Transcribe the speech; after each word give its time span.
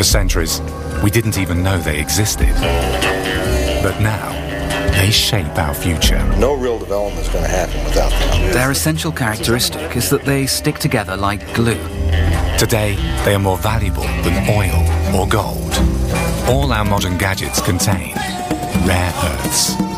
For 0.00 0.04
centuries, 0.04 0.62
we 1.02 1.10
didn't 1.10 1.36
even 1.36 1.62
know 1.62 1.76
they 1.76 2.00
existed. 2.00 2.48
But 3.82 4.00
now, 4.00 4.32
they 4.92 5.10
shape 5.10 5.58
our 5.58 5.74
future. 5.74 6.26
No 6.38 6.54
real 6.54 6.78
development 6.78 7.26
is 7.26 7.30
going 7.30 7.44
to 7.44 7.50
happen 7.50 7.84
without 7.84 8.08
them. 8.08 8.50
Their 8.50 8.70
essential 8.70 9.12
characteristic 9.12 9.94
is 9.94 10.08
that 10.08 10.24
they 10.24 10.46
stick 10.46 10.78
together 10.78 11.18
like 11.18 11.52
glue. 11.52 11.82
Today, 12.56 12.94
they 13.26 13.34
are 13.34 13.38
more 13.38 13.58
valuable 13.58 14.04
than 14.24 14.48
oil 14.48 15.14
or 15.14 15.28
gold. 15.28 15.74
All 16.48 16.72
our 16.72 16.86
modern 16.86 17.18
gadgets 17.18 17.60
contain 17.60 18.14
rare 18.86 19.12
earths. 19.22 19.89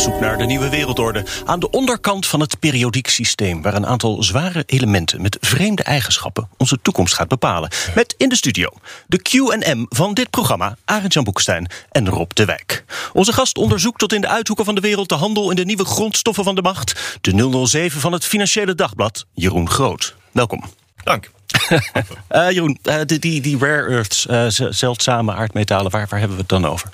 Zoek 0.00 0.20
naar 0.20 0.38
de 0.38 0.44
nieuwe 0.44 0.68
wereldorde. 0.68 1.24
Aan 1.44 1.60
de 1.60 1.70
onderkant 1.70 2.26
van 2.26 2.40
het 2.40 2.58
periodiek 2.58 3.08
systeem, 3.08 3.62
waar 3.62 3.74
een 3.74 3.86
aantal 3.86 4.22
zware 4.22 4.62
elementen 4.66 5.22
met 5.22 5.36
vreemde 5.40 5.82
eigenschappen 5.82 6.48
onze 6.56 6.78
toekomst 6.82 7.14
gaat 7.14 7.28
bepalen. 7.28 7.70
Met 7.94 8.14
in 8.16 8.28
de 8.28 8.36
studio 8.36 8.68
de 9.06 9.22
Q&M 9.22 9.86
van 9.88 10.14
dit 10.14 10.30
programma, 10.30 10.76
Arend-Jan 10.84 11.24
Boekenstein 11.24 11.70
en 11.90 12.08
Rob 12.08 12.30
de 12.32 12.44
Wijk. 12.44 12.84
Onze 13.12 13.32
gast 13.32 13.58
onderzoekt 13.58 13.98
tot 13.98 14.12
in 14.12 14.20
de 14.20 14.28
uithoeken 14.28 14.64
van 14.64 14.74
de 14.74 14.80
wereld 14.80 15.08
de 15.08 15.14
handel 15.14 15.50
in 15.50 15.56
de 15.56 15.64
nieuwe 15.64 15.84
grondstoffen 15.84 16.44
van 16.44 16.54
de 16.54 16.62
macht. 16.62 17.18
De 17.20 17.66
007 17.66 18.00
van 18.00 18.12
het 18.12 18.24
Financiële 18.24 18.74
Dagblad, 18.74 19.26
Jeroen 19.34 19.70
Groot. 19.70 20.14
Welkom. 20.32 20.64
Dank. 21.04 21.30
Uh, 21.70 22.50
Jeroen, 22.54 22.78
uh, 22.82 22.94
die, 23.06 23.18
die, 23.18 23.40
die 23.40 23.58
rare 23.58 23.88
earths, 23.88 24.26
uh, 24.26 24.44
zeldzame 24.70 25.34
aardmetalen, 25.34 25.90
waar, 25.90 26.06
waar 26.08 26.18
hebben 26.18 26.36
we 26.36 26.42
het 26.42 26.50
dan 26.50 26.66
over? 26.66 26.88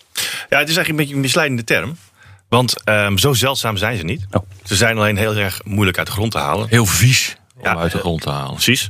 Ja, 0.48 0.58
het 0.58 0.68
is 0.68 0.76
eigenlijk 0.76 0.88
een 0.88 0.96
beetje 0.96 1.14
een 1.14 1.20
misleidende 1.20 1.64
term. 1.64 1.96
Want 2.48 2.74
um, 2.84 3.18
zo 3.18 3.32
zeldzaam 3.32 3.76
zijn 3.76 3.96
ze 3.96 4.02
niet. 4.04 4.26
Oh. 4.30 4.42
Ze 4.64 4.76
zijn 4.76 4.96
alleen 4.96 5.16
heel 5.16 5.34
erg 5.36 5.60
moeilijk 5.64 5.98
uit 5.98 6.06
de 6.06 6.12
grond 6.12 6.32
te 6.32 6.38
halen. 6.38 6.68
Heel 6.68 6.86
vies 6.86 7.36
om 7.56 7.62
Ja, 7.64 7.76
uit 7.76 7.92
de 7.92 7.98
grond 7.98 8.20
te 8.22 8.30
halen. 8.30 8.52
Precies. 8.54 8.88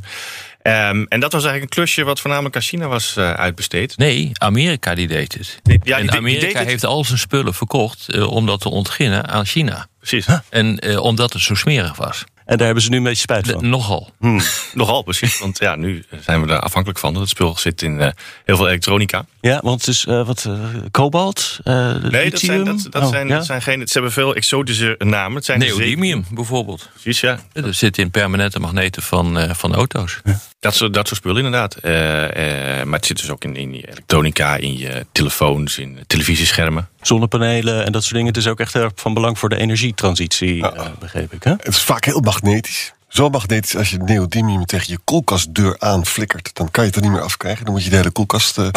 Um, 0.62 1.06
en 1.08 1.20
dat 1.20 1.32
was 1.32 1.44
eigenlijk 1.44 1.62
een 1.62 1.68
klusje 1.82 2.04
wat 2.04 2.20
voornamelijk 2.20 2.56
aan 2.56 2.62
China 2.62 2.86
was 2.88 3.14
uh, 3.18 3.30
uitbesteed. 3.32 3.96
Nee, 3.96 4.30
Amerika 4.34 4.94
die 4.94 5.06
deed 5.06 5.32
het. 5.34 5.58
Die- 5.62 5.80
ja, 5.82 5.94
en 5.96 6.00
die- 6.02 6.10
die 6.10 6.18
Amerika 6.20 6.46
deed 6.46 6.56
het. 6.58 6.66
heeft 6.66 6.84
al 6.84 7.04
zijn 7.04 7.18
spullen 7.18 7.54
verkocht 7.54 8.06
uh, 8.14 8.30
om 8.30 8.46
dat 8.46 8.60
te 8.60 8.68
ontginnen 8.70 9.28
aan 9.28 9.46
China. 9.46 9.86
Precies. 9.98 10.26
En 10.50 10.86
uh, 10.88 11.00
omdat 11.00 11.32
het 11.32 11.42
zo 11.42 11.54
smerig 11.54 11.96
was. 11.96 12.24
En 12.46 12.56
daar 12.56 12.66
hebben 12.66 12.84
ze 12.84 12.90
nu 12.90 12.96
een 12.96 13.02
beetje 13.02 13.20
spijt 13.20 13.44
De- 13.44 13.52
van. 13.52 13.68
nogal. 13.68 14.10
Hmm, 14.18 14.40
nogal 14.74 15.02
precies. 15.02 15.38
Want 15.38 15.58
ja, 15.58 15.76
nu 15.76 16.04
zijn 16.20 16.46
we 16.46 16.52
er 16.52 16.60
afhankelijk 16.60 16.98
van. 17.00 17.14
Het 17.14 17.28
spul 17.28 17.56
zit 17.58 17.82
in 17.82 17.98
uh, 18.00 18.08
heel 18.44 18.56
veel 18.56 18.68
elektronica. 18.68 19.26
Ja, 19.40 19.60
want 19.62 19.80
het 19.80 19.88
is 19.94 20.04
uh, 20.04 20.26
wat 20.26 20.44
uh, 20.48 20.54
kobalt, 20.90 21.58
uh, 21.64 21.94
Nee, 21.94 22.30
dat 22.30 22.40
zijn, 22.40 22.64
dat, 22.64 22.86
dat 22.90 23.02
Oh, 23.02 23.08
zijn, 23.08 23.28
ja? 23.28 23.36
dat 23.36 23.46
zijn 23.46 23.62
geen. 23.62 23.86
Ze 23.86 23.92
hebben 23.92 24.12
veel 24.12 24.34
exotische 24.34 24.94
namen. 24.98 25.36
Het 25.36 25.44
zijn 25.44 25.58
Neodymium 25.58 26.24
bijvoorbeeld. 26.30 26.88
Precies, 26.92 27.20
ja. 27.20 27.38
Dat 27.52 27.74
zit 27.74 27.98
in 27.98 28.10
permanente 28.10 28.60
magneten 28.60 29.02
van, 29.02 29.38
uh, 29.38 29.50
van 29.54 29.74
auto's. 29.74 30.20
Dat 30.60 30.74
soort, 30.74 30.94
dat 30.94 31.06
soort 31.08 31.18
spullen 31.20 31.44
inderdaad. 31.44 31.76
Uh, 31.82 31.92
uh, 32.22 32.82
maar 32.84 32.98
het 32.98 33.06
zit 33.06 33.16
dus 33.20 33.30
ook 33.30 33.44
in, 33.44 33.56
in 33.56 33.74
je 33.74 33.88
elektronica, 33.90 34.56
in 34.56 34.78
je 34.78 35.06
telefoons, 35.12 35.78
in 35.78 35.98
televisieschermen. 36.06 36.88
Zonnepanelen 37.00 37.84
en 37.84 37.92
dat 37.92 38.02
soort 38.02 38.14
dingen. 38.14 38.28
Het 38.28 38.36
is 38.36 38.46
ook 38.46 38.60
echt 38.60 38.74
erg 38.74 38.92
van 38.94 39.14
belang 39.14 39.38
voor 39.38 39.48
de 39.48 39.56
energietransitie, 39.56 40.54
uh, 40.56 40.70
begreep 40.98 41.32
ik. 41.32 41.42
Hè? 41.42 41.50
Het 41.50 41.66
is 41.66 41.82
vaak 41.82 42.04
heel 42.04 42.20
magnetisch. 42.42 42.92
Zo 43.08 43.28
magnetisch 43.28 43.76
als 43.76 43.90
je 43.90 43.98
neodymium 43.98 44.66
tegen 44.66 44.92
je 44.92 44.98
koelkastdeur 45.04 45.76
aanflikkert. 45.78 46.50
Dan 46.54 46.70
kan 46.70 46.84
je 46.84 46.88
het 46.90 46.98
er 46.98 47.04
niet 47.04 47.12
meer 47.12 47.22
afkrijgen. 47.22 47.64
Dan 47.64 47.74
moet 47.74 47.84
je 47.84 47.90
de 47.90 47.96
hele 47.96 48.10
koelkast... 48.10 48.58
Uh, 48.58 48.66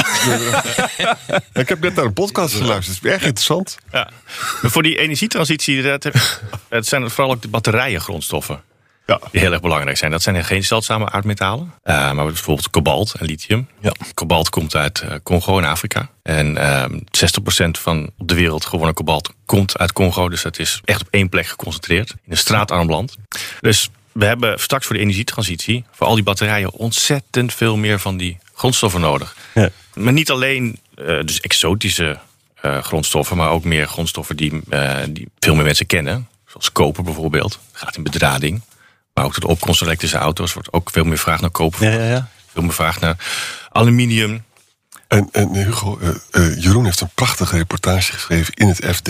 ik 1.53 1.69
heb 1.69 1.79
net 1.79 1.95
naar 1.95 2.05
een 2.05 2.13
podcast 2.13 2.55
geluisterd. 2.55 2.95
Het 2.95 3.05
is 3.05 3.11
erg 3.11 3.23
interessant. 3.23 3.77
Ja. 3.91 4.09
Maar 4.61 4.71
voor 4.71 4.83
die 4.83 4.97
energietransitie, 4.97 5.81
dat 5.81 6.03
het 6.69 6.87
zijn 6.87 7.09
vooral 7.09 7.33
ook 7.33 7.41
de 7.41 7.47
batterijen 7.47 8.01
grondstoffen. 8.01 8.61
Ja. 9.09 9.19
Die 9.31 9.41
heel 9.41 9.51
erg 9.51 9.61
belangrijk 9.61 9.97
zijn. 9.97 10.11
Dat 10.11 10.21
zijn 10.21 10.45
geen 10.45 10.63
zeldzame 10.63 11.09
aardmetalen. 11.09 11.73
Uh, 11.83 12.11
maar 12.11 12.25
bijvoorbeeld 12.25 12.69
kobalt 12.69 13.13
en 13.13 13.25
lithium. 13.25 13.67
Ja. 13.79 13.91
Kobalt 14.13 14.49
komt 14.49 14.75
uit 14.75 15.01
uh, 15.05 15.13
Congo 15.23 15.57
in 15.57 15.65
Afrika. 15.65 16.09
En 16.23 16.55
uh, 16.55 16.85
60% 16.85 16.91
van 17.71 18.11
op 18.17 18.27
de 18.27 18.33
wereld 18.35 18.65
gewonnen 18.65 18.93
kobalt 18.93 19.33
komt 19.45 19.77
uit 19.77 19.93
Congo. 19.93 20.29
Dus 20.29 20.41
dat 20.41 20.59
is 20.59 20.81
echt 20.85 21.01
op 21.01 21.07
één 21.09 21.29
plek 21.29 21.45
geconcentreerd. 21.45 22.09
In 22.09 22.31
een 22.31 22.37
straatarm 22.37 22.89
land. 22.89 23.15
Dus 23.59 23.89
we 24.11 24.25
hebben 24.25 24.59
straks 24.59 24.85
voor 24.85 24.95
de 24.95 25.01
energietransitie... 25.01 25.83
voor 25.91 26.07
al 26.07 26.15
die 26.15 26.23
batterijen 26.23 26.71
ontzettend 26.71 27.53
veel 27.53 27.77
meer 27.77 27.99
van 27.99 28.17
die 28.17 28.37
grondstoffen 28.53 29.01
nodig. 29.01 29.35
Ja. 29.53 29.69
Maar 29.93 30.13
niet 30.13 30.31
alleen 30.31 30.79
uh, 30.95 31.05
dus 31.05 31.39
exotische 31.39 32.19
uh, 32.65 32.83
grondstoffen... 32.83 33.37
maar 33.37 33.49
ook 33.49 33.63
meer 33.63 33.87
grondstoffen 33.87 34.37
die, 34.37 34.61
die 35.09 35.27
veel 35.39 35.55
meer 35.55 35.63
mensen 35.65 35.85
kennen. 35.85 36.27
Zoals 36.47 36.71
koper 36.71 37.03
bijvoorbeeld. 37.03 37.59
Gaat 37.71 37.95
in 37.95 38.03
bedrading. 38.03 38.61
Maar 39.19 39.27
ook 39.27 39.33
tot 39.33 39.43
de 39.43 39.49
opkomst 39.49 39.77
van 39.77 39.87
elektrische 39.87 40.17
auto's 40.17 40.53
wordt 40.53 40.73
ook 40.73 40.89
veel 40.89 41.03
meer 41.03 41.17
vraag 41.17 41.41
naar 41.41 41.49
koper. 41.49 41.91
Ja, 41.91 41.99
ja, 41.99 42.09
ja. 42.09 42.29
Veel 42.51 42.61
meer 42.61 42.73
vraag 42.73 42.99
naar 42.99 43.15
aluminium. 43.69 44.43
En, 45.07 45.29
en 45.31 45.53
Hugo, 45.53 45.99
uh, 46.31 46.61
Jeroen 46.61 46.85
heeft 46.85 47.01
een 47.01 47.09
prachtige 47.13 47.57
reportage 47.57 48.13
geschreven 48.13 48.53
in 48.53 48.67
het 48.67 48.85
FD... 48.95 49.09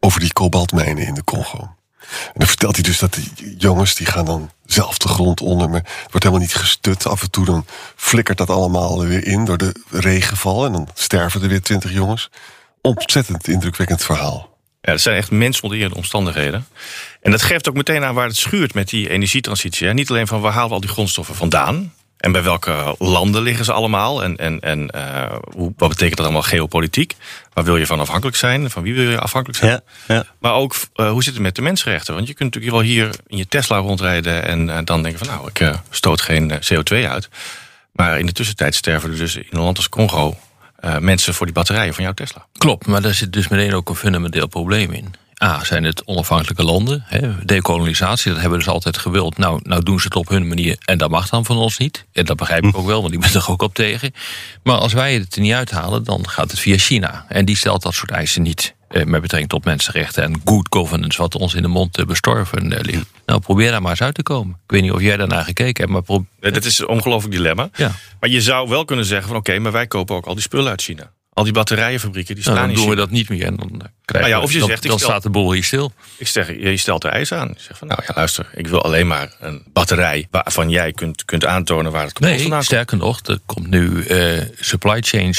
over 0.00 0.20
die 0.20 0.32
kobaltmijnen 0.32 1.06
in 1.06 1.14
de 1.14 1.24
Congo. 1.24 1.58
En 1.60 2.32
dan 2.34 2.46
vertelt 2.46 2.74
hij 2.74 2.84
dus 2.84 2.98
dat 2.98 3.14
die 3.14 3.56
jongens 3.58 3.94
die 3.94 4.06
gaan 4.06 4.24
dan 4.24 4.50
zelf 4.66 4.98
de 4.98 5.08
grond 5.08 5.40
onder. 5.40 5.68
Maar 5.68 5.80
het 5.80 6.10
wordt 6.10 6.12
helemaal 6.12 6.44
niet 6.44 6.54
gestut. 6.54 7.06
Af 7.06 7.22
en 7.22 7.30
toe 7.30 7.44
dan 7.44 7.66
flikkert 7.96 8.38
dat 8.38 8.50
allemaal 8.50 9.04
weer 9.04 9.26
in 9.26 9.44
door 9.44 9.58
de 9.58 9.74
regenval. 9.90 10.64
En 10.64 10.72
dan 10.72 10.88
sterven 10.94 11.42
er 11.42 11.48
weer 11.48 11.62
twintig 11.62 11.92
jongens. 11.92 12.30
Ontzettend 12.80 13.48
indrukwekkend 13.48 14.04
verhaal. 14.04 14.54
Ja, 14.80 14.92
dat 14.92 15.00
zijn 15.00 15.16
echt 15.16 15.30
mensonderende 15.30 15.96
omstandigheden. 15.96 16.66
En 17.26 17.32
dat 17.32 17.42
geeft 17.42 17.68
ook 17.68 17.74
meteen 17.74 18.04
aan 18.04 18.14
waar 18.14 18.26
het 18.26 18.36
schuurt 18.36 18.74
met 18.74 18.88
die 18.88 19.08
energietransitie. 19.08 19.86
Hè. 19.86 19.94
Niet 19.94 20.10
alleen 20.10 20.26
van 20.26 20.40
waar 20.40 20.52
halen 20.52 20.68
we 20.68 20.74
al 20.74 20.80
die 20.80 20.90
grondstoffen 20.90 21.34
vandaan. 21.34 21.92
En 22.16 22.32
bij 22.32 22.42
welke 22.42 22.94
landen 22.98 23.42
liggen 23.42 23.64
ze 23.64 23.72
allemaal? 23.72 24.22
En, 24.22 24.36
en, 24.36 24.60
en 24.60 24.90
uh, 24.94 25.36
hoe, 25.54 25.72
wat 25.76 25.88
betekent 25.88 26.16
dat 26.16 26.26
allemaal 26.26 26.42
geopolitiek? 26.42 27.14
Waar 27.52 27.64
wil 27.64 27.76
je 27.76 27.86
van 27.86 28.00
afhankelijk 28.00 28.36
zijn? 28.36 28.70
Van 28.70 28.82
wie 28.82 28.94
wil 28.94 29.10
je 29.10 29.20
afhankelijk 29.20 29.58
zijn? 29.58 29.70
Ja, 30.06 30.14
ja. 30.14 30.24
Maar 30.38 30.52
ook, 30.52 30.74
uh, 30.94 31.10
hoe 31.10 31.22
zit 31.22 31.32
het 31.32 31.42
met 31.42 31.54
de 31.54 31.62
mensenrechten? 31.62 32.14
Want 32.14 32.26
je 32.26 32.34
kunt 32.34 32.54
natuurlijk 32.54 32.82
wel 32.82 32.92
hier 32.92 33.10
in 33.26 33.36
je 33.36 33.48
Tesla 33.48 33.78
rondrijden... 33.78 34.44
en 34.44 34.68
uh, 34.68 34.78
dan 34.84 35.02
denken 35.02 35.26
van 35.26 35.36
nou, 35.36 35.48
ik 35.48 35.60
uh, 35.60 35.74
stoot 35.90 36.20
geen 36.20 36.52
CO2 36.52 37.08
uit. 37.08 37.28
Maar 37.92 38.18
in 38.18 38.26
de 38.26 38.32
tussentijd 38.32 38.74
sterven 38.74 39.10
er 39.10 39.16
dus 39.16 39.36
in 39.36 39.46
een 39.50 39.60
land 39.60 39.76
als 39.76 39.88
Congo... 39.88 40.36
Uh, 40.84 40.98
mensen 40.98 41.34
voor 41.34 41.46
die 41.46 41.54
batterijen 41.54 41.94
van 41.94 42.04
jouw 42.04 42.12
Tesla. 42.12 42.46
Klopt, 42.58 42.86
maar 42.86 43.02
daar 43.02 43.14
zit 43.14 43.32
dus 43.32 43.48
meteen 43.48 43.74
ook 43.74 43.88
een 43.88 43.94
fundamenteel 43.94 44.46
probleem 44.46 44.92
in. 44.92 45.14
A, 45.44 45.64
zijn 45.64 45.84
het 45.84 46.04
onafhankelijke 46.04 46.64
landen. 46.64 47.04
Hè? 47.06 47.44
Dekolonisatie, 47.44 48.30
dat 48.30 48.40
hebben 48.40 48.58
we 48.58 48.64
dus 48.64 48.74
altijd 48.74 48.98
gewild. 48.98 49.38
Nou, 49.38 49.60
nou 49.62 49.82
doen 49.82 49.98
ze 50.00 50.04
het 50.04 50.16
op 50.16 50.28
hun 50.28 50.48
manier 50.48 50.76
en 50.84 50.98
dat 50.98 51.10
mag 51.10 51.28
dan 51.28 51.44
van 51.44 51.56
ons 51.56 51.78
niet. 51.78 52.06
En 52.12 52.24
dat 52.24 52.36
begrijp 52.36 52.64
ik 52.64 52.76
ook 52.76 52.86
wel, 52.86 53.02
want 53.02 53.14
ik 53.14 53.20
ben 53.20 53.34
er 53.40 53.50
ook 53.50 53.62
op 53.62 53.74
tegen. 53.74 54.12
Maar 54.62 54.76
als 54.76 54.92
wij 54.92 55.14
het 55.14 55.34
er 55.34 55.40
niet 55.40 55.52
uithalen, 55.52 56.04
dan 56.04 56.28
gaat 56.28 56.50
het 56.50 56.60
via 56.60 56.76
China. 56.76 57.24
En 57.28 57.44
die 57.44 57.56
stelt 57.56 57.82
dat 57.82 57.94
soort 57.94 58.10
eisen 58.10 58.42
niet. 58.42 58.74
Eh, 58.88 59.04
met 59.04 59.20
betrekking 59.20 59.50
tot 59.50 59.64
mensenrechten 59.64 60.22
en 60.22 60.40
good 60.44 60.66
governance, 60.70 61.18
wat 61.18 61.34
ons 61.34 61.54
in 61.54 61.62
de 61.62 61.68
mond 61.68 61.98
eh, 61.98 62.04
bestorven 62.04 62.72
eh, 62.72 62.80
ligt. 62.80 63.06
Nou, 63.26 63.40
probeer 63.40 63.70
daar 63.70 63.82
maar 63.82 63.90
eens 63.90 64.02
uit 64.02 64.14
te 64.14 64.22
komen. 64.22 64.54
Ik 64.64 64.70
weet 64.70 64.82
niet 64.82 64.92
of 64.92 65.00
jij 65.00 65.16
daarnaar 65.16 65.44
gekeken 65.44 65.82
hebt, 65.82 65.92
maar 65.92 66.02
probeer. 66.02 66.52
Dat 66.52 66.64
is 66.64 66.78
een 66.78 66.88
ongelooflijk 66.88 67.34
dilemma. 67.34 67.68
Ja. 67.74 67.92
Maar 68.20 68.30
je 68.30 68.40
zou 68.40 68.68
wel 68.68 68.84
kunnen 68.84 69.04
zeggen 69.04 69.28
van 69.28 69.36
oké, 69.36 69.50
okay, 69.50 69.62
maar 69.62 69.72
wij 69.72 69.86
kopen 69.86 70.16
ook 70.16 70.26
al 70.26 70.34
die 70.34 70.42
spullen 70.42 70.70
uit 70.70 70.82
China. 70.82 71.10
Al 71.36 71.44
die 71.44 71.52
batterijenfabrieken 71.52 72.34
die 72.34 72.42
staan 72.44 72.54
nou, 72.56 72.66
dan 72.66 72.76
doen 72.76 72.88
we 72.88 72.94
dat 72.96 73.10
niet 73.10 73.28
meer. 73.28 73.44
En 73.44 73.56
dan 73.56 73.68
Nou 73.72 73.90
krijgen 74.04 74.30
ja, 74.30 74.40
of 74.40 74.52
je 74.52 74.58
dan, 74.58 74.68
zegt, 74.68 74.82
dan 74.82 74.98
stel- 74.98 75.08
staat 75.10 75.22
de 75.22 75.30
boel 75.30 75.52
hier 75.52 75.64
stil. 75.64 75.92
Ik 76.16 76.26
zeg, 76.28 76.48
je 76.48 76.76
stelt 76.76 77.04
er 77.04 77.10
eisen 77.10 77.38
aan. 77.38 77.48
Je 77.56 77.62
zegt 77.62 77.78
van 77.78 77.88
nou 77.88 78.02
ja, 78.06 78.12
luister, 78.14 78.46
ik 78.54 78.66
wil 78.66 78.82
alleen 78.82 79.06
maar 79.06 79.34
een 79.40 79.62
batterij 79.72 80.28
waarvan 80.30 80.70
jij 80.70 80.92
kunt, 80.92 81.24
kunt 81.24 81.44
aantonen 81.46 81.92
waar 81.92 82.02
het 82.04 82.12
kapot 82.12 82.28
Nee, 82.28 82.38
vandaan 82.38 82.58
komt. 82.58 82.64
sterker 82.70 82.96
nog, 82.96 83.20
er 83.26 83.38
komt 83.46 83.66
nu 83.70 84.02
eh, 84.04 84.42
supply 84.60 85.00
chain, 85.02 85.34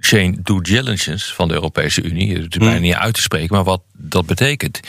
chain 0.00 0.40
due 0.42 0.62
diligence 0.62 1.34
van 1.34 1.48
de 1.48 1.54
Europese 1.54 2.02
Unie. 2.02 2.28
Het 2.36 2.38
is 2.50 2.56
Hmm. 2.56 2.64
bijna 2.66 2.80
niet 2.80 2.94
uit 2.94 3.14
te 3.14 3.22
spreken, 3.22 3.54
maar 3.54 3.64
wat 3.64 3.82
dat 3.96 4.26
betekent, 4.26 4.80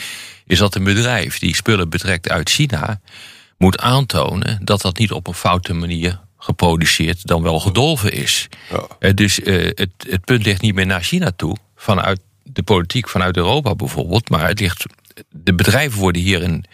is 0.46 0.58
dat 0.58 0.74
een 0.74 0.84
bedrijf 0.84 1.38
die 1.38 1.54
spullen 1.54 1.88
betrekt 1.88 2.28
uit 2.28 2.50
China 2.50 3.00
moet 3.58 3.78
aantonen 3.78 4.60
dat 4.64 4.80
dat 4.82 4.98
niet 4.98 5.12
op 5.12 5.26
een 5.26 5.34
foute 5.34 5.72
manier 5.74 6.20
geproduceerd 6.44 7.26
dan 7.26 7.42
wel 7.42 7.60
gedolven 7.60 8.12
is. 8.12 8.48
Eh, 8.98 9.14
dus 9.14 9.40
eh, 9.40 9.64
het, 9.64 9.90
het 10.08 10.24
punt 10.24 10.44
ligt 10.44 10.60
niet 10.60 10.74
meer 10.74 10.86
naar 10.86 11.02
China 11.02 11.32
toe, 11.36 11.56
vanuit 11.76 12.20
de 12.42 12.62
politiek, 12.62 13.08
vanuit 13.08 13.36
Europa 13.36 13.74
bijvoorbeeld, 13.74 14.28
maar 14.28 14.48
het 14.48 14.60
ligt, 14.60 14.84
de 15.30 15.54
bedrijven 15.54 15.98
worden 15.98 16.22
hierin 16.22 16.64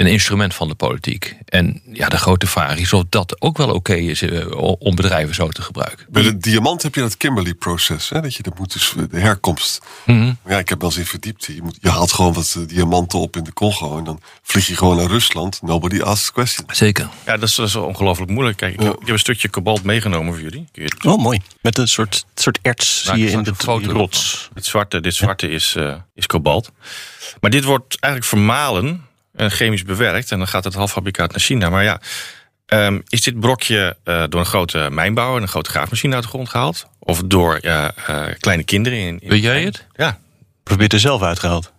een 0.00 0.06
instrument 0.06 0.54
van 0.54 0.68
de 0.68 0.74
politiek. 0.74 1.36
En 1.44 1.82
ja, 1.92 2.08
de 2.08 2.16
grote 2.16 2.46
vraag 2.46 2.78
is 2.78 2.92
of 2.92 3.04
dat 3.08 3.40
ook 3.40 3.56
wel 3.56 3.70
oké 3.74 3.94
is 3.94 4.22
eh, 4.22 4.46
om 4.78 4.94
bedrijven 4.94 5.34
zo 5.34 5.48
te 5.48 5.62
gebruiken. 5.62 6.06
Bij 6.08 6.22
de 6.22 6.36
diamant 6.36 6.82
heb 6.82 6.94
je 6.94 7.00
dat 7.00 7.16
Kimberley-proces. 7.16 8.08
Dat 8.08 8.34
je 8.34 8.42
dat 8.42 8.58
moet 8.58 8.72
dus 8.72 8.94
de 9.10 9.18
herkomst. 9.18 9.80
Mhm. 10.06 10.32
Ja, 10.46 10.58
ik 10.58 10.68
heb 10.68 10.80
wel 10.80 10.90
eens 10.90 10.98
in 10.98 11.06
verdiept. 11.06 11.44
Je, 11.44 11.62
moet, 11.62 11.78
je 11.80 11.88
haalt 11.88 12.12
gewoon 12.12 12.32
wat 12.32 12.54
eh, 12.58 12.66
diamanten 12.66 13.18
op 13.18 13.36
in 13.36 13.44
de 13.44 13.52
Congo. 13.52 13.98
En 13.98 14.04
dan 14.04 14.20
vlieg 14.42 14.66
je 14.66 14.76
gewoon 14.76 14.96
naar 14.96 15.06
Rusland. 15.06 15.62
Nobody 15.62 16.00
asks 16.00 16.32
questions. 16.32 16.78
Zeker. 16.78 17.08
Ja, 17.26 17.36
dat 17.36 17.48
is, 17.48 17.54
dat 17.54 17.68
is 17.68 17.76
ongelooflijk 17.76 18.30
moeilijk. 18.30 18.56
Kijk, 18.56 18.72
ik, 18.72 18.80
heb, 18.80 18.92
ik 18.92 18.98
heb 19.00 19.08
een 19.08 19.18
stukje 19.18 19.48
kobalt 19.48 19.82
meegenomen 19.82 20.32
voor 20.32 20.42
jullie. 20.42 20.68
Oh, 21.06 21.22
mooi. 21.22 21.40
Met 21.62 21.78
een 21.78 21.88
soort, 21.88 22.24
soort 22.34 22.58
erts 22.62 23.04
Maak 23.04 23.16
zie 23.16 23.24
je 23.24 23.30
in 23.30 23.42
de 23.42 23.52
rots. 23.92 24.48
Dit 24.54 24.64
zwarte, 24.64 25.00
dit 25.00 25.14
zwarte 25.14 25.48
is, 25.48 25.74
eh, 25.76 25.94
is 26.14 26.26
kobalt. 26.26 26.70
Maar 27.40 27.50
dit 27.50 27.64
wordt 27.64 27.96
eigenlijk 28.00 28.32
vermalen 28.32 29.08
en 29.40 29.50
chemisch 29.50 29.84
bewerkt. 29.84 30.30
En 30.30 30.38
dan 30.38 30.48
gaat 30.48 30.64
het 30.64 30.74
halffabrikaat 30.74 31.30
naar 31.30 31.40
China. 31.40 31.70
Maar 31.70 31.84
ja, 31.84 32.00
ehm, 32.66 33.00
is 33.08 33.22
dit 33.22 33.40
brokje 33.40 33.96
eh, 34.04 34.24
door 34.28 34.40
een 34.40 34.46
grote 34.46 34.88
mijnbouwer... 34.90 35.36
en 35.36 35.42
een 35.42 35.48
grote 35.48 35.70
graafmachine 35.70 36.14
uit 36.14 36.22
de 36.22 36.28
grond 36.28 36.48
gehaald? 36.48 36.86
Of 36.98 37.22
door 37.24 37.54
eh, 37.54 37.88
kleine 38.38 38.64
kinderen? 38.64 38.98
In, 38.98 39.20
in 39.20 39.28
Weet 39.28 39.42
jij 39.42 39.62
het? 39.62 39.86
Ja. 39.96 40.18
Probeer 40.62 40.84
het 40.84 40.92
er 40.92 41.00
zelf 41.00 41.22
uitgehaald. 41.22 41.72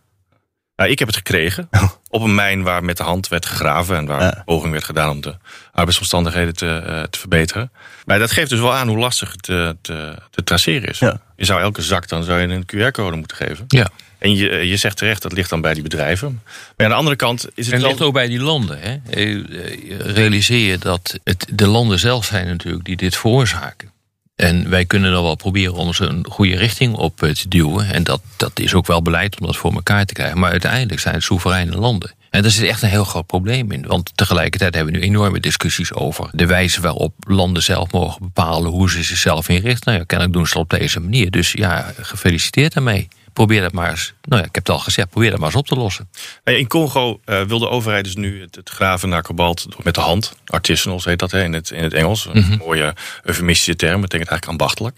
Nou, 0.75 0.89
ik 0.89 0.99
heb 0.99 1.07
het 1.07 1.17
gekregen 1.17 1.69
op 2.09 2.21
een 2.21 2.35
mijn 2.35 2.63
waar 2.63 2.83
met 2.83 2.97
de 2.97 3.03
hand 3.03 3.27
werd 3.27 3.45
gegraven... 3.45 3.97
en 3.97 4.05
waar 4.05 4.21
Ja. 4.21 4.41
poging 4.45 4.71
werd 4.71 4.83
gedaan 4.83 5.09
om 5.09 5.21
de 5.21 5.35
arbeidsomstandigheden 5.71 6.55
te, 6.55 6.83
eh, 6.85 7.03
te 7.03 7.19
verbeteren. 7.19 7.71
Maar 8.05 8.19
dat 8.19 8.31
geeft 8.31 8.49
dus 8.49 8.59
wel 8.59 8.73
aan 8.73 8.87
hoe 8.87 8.97
lastig 8.97 9.31
het 9.31 9.43
te, 9.43 9.77
te, 9.81 10.15
te 10.29 10.43
traceren 10.43 10.89
is. 10.89 10.99
Ja. 10.99 11.21
Je 11.35 11.45
zou 11.45 11.61
elke 11.61 11.81
zak 11.81 12.07
dan 12.07 12.23
zou 12.23 12.41
je 12.41 12.47
een 12.47 12.65
QR-code 12.65 13.15
moeten 13.15 13.37
geven. 13.37 13.65
Ja. 13.67 13.87
En 14.21 14.35
je, 14.35 14.68
je 14.68 14.77
zegt 14.77 14.97
terecht, 14.97 15.21
dat 15.21 15.31
ligt 15.31 15.50
dan 15.50 15.62
bij 15.62 15.73
die 15.73 15.83
bedrijven. 15.83 16.41
Maar 16.77 16.85
aan 16.85 16.91
de 16.91 16.97
andere 16.97 17.15
kant 17.15 17.47
is 17.56 17.65
het 17.65 17.75
En 17.75 17.81
het 17.81 17.89
ligt 17.89 18.01
ook 18.01 18.13
bij 18.13 18.27
die 18.27 18.39
landen. 18.39 18.79
Hè? 18.79 18.97
Eh, 19.09 19.33
eh, 19.33 20.00
Realiseer 20.00 20.71
je 20.71 20.77
dat 20.77 21.19
het 21.23 21.47
de 21.53 21.68
landen 21.68 22.00
zelf 22.00 22.25
zijn 22.25 22.47
natuurlijk 22.47 22.85
die 22.85 22.95
dit 22.95 23.15
veroorzaken. 23.15 23.91
En 24.35 24.69
wij 24.69 24.85
kunnen 24.85 25.12
dan 25.12 25.23
wel 25.23 25.35
proberen 25.35 25.73
om 25.73 25.94
ze 25.94 26.06
een 26.06 26.25
goede 26.29 26.56
richting 26.56 26.95
op 26.95 27.23
eh, 27.23 27.29
te 27.29 27.47
duwen. 27.47 27.94
En 27.94 28.03
dat, 28.03 28.21
dat 28.38 28.59
is 28.59 28.73
ook 28.73 28.88
wel 28.88 29.01
beleid 29.01 29.39
om 29.39 29.45
dat 29.45 29.57
voor 29.57 29.73
elkaar 29.73 30.06
te 30.06 30.13
krijgen. 30.13 30.39
Maar 30.39 30.51
uiteindelijk 30.51 31.00
zijn 31.00 31.15
het 31.15 31.23
soevereine 31.23 31.77
landen. 31.77 32.12
En 32.29 32.41
daar 32.41 32.51
zit 32.51 32.68
echt 32.68 32.81
een 32.81 32.89
heel 32.89 33.03
groot 33.03 33.25
probleem 33.25 33.71
in. 33.71 33.88
Want 33.88 34.12
tegelijkertijd 34.18 34.75
hebben 34.75 34.94
we 34.94 35.00
nu 35.00 35.06
enorme 35.06 35.39
discussies 35.39 35.94
over 35.94 36.29
de 36.31 36.45
wijze 36.45 36.81
waarop 36.81 37.13
landen 37.27 37.63
zelf 37.63 37.91
mogen 37.91 38.21
bepalen 38.21 38.71
hoe 38.71 38.89
ze 38.89 39.03
zichzelf 39.03 39.50
inrichten. 39.50 39.83
Nou 39.85 39.97
ja, 39.97 40.03
kennelijk 40.03 40.38
doen 40.38 40.47
ze 40.47 40.59
op 40.59 40.69
deze 40.69 41.00
manier. 41.00 41.31
Dus 41.31 41.51
ja, 41.51 41.94
gefeliciteerd 42.01 42.73
daarmee. 42.73 43.07
Probeer 43.33 43.62
dat 43.62 43.72
maar 43.72 43.89
eens. 43.89 44.13
Nou 44.22 44.42
ja, 44.42 44.48
ik 44.48 44.56
heb 44.56 44.66
het 44.66 44.75
al 44.75 44.80
gezegd, 44.80 45.10
probeer 45.10 45.30
dat 45.30 45.39
maar 45.39 45.48
eens 45.48 45.57
op 45.57 45.68
te 45.68 45.75
lossen. 45.75 46.10
In 46.44 46.68
Congo 46.68 47.19
eh, 47.25 47.42
wil 47.42 47.60
de 47.60 47.69
overheid 47.69 48.04
dus 48.04 48.16
nu 48.16 48.42
het, 48.42 48.56
het 48.56 48.69
graven 48.69 49.10
naar 49.10 49.22
kobalt 49.22 49.68
met 49.83 49.95
de 49.95 50.01
hand. 50.01 50.33
Artisanals 50.45 51.06
heet 51.06 51.19
dat 51.19 51.31
hè, 51.31 51.44
in, 51.44 51.54
het, 51.54 51.72
in 51.72 51.83
het 51.83 51.94
Engels. 51.94 52.28
Een 52.31 52.57
mooie 52.57 52.95
eufemistische 53.24 53.75
term, 53.75 54.01
betekent 54.01 54.30
eigenlijk 54.30 54.62
ambachtelijk. 54.62 54.98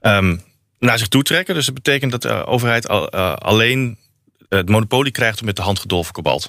Ehm, 0.00 0.36
naar 0.78 0.98
zich 0.98 1.08
toe 1.08 1.22
trekken. 1.22 1.54
Dus 1.54 1.66
dat 1.66 1.74
betekent 1.74 2.10
dat 2.10 2.22
de 2.22 2.46
overheid 2.46 2.88
al, 2.88 3.08
eh, 3.08 3.32
alleen 3.34 3.98
het 4.48 4.68
monopolie 4.68 5.12
krijgt 5.12 5.42
met 5.42 5.56
de 5.56 5.62
hand 5.62 5.78
gedolven 5.78 6.12
kobalt. 6.12 6.48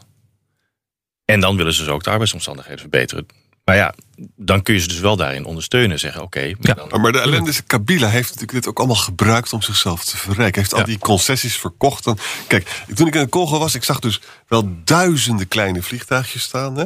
En 1.26 1.40
dan 1.40 1.58
willen 1.58 1.74
ze 1.74 1.84
dus 1.84 1.92
ook 1.92 2.04
de 2.04 2.10
arbeidsomstandigheden 2.10 2.80
verbeteren. 2.80 3.28
Maar 3.70 3.78
ja, 3.78 3.94
dan 4.36 4.62
kun 4.64 4.74
je 4.74 4.80
ze 4.80 4.88
dus 4.88 5.00
wel 5.00 5.16
daarin 5.16 5.46
ondersteunen. 5.46 6.00
Zeggen, 6.00 6.22
oké, 6.22 6.40
Ja. 6.40 6.74
dan- 6.74 7.02
Maar 7.02 7.12
de 7.12 7.20
ellende 7.20 7.50
is, 7.50 7.64
Kabila 7.68 8.08
heeft 8.08 8.28
natuurlijk 8.28 8.52
dit 8.52 8.68
ook 8.68 8.78
allemaal 8.78 8.96
gebruikt 8.96 9.54
om 9.54 9.62
zichzelf 9.62 10.04
te 10.04 10.18
verrijken. 10.18 10.44
Hij 10.54 10.62
heeft 10.62 10.74
al 10.74 10.80
Ja. 10.80 10.86
die 10.86 10.98
concessies 10.98 11.58
verkocht. 11.58 12.06
En, 12.06 12.18
kijk, 12.48 12.84
toen 12.96 13.08
ik 13.08 13.16
in 13.16 13.22
de 13.22 13.30
Congo 13.30 13.60
was, 13.60 13.76
ik 13.76 13.84
zag 13.84 14.00
dus 14.00 14.22
wel 14.48 14.70
duizenden 14.84 15.48
kleine 15.48 15.82
vliegtuigjes 15.84 16.42
staan. 16.44 16.76
Hè? 16.78 16.84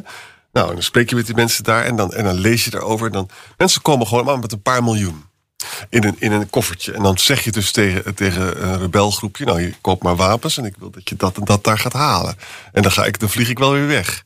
Nou, 0.51 0.67
en 0.67 0.73
dan 0.73 0.83
spreek 0.83 1.09
je 1.09 1.15
met 1.15 1.25
die 1.25 1.35
mensen 1.35 1.63
daar 1.63 1.83
en 1.85 1.95
dan, 1.95 2.13
en 2.13 2.23
dan 2.23 2.35
lees 2.39 2.65
je 2.65 2.71
erover. 2.75 3.05
En 3.07 3.11
dan, 3.13 3.29
mensen 3.57 3.81
komen 3.81 4.07
gewoon 4.07 4.29
aan 4.29 4.39
met 4.39 4.51
een 4.51 4.61
paar 4.61 4.83
miljoen. 4.83 5.23
In 5.89 6.03
een, 6.03 6.15
in 6.19 6.31
een 6.31 6.49
koffertje. 6.49 6.93
En 6.93 7.03
dan 7.03 7.17
zeg 7.17 7.43
je 7.43 7.51
dus 7.51 7.71
tegen, 7.71 8.15
tegen 8.15 8.67
een 8.67 8.79
rebelgroepje: 8.79 9.45
Nou, 9.45 9.61
je 9.61 9.73
koopt 9.81 10.03
maar 10.03 10.15
wapens 10.15 10.57
en 10.57 10.65
ik 10.65 10.75
wil 10.79 10.89
dat 10.89 11.09
je 11.09 11.15
dat 11.15 11.37
en 11.37 11.43
dat 11.45 11.63
daar 11.63 11.79
gaat 11.79 11.93
halen. 11.93 12.35
En 12.71 12.81
dan, 12.81 12.91
ga 12.91 13.05
ik, 13.05 13.19
dan 13.19 13.29
vlieg 13.29 13.49
ik 13.49 13.59
wel 13.59 13.71
weer 13.71 13.87
weg. 13.87 14.23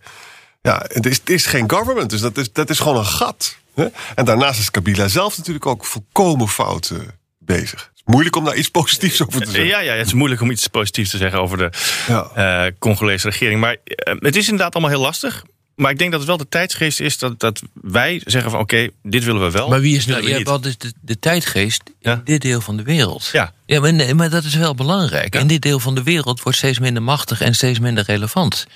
Ja, 0.68 0.86
het 0.88 1.06
is, 1.06 1.18
het 1.18 1.30
is 1.30 1.46
geen 1.46 1.70
government, 1.72 2.10
dus 2.10 2.22
dat 2.22 2.38
is, 2.38 2.52
dat 2.54 2.70
is 2.70 2.80
gewoon 2.80 2.98
een 2.98 3.06
gat. 3.06 3.58
Hè? 3.76 3.86
En 4.16 4.26
daarnaast 4.26 4.60
is 4.60 4.72
Kabila 4.72 5.08
zelf 5.08 5.38
natuurlijk 5.38 5.66
ook 5.66 5.86
volkomen 5.86 6.48
fout 6.48 6.90
eh, 6.90 6.98
bezig. 7.38 7.80
Het 7.82 7.92
is 7.96 8.02
moeilijk 8.06 8.36
om 8.36 8.46
daar 8.46 8.56
iets 8.56 8.70
positiefs 8.70 9.22
over 9.22 9.42
te 9.42 9.52
zeggen. 9.52 9.66
Ja, 9.70 9.80
ja, 9.80 9.94
het 9.94 10.08
is 10.08 10.14
moeilijk 10.14 10.42
om 10.42 10.52
iets 10.52 10.68
positiefs 10.68 11.10
te 11.10 11.18
zeggen 11.18 11.40
over 11.42 11.58
de 11.58 11.70
Ja. 12.08 12.30
eh, 12.66 12.72
Congolese 12.80 13.30
regering. 13.30 13.60
Maar 13.60 13.76
eh, 13.84 14.16
het 14.20 14.36
is 14.36 14.44
inderdaad 14.44 14.74
allemaal 14.74 14.92
heel 14.92 15.02
lastig. 15.02 15.44
Maar 15.76 15.92
ik 15.92 15.98
denk 15.98 16.12
dat 16.12 16.20
het 16.20 16.30
wel 16.30 16.38
de 16.38 16.48
tijdsgeest 16.50 17.00
is 17.00 17.18
dat, 17.18 17.40
dat 17.40 17.62
wij 17.74 18.22
zeggen 18.26 18.52
van 18.52 18.60
oké, 18.60 18.90
dit 19.04 19.24
willen 19.24 19.42
we 19.42 19.52
wel. 19.52 19.70
Maar 19.70 19.80
wie 19.80 19.96
is 19.98 20.06
nou, 20.06 20.22
willen 20.22 20.38
ja, 20.38 20.44
wat 20.44 20.66
is 20.66 20.78
de, 20.78 20.94
de 21.02 21.20
tijdgeest 21.20 21.82
Ja. 22.00 22.12
in 22.14 22.22
dit 22.24 22.42
deel 22.42 22.62
van 22.62 22.78
de 22.78 22.84
wereld? 22.84 23.30
Ja. 23.32 23.54
Ja, 23.66 23.80
maar, 23.80 23.94
nee, 23.94 24.14
maar 24.14 24.30
dat 24.30 24.44
is 24.44 24.56
wel 24.56 24.76
belangrijk. 24.76 25.36
En 25.36 25.48
dit 25.48 25.62
deel 25.62 25.80
van 25.80 25.96
de 25.96 26.04
wereld 26.04 26.42
wordt 26.42 26.58
steeds 26.58 26.80
minder 26.80 27.04
machtig 27.04 27.42
en 27.42 27.54
steeds 27.54 27.80
minder 27.80 28.04
relevant. 28.04 28.68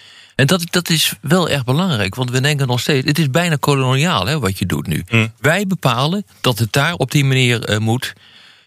En 0.42 0.48
dat, 0.48 0.64
dat 0.70 0.90
is 0.90 1.14
wel 1.22 1.50
erg 1.50 1.64
belangrijk, 1.64 2.16
want 2.16 2.32
we 2.32 2.42
denken 2.42 2.68
nog 2.68 2.80
steeds... 2.80 3.08
het 3.08 3.20
is 3.20 3.30
bijna 3.30 3.56
koloniaal 3.60 4.26
hè, 4.26 4.40
wat 4.40 4.60
je 4.60 4.66
doet 4.66 4.88
nu. 4.88 5.04
Mm. 5.10 5.32
Wij 5.40 5.68
bepalen 5.68 6.26
dat 6.42 6.60
het 6.60 6.74
daar 6.74 6.94
op 6.94 7.12
die 7.12 7.26
manier 7.26 7.64
eh, 7.64 7.78
moet. 7.78 8.14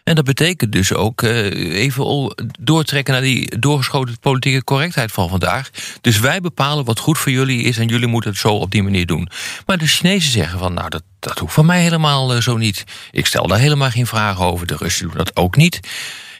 En 0.03 0.15
dat 0.15 0.25
betekent 0.25 0.71
dus 0.71 0.93
ook 0.93 1.21
eh, 1.21 1.45
even 1.81 2.03
al 2.03 2.37
doortrekken 2.59 3.13
naar 3.13 3.21
die 3.21 3.59
doorgeschoten 3.59 4.19
politieke 4.19 4.63
correctheid 4.63 5.11
van 5.11 5.29
vandaag. 5.29 5.69
Dus 6.01 6.19
wij 6.19 6.41
bepalen 6.41 6.85
wat 6.85 6.99
goed 6.99 7.17
voor 7.17 7.31
jullie 7.31 7.63
is 7.63 7.77
en 7.77 7.87
jullie 7.87 8.07
moeten 8.07 8.29
het 8.29 8.39
zo 8.39 8.49
op 8.49 8.71
die 8.71 8.83
manier 8.83 9.05
doen. 9.05 9.29
Maar 9.65 9.77
de 9.77 9.87
Chinezen 9.87 10.31
zeggen 10.31 10.59
van 10.59 10.73
nou 10.73 10.89
dat, 10.89 11.03
dat 11.19 11.39
hoeft 11.39 11.53
van 11.53 11.65
mij 11.65 11.81
helemaal 11.81 12.33
eh, 12.33 12.41
zo 12.41 12.57
niet. 12.57 12.83
Ik 13.11 13.25
stel 13.25 13.47
daar 13.47 13.59
helemaal 13.59 13.89
geen 13.89 14.07
vragen 14.07 14.45
over. 14.45 14.67
De 14.67 14.75
Russen 14.77 15.07
doen 15.07 15.17
dat 15.17 15.35
ook 15.35 15.55
niet. 15.55 15.79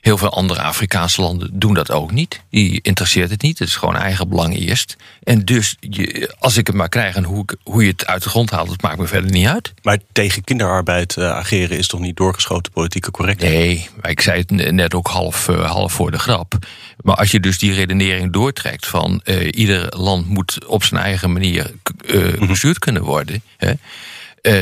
Heel 0.06 0.18
veel 0.18 0.30
andere 0.34 0.62
Afrikaanse 0.62 1.22
landen 1.22 1.50
doen 1.60 1.74
dat 1.74 1.92
ook 1.92 2.12
niet. 2.12 2.42
Die 2.50 2.80
interesseert 2.82 3.30
het 3.30 3.42
niet. 3.42 3.60
Het 3.60 3.68
is 3.68 3.76
gewoon 3.76 3.96
eigen 3.96 4.30
belang 4.30 4.58
eerst. 4.60 4.96
En 5.24 5.46
dus, 5.46 5.76
je, 5.80 6.34
als 6.40 6.58
ik 6.58 6.68
het 6.68 6.76
maar 6.76 6.90
krijg 6.90 7.16
en 7.16 7.24
hoe, 7.24 7.42
ik- 7.44 7.56
hoe 7.64 7.84
je 7.84 7.90
het 7.92 8.06
uit 8.06 8.24
de 8.24 8.30
grond 8.30 8.50
haalt, 8.50 8.70
dat 8.70 8.82
maakt 8.82 8.98
me 8.98 9.08
verder 9.08 9.32
niet 9.32 9.48
uit. 9.48 9.74
Maar 9.82 9.98
tegen 10.12 10.44
kinderarbeid 10.44 11.18
eh, 11.18 11.30
ageren 11.32 11.78
is 11.78 11.88
toch 11.88 12.00
niet 12.00 12.16
doorgeschoten 12.18 12.72
politieke 12.72 13.12
correctheid? 13.12 13.54
Nee, 13.54 13.90
maar 14.02 14.12
ik 14.12 14.22
zei 14.22 14.40
het 14.40 14.52
ne- 14.52 14.72
net 14.72 14.94
ook 14.94 15.08
half, 15.08 15.48
eh, 15.48 15.72
half 15.72 15.94
voor 15.94 16.12
de 16.12 16.20
grap. 16.20 16.58
Maar 17.02 17.16
als 17.16 17.32
je 17.32 17.40
dus 17.40 17.60
die 17.60 17.74
redenering 17.74 18.34
doortrekt 18.34 18.88
van 18.88 19.22
eh, 19.24 19.48
ieder 19.52 19.98
land 19.98 20.28
moet 20.30 20.66
op 20.66 20.84
zijn 20.84 21.02
eigen 21.02 21.32
manier 21.34 21.72
eh, 22.08 22.48
bestuurd 22.48 22.80
kunnen 22.80 23.04
worden, 23.04 23.42
hè, 23.58 23.74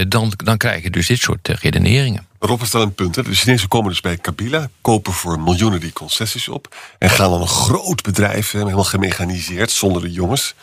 dan, 0.07 0.33
dan 0.43 0.57
krijg 0.57 0.83
je 0.83 0.89
dus 0.89 1.07
dit 1.07 1.19
soort 1.19 1.47
redeneringen. 1.47 2.25
Rob 2.45 2.61
is 2.61 2.71
wel 2.71 2.81
een 2.81 2.93
punt. 2.93 3.15
Hè? 3.15 3.23
De 3.23 3.35
Chinezen 3.35 3.67
komen 3.67 3.89
dus 3.89 4.01
bij 4.01 4.17
Kabila, 4.17 4.69
kopen 4.81 5.13
voor 5.13 5.39
miljoenen 5.39 5.79
die 5.79 5.93
concessies 5.93 6.47
op. 6.47 6.75
En 6.99 7.09
gaan 7.09 7.29
dan 7.29 7.41
een 7.41 7.47
groot 7.47 8.01
bedrijf, 8.01 8.51
helemaal 8.51 8.83
gemechaniseerd, 8.83 9.71
zonder 9.71 10.01
de 10.01 10.11
jongens. 10.11 10.53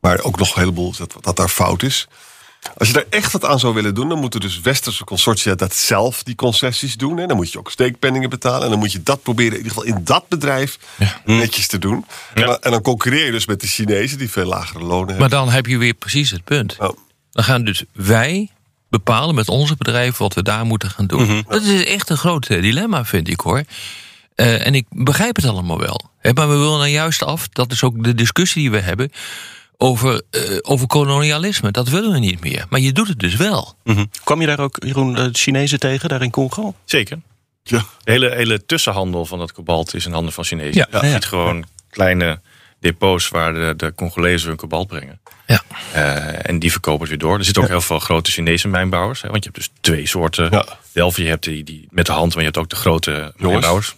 Maar 0.00 0.20
ook 0.20 0.38
nog 0.38 0.54
een 0.54 0.60
heleboel 0.60 0.94
dat, 0.96 1.16
dat 1.20 1.36
daar 1.36 1.48
fout 1.48 1.82
is. 1.82 2.08
Als 2.76 2.88
je 2.88 2.94
daar 2.94 3.04
echt 3.10 3.32
wat 3.32 3.44
aan 3.44 3.58
zou 3.58 3.74
willen 3.74 3.94
doen, 3.94 4.08
dan 4.08 4.18
moeten 4.18 4.40
dus 4.40 4.60
westerse 4.60 5.04
consortia 5.04 5.54
dat 5.54 5.74
zelf 5.74 6.22
die 6.22 6.34
concessies 6.34 6.96
doen. 6.96 7.16
Hè. 7.16 7.26
Dan 7.26 7.36
moet 7.36 7.52
je 7.52 7.58
ook 7.58 7.70
steekpenningen 7.70 8.30
betalen. 8.30 8.62
En 8.62 8.70
dan 8.70 8.78
moet 8.78 8.92
je 8.92 9.02
dat 9.02 9.22
proberen, 9.22 9.52
in 9.52 9.64
ieder 9.64 9.72
geval 9.72 9.96
in 9.96 10.04
dat 10.04 10.28
bedrijf, 10.28 10.78
netjes 11.24 11.66
te 11.66 11.78
doen. 11.78 12.06
En, 12.34 12.46
dan, 12.46 12.58
en 12.60 12.70
dan 12.70 12.82
concurreer 12.82 13.24
je 13.24 13.30
dus 13.30 13.46
met 13.46 13.60
de 13.60 13.66
Chinezen, 13.66 14.18
die 14.18 14.30
veel 14.30 14.46
lagere 14.46 14.84
lonen 14.84 14.98
hebben. 14.98 15.18
Maar 15.18 15.28
dan 15.28 15.50
heb 15.50 15.66
je 15.66 15.78
weer 15.78 15.94
precies 15.94 16.30
het 16.30 16.44
punt. 16.44 16.76
Oh. 16.78 16.96
Dan 17.30 17.44
gaan 17.44 17.64
dus 17.64 17.84
wij 17.92 18.50
bepalen 18.92 19.34
met 19.34 19.48
onze 19.48 19.76
bedrijven 19.76 20.22
wat 20.22 20.34
we 20.34 20.42
daar 20.42 20.64
moeten 20.64 20.90
gaan 20.90 21.06
doen. 21.06 21.44
Dat 21.48 21.62
is 21.62 21.84
echt 21.84 22.10
een 22.10 22.16
groot 22.16 22.46
eh, 22.46 22.62
dilemma, 22.62 23.04
vind 23.04 23.28
ik 23.28 23.40
hoor. 23.40 23.62
Eh, 24.34 24.66
en 24.66 24.74
ik 24.74 24.86
begrijp 24.90 25.36
het 25.36 25.44
allemaal 25.46 25.78
wel. 25.78 26.00
Hè, 26.18 26.32
maar 26.32 26.48
we 26.48 26.56
willen 26.56 26.78
nou 26.78 26.86
juist 26.90 27.22
af, 27.24 27.48
dat 27.48 27.72
is 27.72 27.82
ook 27.82 28.04
de 28.04 28.14
discussie 28.14 28.60
die 28.62 28.70
we 28.70 28.78
hebben, 28.80 29.10
over, 29.76 30.22
eh, 30.30 30.40
over 30.62 30.86
kolonialisme. 30.86 31.70
Dat 31.70 31.88
willen 31.88 32.12
we 32.12 32.18
niet 32.18 32.40
meer. 32.40 32.66
Maar 32.68 32.80
je 32.80 32.92
doet 32.92 33.08
het 33.08 33.18
dus 33.18 33.34
wel. 33.36 33.74
Mhm. 33.84 34.04
Kwam 34.24 34.40
je 34.40 34.46
daar 34.46 34.60
ook, 34.60 34.76
Jeroen, 34.86 35.14
de 35.14 35.28
Chinezen 35.32 35.78
tegen, 35.80 36.08
daar 36.08 36.22
in 36.22 36.30
Congo? 36.30 36.74
Zeker. 36.84 37.18
Ja. 37.62 37.84
De 38.04 38.10
hele, 38.10 38.34
hele 38.34 38.66
tussenhandel 38.66 39.24
van 39.26 39.38
dat 39.38 39.52
kobalt 39.52 39.94
is 39.94 40.06
in 40.06 40.12
handen 40.12 40.32
van 40.32 40.44
Chinezen. 40.44 40.86
Ja. 40.90 41.00
Je 41.00 41.06
Ja. 41.06 41.12
ziet 41.12 41.24
gewoon 41.24 41.64
kleine 41.90 42.40
depots 42.82 43.28
waar 43.28 43.54
de, 43.54 43.74
de 43.76 43.94
Congolezen 43.94 44.48
hun 44.48 44.56
kobalt 44.56 44.86
brengen. 44.88 45.20
Ja. 45.46 45.62
Eh, 45.92 46.48
en 46.48 46.58
die 46.58 46.70
verkopen 46.70 47.00
het 47.00 47.08
weer 47.08 47.18
door. 47.18 47.38
Er 47.38 47.44
zitten 47.44 47.62
ook 47.62 47.68
heel 47.68 47.80
veel 47.80 47.98
grote 47.98 48.30
Chinese 48.30 48.68
mijnbouwers. 48.68 49.22
Hè, 49.22 49.28
want 49.28 49.44
je 49.44 49.50
hebt 49.50 49.64
dus 49.64 49.72
twee 49.80 50.06
soorten 50.06 50.48
Ja. 50.50 50.66
Je 51.14 51.28
hebt 51.28 51.44
die, 51.44 51.64
die 51.64 51.86
met 51.90 52.06
de 52.06 52.12
hand, 52.12 52.28
maar 52.30 52.38
je 52.38 52.44
hebt 52.44 52.58
ook 52.58 52.68
de 52.68 52.76
grote 52.76 53.32
mijnbouwers. 53.36 53.94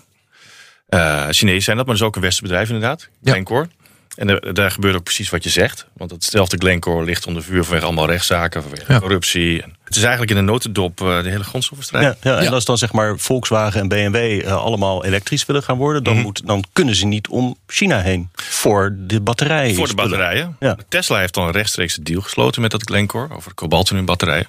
Eh 0.88 1.26
Chinezen 1.30 1.62
zijn 1.62 1.76
dat, 1.76 1.86
maar 1.86 1.94
dat 1.94 2.02
is 2.02 2.08
ook 2.08 2.16
een 2.16 2.22
westenbedrijf 2.22 2.68
inderdaad. 2.68 3.08
Glencore. 3.24 3.68
En 4.16 4.28
er- 4.28 4.54
daar 4.54 4.70
gebeurt 4.70 4.94
ook 4.94 5.02
precies 5.02 5.30
wat 5.30 5.44
je 5.44 5.50
zegt. 5.50 5.86
Want 5.92 6.10
hetzelfde 6.10 6.56
Glencore 6.56 7.04
ligt 7.04 7.26
onder 7.26 7.42
vuur 7.42 7.64
vanwege 7.64 7.84
allemaal 7.84 8.06
rechtszaken, 8.06 8.62
vanwege 8.62 8.92
Ja. 8.92 8.98
corruptie. 8.98 9.62
Het 9.84 9.96
is 9.96 10.02
eigenlijk 10.02 10.30
in 10.30 10.36
een 10.36 10.44
notendop 10.44 11.00
eh, 11.00 11.22
de 11.22 11.28
hele 11.28 11.44
grondstoffenstrijd. 11.44 12.04
Ja, 12.04 12.30
ja, 12.30 12.38
en 12.38 12.44
Ja. 12.44 12.50
als 12.50 12.64
dan 12.64 12.78
zeg 12.78 12.92
maar 12.92 13.18
Volkswagen 13.18 13.80
en 13.80 13.88
BMW 13.88 14.40
eh, 14.44 14.52
allemaal 14.56 15.04
elektrisch 15.04 15.46
willen 15.46 15.62
gaan 15.62 15.76
worden, 15.76 16.04
dan, 16.04 16.16
moet, 16.16 16.46
dan 16.46 16.64
kunnen 16.72 16.94
ze 16.96 17.06
niet 17.06 17.28
om 17.28 17.56
China 17.66 18.00
heen 18.00 18.28
voor 18.34 18.94
de 18.98 19.20
batterij. 19.20 19.74
Voor 19.74 19.88
de 19.88 19.94
batterijen. 19.94 20.56
Ja. 20.60 20.76
Tesla 20.88 21.18
heeft 21.18 21.34
dan 21.34 21.46
een 21.46 21.52
rechtstreeks 21.52 21.94
deal 21.94 22.20
gesloten 22.20 22.60
met 22.62 22.70
dat 22.70 22.82
Glencore 22.82 23.34
over 23.34 23.54
kobaltonium 23.54 24.04
batterijen. 24.06 24.46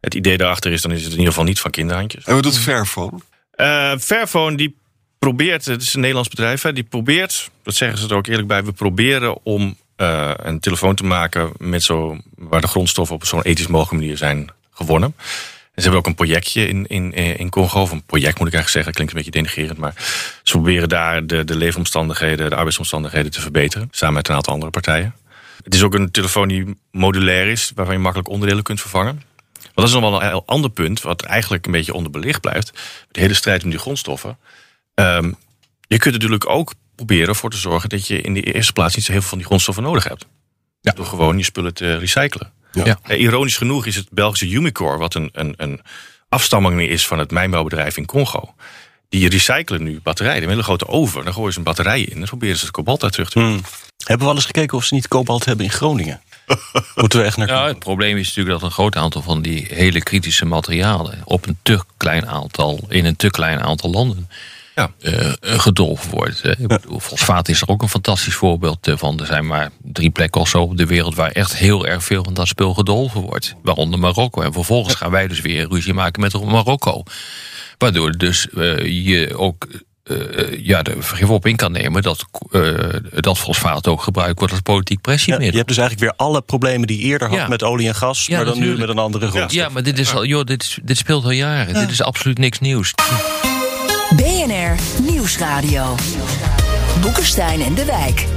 Het 0.00 0.14
idee 0.14 0.36
daarachter 0.36 0.72
is, 0.72 0.82
dan 0.82 0.90
is 0.92 0.98
het 1.02 1.06
in 1.12 1.18
ieder 1.18 1.28
geval 1.32 1.44
niet 1.46 1.60
van 1.60 1.70
kinderhandjes. 1.70 2.24
En 2.24 2.34
wat 2.34 2.42
doet 2.42 2.58
Fairphone? 2.58 3.18
Eh 3.50 3.92
Fairphone 3.98 4.56
die 4.56 4.76
probeert, 5.18 5.64
het 5.64 5.82
is 5.82 5.94
een 5.94 6.00
Nederlands 6.00 6.28
bedrijf, 6.28 6.62
hè, 6.62 6.72
die 6.72 6.84
probeert, 6.84 7.50
dat 7.62 7.74
zeggen 7.74 7.98
ze 7.98 8.08
er 8.08 8.14
ook 8.14 8.26
eerlijk 8.26 8.48
bij, 8.48 8.64
we 8.64 8.72
proberen 8.72 9.44
om 9.44 9.76
eh, 9.96 10.30
een 10.36 10.60
telefoon 10.60 10.94
te 10.94 11.04
maken 11.04 11.52
met 11.58 11.82
zo, 11.82 12.16
waar 12.34 12.60
de 12.60 12.66
grondstoffen 12.66 13.16
op 13.16 13.24
zo'n 13.24 13.42
ethisch 13.42 13.66
mogelijke 13.66 13.94
manier 13.94 14.16
zijn 14.16 14.50
gewonnen. 14.70 15.14
En 15.16 15.82
ze 15.82 15.88
hebben 15.88 15.98
ook 15.98 16.06
een 16.06 16.26
projectje 16.26 16.68
in, 16.68 16.86
in, 16.86 17.14
eh, 17.14 17.38
in 17.38 17.50
Congo, 17.50 17.80
of 17.80 17.90
een 17.90 18.02
project 18.02 18.38
moet 18.38 18.48
ik 18.48 18.54
eigenlijk 18.54 18.68
zeggen, 18.68 18.92
klinkt 18.92 19.12
een 19.12 19.18
beetje 19.18 19.40
denigrerend, 19.40 19.78
maar 19.78 19.94
ze 20.42 20.52
proberen 20.52 20.88
daar 20.88 21.26
de, 21.26 21.44
de 21.44 21.56
leefomstandigheden, 21.56 22.50
de 22.50 22.56
arbeidsomstandigheden 22.56 23.30
te 23.30 23.40
verbeteren, 23.40 23.88
samen 23.90 24.14
met 24.14 24.28
een 24.28 24.34
aantal 24.34 24.52
andere 24.52 24.70
partijen. 24.70 25.14
Het 25.64 25.74
is 25.74 25.82
ook 25.82 25.94
een 25.94 26.10
telefoon 26.10 26.48
die 26.48 26.76
modulair 26.90 27.46
is, 27.46 27.72
waarvan 27.74 27.94
je 27.94 28.00
makkelijk 28.00 28.28
onderdelen 28.28 28.62
kunt 28.62 28.80
vervangen. 28.80 29.22
Maar 29.62 29.84
dat 29.84 29.94
is 29.94 30.00
nog 30.00 30.10
wel 30.10 30.22
een 30.22 30.28
heel 30.28 30.46
ander 30.46 30.70
punt, 30.70 31.00
wat 31.00 31.22
eigenlijk 31.22 31.66
een 31.66 31.72
beetje 31.72 31.94
onderbelicht 31.94 32.40
blijft. 32.40 32.72
De 33.10 33.20
hele 33.20 33.34
strijd 33.34 33.64
om 33.64 33.70
die 33.70 33.78
grondstoffen. 33.78 34.38
Ehm, 34.96 35.32
je 35.88 35.98
kunt 35.98 36.14
natuurlijk 36.14 36.48
ook 36.48 36.74
proberen 36.94 37.28
ervoor 37.28 37.50
te 37.50 37.56
zorgen 37.56 37.88
dat 37.88 38.06
je 38.06 38.20
in 38.20 38.34
de 38.34 38.40
eerste 38.40 38.72
plaats 38.72 38.94
niet 38.94 39.04
zo 39.04 39.12
heel 39.12 39.20
veel 39.20 39.30
van 39.30 39.38
die 39.38 39.46
grondstoffen 39.46 39.84
nodig 39.84 40.04
hebt. 40.04 40.26
Door 40.80 41.06
gewoon 41.06 41.38
je 41.38 41.44
spullen 41.44 41.74
te 41.74 41.96
recyclen. 41.96 42.52
Ja. 42.72 42.98
Eh, 43.02 43.20
ironisch 43.20 43.56
genoeg 43.56 43.86
is 43.86 43.96
het 43.96 44.06
Belgische 44.10 44.48
Umicore, 44.48 44.98
wat 44.98 45.14
een, 45.14 45.30
een, 45.32 45.54
een 45.56 45.80
afstamming 46.28 46.88
is 46.88 47.06
van 47.06 47.18
het 47.18 47.30
mijnbouwbedrijf 47.30 47.96
in 47.96 48.06
Congo. 48.06 48.54
Die 49.08 49.28
recyclen 49.28 49.82
nu 49.82 50.00
batterijen. 50.02 50.42
Een 50.42 50.48
hele 50.48 50.62
grote 50.62 50.88
oven. 50.88 51.24
Dan 51.24 51.32
gooien 51.32 51.52
ze 51.52 51.58
een 51.58 51.64
batterij 51.64 52.00
in. 52.02 52.20
En 52.20 52.26
proberen 52.26 52.56
ze 52.56 52.64
het 52.64 52.74
kobalt 52.74 53.02
uit 53.02 53.12
terug 53.12 53.30
te 53.30 53.38
Hmm. 53.38 53.60
Hebben 53.96 54.18
we 54.18 54.24
wel 54.24 54.34
eens 54.34 54.44
gekeken 54.44 54.76
of 54.76 54.84
ze 54.84 54.94
niet 54.94 55.08
kobalt 55.08 55.44
hebben 55.44 55.64
in 55.64 55.70
Groningen? 55.70 56.20
Moeten 56.94 57.18
we 57.18 57.24
echt 57.24 57.36
naar 57.36 57.48
Ja, 57.48 57.66
het 57.66 57.78
probleem 57.78 58.16
is 58.16 58.26
natuurlijk 58.26 58.60
dat 58.60 58.68
een 58.68 58.74
groot 58.74 58.96
aantal 58.96 59.22
van 59.22 59.42
die 59.42 59.66
hele 59.68 60.02
kritische 60.02 60.44
materialen 60.44 61.22
op 61.24 61.46
een 61.46 61.58
te 61.62 61.80
klein 61.96 62.28
aantal, 62.28 62.84
in 62.88 63.04
een 63.04 63.16
te 63.16 63.30
klein 63.30 63.62
aantal 63.62 63.90
landen 63.90 64.28
Ja. 64.76 64.90
eh, 65.00 65.32
gedolven 65.40 66.10
wordt. 66.10 66.42
hè. 66.42 66.50
Ik 66.50 66.66
bedoel, 66.66 67.00
Fosfaat 67.00 67.48
is 67.48 67.60
er 67.60 67.68
ook 67.68 67.82
een 67.82 67.88
fantastisch 67.88 68.34
voorbeeld 68.34 68.88
eh, 68.88 68.96
van. 68.96 69.20
Er 69.20 69.26
zijn 69.26 69.46
maar 69.46 69.70
drie 69.82 70.10
plekken 70.10 70.40
of 70.40 70.48
zo 70.48 70.62
op 70.62 70.76
de 70.76 70.86
wereld 70.86 71.14
waar 71.14 71.30
echt 71.30 71.56
heel 71.56 71.86
erg 71.86 72.04
veel 72.04 72.24
van 72.24 72.34
dat 72.34 72.46
spul 72.48 72.74
gedolven 72.74 73.20
wordt. 73.20 73.54
Waaronder 73.62 73.98
Marokko. 73.98 74.40
En 74.42 74.52
vervolgens 74.52 74.94
gaan 74.94 75.10
wij 75.10 75.28
dus 75.28 75.40
weer 75.40 75.68
ruzie 75.68 75.94
maken 75.94 76.20
met 76.20 76.44
Marokko. 76.44 77.02
Waardoor 77.78 78.12
dus 78.12 78.48
eh, 78.48 79.04
je 79.04 79.36
ook 79.36 79.66
ja, 80.58 80.82
er 80.82 81.02
vergif 81.04 81.28
op 81.28 81.46
in 81.46 81.56
kan 81.56 81.72
nemen 81.72 82.02
dat, 82.02 82.24
dat 83.10 83.38
fosfaat 83.38 83.86
ook 83.88 84.02
gebruikt 84.02 84.38
wordt 84.38 84.52
als 84.54 84.62
politiek 84.62 84.96
Ja, 84.96 85.02
pressiemiddel. 85.02 85.50
je 85.50 85.56
hebt 85.56 85.68
dus 85.68 85.78
eigenlijk 85.78 86.10
weer 86.10 86.26
alle 86.26 86.42
problemen 86.42 86.86
die 86.86 86.98
je 86.98 87.04
eerder 87.04 87.28
had 87.28 87.36
Ja. 87.38 87.48
met 87.48 87.62
olie 87.62 87.88
en 87.88 87.94
gas, 87.94 88.26
Ja, 88.26 88.36
maar 88.36 88.44
dan 88.46 88.58
nu 88.58 88.76
met 88.78 88.88
een 88.88 88.98
andere 88.98 89.26
grondstof. 89.28 89.62
Ja, 89.62 89.68
maar 89.68 89.82
dit, 89.82 89.98
is 89.98 90.14
al, 90.14 90.24
joh, 90.24 90.44
dit, 90.44 90.78
dit 90.82 90.96
speelt 90.96 91.24
al 91.24 91.30
jaren. 91.30 91.74
Dit 91.74 91.90
is 91.90 92.02
absoluut 92.02 92.38
niks 92.38 92.58
nieuws. 92.58 92.92
BNR 94.14 94.74
Nieuwsradio. 95.02 95.94
Boekenstein 97.00 97.60
en 97.60 97.74
de 97.74 97.84
Wijk. 97.84 98.35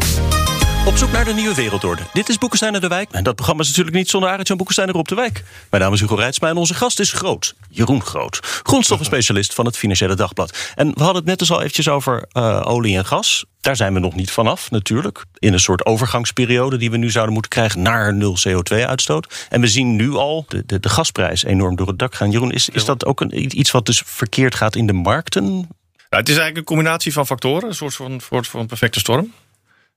Op 0.90 0.98
zoek 0.98 1.12
naar 1.12 1.26
de 1.26 1.34
nieuwe 1.34 1.56
wereldorde. 1.56 2.02
Dit 2.14 2.30
is 2.30 2.38
Boekenstein 2.38 2.76
en 2.76 2.82
de 2.82 2.88
Wijk. 2.88 3.12
En 3.12 3.24
dat 3.24 3.36
programma 3.36 3.62
is 3.62 3.68
natuurlijk 3.68 3.96
niet 3.96 4.10
zonder 4.10 4.30
Arend-Jan 4.30 4.58
Boekenstein 4.58 4.90
erop 4.90 5.08
de 5.08 5.16
Wijk. 5.16 5.44
Mijn 5.70 5.84
naam 5.84 5.94
is 5.94 6.00
Hugo 6.00 6.16
Reitsma 6.16 6.50
en 6.50 6.58
onze 6.58 6.74
gast 6.74 7.00
is 7.00 7.12
Groot. 7.12 7.56
Jeroen 7.70 8.02
Groot. 8.02 8.40
Grondstoffenspecialist 8.64 9.54
van 9.54 9.66
het 9.66 9.78
Financiële 9.78 10.16
Dagblad. 10.16 10.74
En 10.76 10.88
we 10.88 11.04
hadden 11.04 11.16
het 11.16 11.26
net 11.26 11.40
dus 11.40 11.52
al 11.52 11.60
eventjes 11.60 11.88
over 11.88 12.26
eh, 12.32 12.62
olie 12.64 12.98
en 12.98 13.06
gas. 13.06 13.46
Daar 13.62 13.76
zijn 13.76 13.94
we 13.94 14.00
nog 14.00 14.16
niet 14.16 14.32
vanaf, 14.32 14.72
natuurlijk. 14.72 15.26
In 15.40 15.54
een 15.54 15.60
soort 15.60 15.86
overgangsperiode 15.86 16.78
die 16.78 16.92
we 16.92 16.98
nu 16.98 17.10
zouden 17.10 17.34
moeten 17.34 17.52
krijgen 17.52 17.82
naar 17.82 18.14
nul 18.14 18.38
CO2-uitstoot. 18.48 19.48
En 19.50 19.62
we 19.62 19.68
zien 19.68 19.96
nu 19.96 20.14
al 20.14 20.46
de, 20.48 20.64
de, 20.66 20.80
de 20.80 20.90
gasprijs 20.90 21.44
enorm 21.44 21.76
door 21.76 21.88
het 21.88 22.00
dak 22.00 22.16
gaan. 22.16 22.32
Jeroen, 22.32 22.52
is, 22.52 22.70
is 22.70 22.86
dat 22.86 23.06
ook 23.06 23.22
een, 23.22 23.58
iets 23.60 23.72
wat 23.72 23.86
dus 23.86 24.02
verkeerd 24.06 24.56
gaat 24.56 24.76
in 24.76 24.88
de 24.88 24.94
markten? 24.94 25.44
Nou, 25.44 25.62
het 26.10 26.30
is 26.30 26.38
eigenlijk 26.38 26.58
een 26.58 26.76
combinatie 26.76 27.14
van 27.14 27.26
factoren. 27.26 27.70
Een 27.70 27.76
soort 27.76 27.96
van, 27.96 28.20
soort 28.20 28.48
van 28.48 28.66
perfecte 28.66 29.00
storm. 29.00 29.34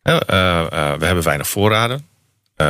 Eh, 0.03 0.15
eh, 0.17 0.99
we 0.99 1.05
hebben 1.05 1.25
weinig 1.25 1.49
voorraden. 1.49 2.07
Eh, 2.57 2.67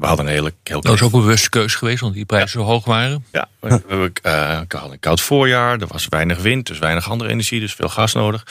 we 0.00 0.06
hadden 0.06 0.26
een 0.26 0.32
hele... 0.32 0.52
Heel 0.62 0.80
Dat 0.80 0.94
is 0.94 1.02
ook 1.02 1.12
een 1.12 1.20
bewuste 1.20 1.48
keus 1.50 1.74
geweest, 1.74 2.02
omdat 2.02 2.16
die 2.16 2.26
prijzen 2.26 2.60
zo 2.60 2.66
hoog 2.66 2.84
waren. 2.84 3.24
Ja, 3.32 3.48
we 3.60 3.68
eh, 3.68 4.60
we 4.68 4.76
hadden 4.76 4.92
een 4.92 5.00
koud 5.00 5.20
voorjaar. 5.20 5.80
Er 5.80 5.86
was 5.86 6.06
weinig 6.08 6.38
wind, 6.38 6.66
dus 6.66 6.78
weinig 6.78 7.10
andere 7.10 7.30
energie. 7.30 7.60
Dus 7.60 7.74
veel 7.74 7.88
gas 7.88 8.12
nodig. 8.12 8.46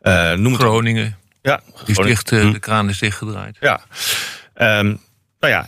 Eh, 0.00 0.32
noem 0.32 0.52
het 0.52 0.62
Groningen, 0.62 1.16
Ja, 1.42 1.60
die 1.84 1.98
is 2.00 2.06
dicht, 2.06 2.30
Hm. 2.30 2.52
de 2.52 2.58
kraan 2.58 2.88
is 2.88 2.98
dichtgedraaid. 2.98 3.56
Ja. 3.60 3.80
Ehm, 4.54 4.94
nou 5.40 5.52
ja, 5.52 5.66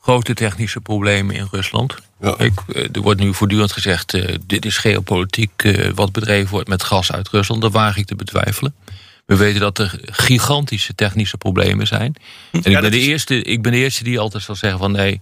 Grote 0.00 0.34
technische 0.34 0.80
problemen 0.80 1.34
in 1.34 1.48
Rusland. 1.50 1.94
Ja. 2.20 2.34
Ik, 2.38 2.52
er 2.92 3.00
wordt 3.00 3.20
nu 3.20 3.34
voortdurend 3.34 3.72
gezegd, 3.72 4.14
eh, 4.14 4.34
dit 4.46 4.64
is 4.64 4.76
geopolitiek 4.76 5.62
eh, 5.62 5.90
wat 5.94 6.12
bedreven 6.12 6.50
wordt 6.50 6.68
met 6.68 6.82
gas 6.82 7.12
uit 7.12 7.28
Rusland. 7.28 7.62
Dat 7.62 7.72
waag 7.72 7.96
ik 7.96 8.06
te 8.06 8.14
betwijfelen. 8.14 8.74
We 9.26 9.36
weten 9.36 9.60
dat 9.60 9.78
er 9.78 10.00
gigantische 10.04 10.94
technische 10.94 11.36
problemen 11.36 11.86
zijn. 11.86 12.14
En 12.52 12.58
ik, 12.72 12.80
ben 12.80 12.90
de 12.90 12.98
is- 13.00 13.06
eerste, 13.06 13.42
ik 13.42 13.62
ben 13.62 13.72
de 13.72 13.78
eerste 13.78 14.04
die 14.04 14.18
altijd 14.18 14.42
zal 14.42 14.54
zeggen 14.54 14.78
van 14.78 14.92
nee, 14.92 15.20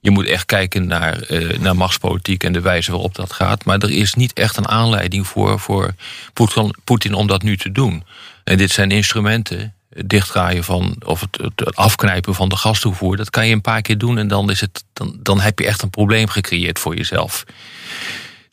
je 0.00 0.10
moet 0.10 0.26
echt 0.26 0.44
kijken 0.46 0.86
naar, 0.86 1.20
eh, 1.22 1.58
naar 1.58 1.76
machtspolitiek 1.76 2.44
en 2.44 2.52
de 2.52 2.60
wijze 2.60 2.90
waarop 2.90 3.14
dat 3.14 3.32
gaat. 3.32 3.64
Maar 3.64 3.78
er 3.78 3.90
is 3.90 4.14
niet 4.14 4.32
echt 4.32 4.56
een 4.56 4.68
aanleiding 4.68 5.26
voor, 5.26 5.60
voor 5.60 5.94
Poetin- 6.32 6.74
Poetin 6.84 7.14
om 7.14 7.26
dat 7.26 7.42
nu 7.42 7.56
te 7.56 7.72
doen. 7.72 8.04
En 8.44 8.56
dit 8.58 8.70
zijn 8.70 8.90
instrumenten, 8.90 9.74
het 9.94 10.08
dichtdraaien 10.08 10.64
van, 10.64 10.96
of 11.04 11.20
het, 11.20 11.38
het 11.56 11.76
afknijpen 11.76 12.34
van 12.34 12.48
de 12.48 12.56
gastoevoer. 12.56 13.16
Dat 13.16 13.30
kan 13.30 13.46
je 13.46 13.52
een 13.52 13.60
paar 13.60 13.82
keer 13.82 13.98
doen 13.98 14.18
en 14.18 14.28
dan, 14.28 14.50
is 14.50 14.60
het, 14.60 14.84
dan, 14.92 15.18
dan 15.22 15.40
heb 15.40 15.58
je 15.58 15.66
echt 15.66 15.82
een 15.82 15.90
probleem 15.90 16.28
gecreëerd 16.28 16.78
voor 16.78 16.96
jezelf. 16.96 17.44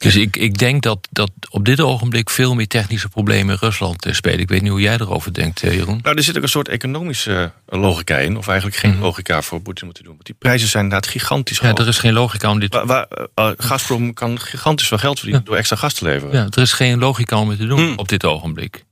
Dus 0.02 0.16
ik, 0.16 0.38
ik 0.38 0.58
denk 0.58 0.84
dat, 0.84 1.08
dat 1.12 1.32
op 1.50 1.66
dit 1.66 1.80
ogenblik 1.80 2.30
veel 2.30 2.56
meer 2.56 2.68
technische 2.68 3.10
problemen 3.10 3.54
in 3.54 3.58
Rusland 3.62 4.06
eh, 4.06 4.14
spelen. 4.14 4.40
Ik 4.40 4.50
weet 4.50 4.62
niet 4.62 4.72
hoe 4.72 4.82
jij 4.82 4.94
erover 4.94 5.34
denkt, 5.34 5.64
eh, 5.64 5.74
Jeroen. 5.74 6.00
nou, 6.04 6.16
er 6.18 6.24
zit 6.24 6.38
ook 6.38 6.44
een 6.44 6.50
soort 6.50 6.68
economische 6.68 7.52
eh, 7.68 7.80
logica 7.82 8.18
in. 8.18 8.38
Of 8.38 8.48
eigenlijk 8.48 8.78
geen 8.78 8.92
Mhm. 8.92 9.02
logica 9.02 9.42
voor 9.42 9.62
Poetin 9.62 9.86
moeten 9.86 10.04
doen. 10.04 10.14
Want 10.14 10.26
die 10.26 10.36
prijzen 10.40 10.68
zijn 10.68 10.84
inderdaad 10.84 11.10
gigantisch 11.12 11.58
Ja, 11.60 11.68
hoog. 11.70 11.78
er 11.78 11.88
is 11.88 11.98
geen 11.98 12.14
logica 12.14 12.50
om 12.52 12.60
dit 12.60 12.74
Waar, 12.74 13.08
waar, 13.36 13.54
Gazprom 13.58 14.14
kan 14.14 14.40
gigantisch 14.40 14.88
veel 14.88 14.98
geld 14.98 15.16
verdienen 15.16 15.44
Ja. 15.44 15.50
door 15.50 15.58
extra 15.60 15.76
gas 15.76 15.94
te 15.94 16.04
leveren. 16.06 16.36
Ja, 16.36 16.48
er 16.50 16.62
is 16.62 16.74
geen 16.74 17.00
logica 17.00 17.40
om 17.40 17.50
het 17.50 17.60
te 17.60 17.66
doen 17.68 17.80
Hmm. 17.80 17.98
op 17.98 18.10
dit 18.10 18.26
ogenblik. 18.26 18.84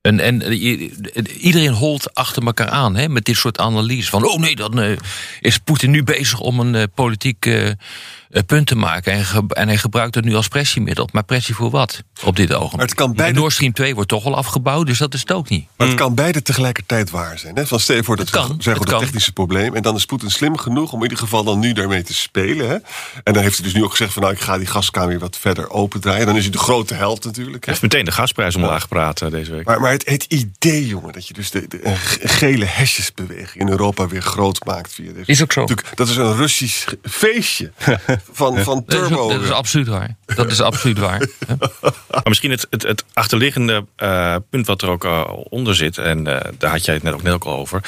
En, 0.00 0.20
en 0.20 0.52
iedereen 1.38 1.72
holt 1.72 2.14
achter 2.14 2.44
elkaar 2.44 2.68
aan 2.68 2.96
hè, 2.96 3.08
met 3.08 3.24
dit 3.24 3.36
soort 3.36 3.58
analyse. 3.58 4.10
Van, 4.10 4.24
oh 4.24 4.38
nee, 4.38 4.56
dan 4.56 4.98
is 5.40 5.58
Poetin 5.58 5.90
nu 5.90 6.02
bezig 6.02 6.40
om 6.40 6.60
een 6.60 6.90
politiek 6.94 7.50
eh, 8.30 8.38
eh, 8.38 8.46
punt 8.46 8.66
te 8.66 8.74
maken. 8.76 9.12
En, 9.12 9.24
ge- 9.24 9.44
en 9.48 9.68
hij 9.68 9.76
gebruikt 9.76 10.14
het 10.14 10.24
nu 10.24 10.34
als 10.34 10.48
pressiemiddel. 10.48 11.08
Maar 11.12 11.24
pressie 11.24 11.54
voor 11.54 11.70
wat 11.70 12.02
op 12.24 12.36
dit 12.36 12.54
ogenblik? 12.54 12.88
Het 12.88 12.94
kan 12.98 13.08
En 13.10 13.16
beide- 13.16 13.38
Nord 13.38 13.52
Stream 13.52 13.72
2 13.72 13.94
wordt 13.94 14.08
toch 14.08 14.24
al 14.24 14.36
afgebouwd, 14.36 14.86
dus 14.86 14.98
dat 14.98 15.14
is 15.14 15.20
het 15.20 15.32
ook 15.32 15.48
niet. 15.48 15.66
Maar 15.76 15.86
het 15.86 15.96
kan 15.96 16.14
beide 16.14 16.42
tegelijkertijd 16.42 17.10
waar 17.10 17.38
zijn. 17.38 17.56
Hè? 17.56 17.66
Van 17.66 17.80
stel 17.80 17.96
je 17.96 18.04
voor 18.04 18.16
dat 18.16 18.26
Het 18.26 18.34
kan, 18.34 18.56
we 18.56 18.62
zeggen 18.62 18.88
het 18.88 18.98
technische 18.98 19.32
probleem. 19.32 19.74
En 19.74 19.82
dan 19.82 19.96
is 19.96 20.04
Poetin 20.04 20.30
slim 20.30 20.56
genoeg 20.58 20.92
om 20.92 20.96
in 20.98 21.02
ieder 21.02 21.18
geval 21.18 21.44
dan 21.44 21.58
nu 21.58 21.72
daarmee 21.72 22.02
te 22.02 22.14
spelen. 22.14 22.68
Hè? 22.68 22.74
En 23.24 23.32
dan 23.32 23.42
heeft 23.42 23.54
hij 23.56 23.64
dus 23.64 23.74
nu 23.74 23.84
ook 23.84 23.90
gezegd 23.90 24.12
van 24.12 24.22
nou 24.22 24.34
ik 24.34 24.40
ga 24.40 24.58
die 24.58 24.66
gaskamer 24.66 25.08
weer 25.08 25.18
wat 25.18 25.38
verder 25.38 25.70
opendraaien. 25.70 26.26
Dan 26.26 26.36
is 26.36 26.42
hij 26.42 26.52
de 26.52 26.58
grote 26.58 26.94
held 26.94 27.24
natuurlijk. 27.24 27.64
Hij 27.64 27.74
Hè? 27.74 27.80
heeft 27.80 27.82
meteen 27.82 28.04
de 28.04 28.10
gasprijs 28.20 28.56
omlaag 28.56 28.82
gepraat 28.82 29.22
eh, 29.22 29.30
deze 29.30 29.50
week. 29.52 29.64
Maar, 29.66 29.80
maar 29.80 29.90
het, 29.92 30.08
het 30.08 30.24
idee, 30.24 30.86
jongen, 30.86 31.12
dat 31.12 31.26
je 31.28 31.34
dus 31.34 31.50
de, 31.50 31.64
de 31.68 31.86
een 31.86 31.96
ge- 31.96 32.28
gele 32.28 32.64
hesjesbeweging 32.64 33.64
in 33.64 33.68
Europa 33.68 34.08
weer 34.08 34.22
groot 34.22 34.64
maakt 34.64 34.92
via 34.94 35.12
deze. 35.12 35.30
Is 35.30 35.42
ook 35.42 35.52
zo. 35.52 35.66
Dat 35.94 36.08
is 36.08 36.16
een 36.16 36.36
Russisch 36.36 36.86
feestje 37.02 37.72
van, 38.32 38.58
van 38.58 38.82
Dat 38.86 39.02
is, 39.02 39.08
turbo. 39.08 39.28
dat 39.28 39.42
is 39.42 39.50
absoluut 39.50 39.86
waar. 39.86 40.16
Dat 40.26 40.50
is 40.50 40.60
absoluut 40.60 40.98
waar. 40.98 41.28
Maar 42.10 42.22
misschien 42.24 42.50
het, 42.50 42.66
het, 42.70 42.82
het 42.82 43.04
achterliggende 43.12 43.86
eh, 43.96 44.36
punt 44.50 44.66
wat 44.66 44.82
er 44.82 44.88
ook 44.88 45.04
eh, 45.04 45.32
onder 45.48 45.74
zit, 45.74 45.98
en 45.98 46.26
eh, 46.26 46.52
daar 46.58 46.70
had 46.70 46.84
jij 46.84 46.94
het 46.94 47.02
net 47.02 47.14
ook 47.14 47.22
net 47.22 47.32
ook 47.32 47.44
al 47.44 47.56
over. 47.56 47.82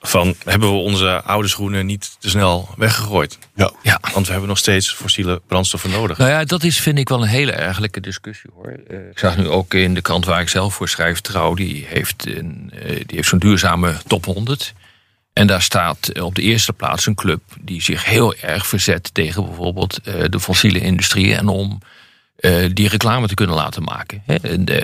Van 0.00 0.34
hebben 0.44 0.68
we 0.68 0.76
onze 0.76 1.22
oude 1.22 1.48
schoenen 1.48 1.86
niet 1.86 2.16
te 2.20 2.28
snel 2.28 2.68
weggegooid? 2.76 3.38
ja. 3.54 3.72
Ja. 3.82 4.00
Want 4.12 4.26
we 4.26 4.30
hebben 4.30 4.48
nog 4.48 4.58
steeds 4.58 4.92
fossiele 4.92 5.40
brandstoffen 5.46 5.90
nodig. 5.90 6.18
Nou 6.18 6.30
ja, 6.30 6.44
dat 6.44 6.62
is 6.62 6.80
vind 6.80 6.98
ik 6.98 7.08
wel 7.08 7.22
een 7.22 7.28
hele 7.28 7.52
ergelijke 7.52 8.00
discussie 8.00 8.50
hoor. 8.54 8.72
Ik 9.10 9.18
zag 9.18 9.36
nu 9.36 9.48
ook 9.48 9.74
in 9.74 9.94
de 9.94 10.00
krant 10.00 10.24
waar 10.24 10.40
ik 10.40 10.48
zelf 10.48 10.74
voor 10.74 10.88
schrijf, 10.88 11.20
Trouw, 11.20 11.54
die 11.54 11.86
heeft, 11.88 12.26
een, 12.26 12.72
die 12.82 13.16
heeft 13.16 13.28
zo'n 13.28 13.38
duurzame 13.38 13.94
top 14.06 14.24
100. 14.24 14.74
En 15.36 15.46
daar 15.46 15.62
staat 15.62 16.20
op 16.20 16.34
de 16.34 16.42
eerste 16.42 16.72
plaats 16.72 17.06
een 17.06 17.14
club 17.14 17.42
die 17.60 17.82
zich 17.82 18.04
heel 18.04 18.34
erg 18.34 18.66
verzet 18.66 19.14
tegen 19.14 19.44
bijvoorbeeld 19.44 20.00
eh, 20.00 20.24
de 20.28 20.40
fossiele 20.40 20.80
industrie 20.80 21.34
en 21.34 21.48
om 21.48 21.78
eh, 22.36 22.64
die 22.72 22.88
reclame 22.88 23.26
te 23.26 23.34
kunnen 23.34 23.56
laten 23.56 23.82
maken. 23.82 24.22
Hè. 24.26 24.34
En, 24.34 24.66
eh, 24.66 24.82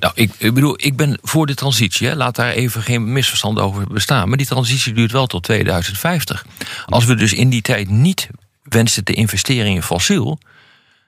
nou, 0.00 0.12
ik, 0.14 0.32
ik 0.38 0.54
bedoel, 0.54 0.74
ik 0.76 0.96
ben 0.96 1.18
voor 1.22 1.46
de 1.46 1.54
transitie. 1.54 2.06
Hè. 2.06 2.14
Laat 2.14 2.36
daar 2.36 2.50
even 2.50 2.82
geen 2.82 3.12
misverstand 3.12 3.58
over 3.58 3.86
bestaan. 3.86 4.28
Maar 4.28 4.36
die 4.36 4.46
transitie 4.46 4.92
duurt 4.92 5.12
wel 5.12 5.26
tot 5.26 5.42
2050. 5.42 6.46
Als 6.86 7.04
we 7.04 7.14
dus 7.14 7.32
in 7.32 7.48
die 7.48 7.62
tijd 7.62 7.88
niet 7.88 8.28
wensen 8.62 9.04
te 9.04 9.12
investeren 9.12 9.70
in 9.70 9.82
fossiel, 9.82 10.38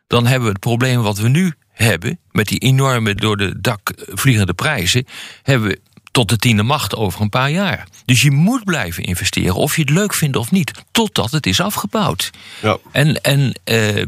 dan 0.06 0.26
hebben 0.26 0.46
we 0.46 0.52
het 0.52 0.60
probleem 0.60 1.02
wat 1.02 1.18
we 1.18 1.28
nu 1.28 1.54
hebben, 1.68 2.18
met 2.30 2.48
die 2.48 2.58
enorme 2.58 3.14
door 3.14 3.36
de 3.36 3.60
dak 3.60 3.92
vliegende 3.96 4.54
prijzen, 4.54 5.06
hebben 5.42 5.68
we 5.68 5.80
tot 6.12 6.28
de 6.28 6.36
tiende 6.36 6.62
macht 6.62 6.96
over 6.96 7.20
een 7.20 7.28
paar 7.28 7.50
jaar. 7.50 7.86
Dus 8.04 8.22
je 8.22 8.30
moet 8.30 8.64
blijven 8.64 9.04
investeren, 9.04 9.54
of 9.54 9.76
je 9.76 9.82
het 9.82 9.90
leuk 9.90 10.14
vindt 10.14 10.36
of 10.36 10.50
niet, 10.50 10.72
totdat 10.90 11.30
het 11.30 11.46
is 11.46 11.60
afgebouwd. 11.60 12.30
Ja. 12.62 12.78
En, 12.92 13.20
en 13.20 13.60
eh, 13.64 14.04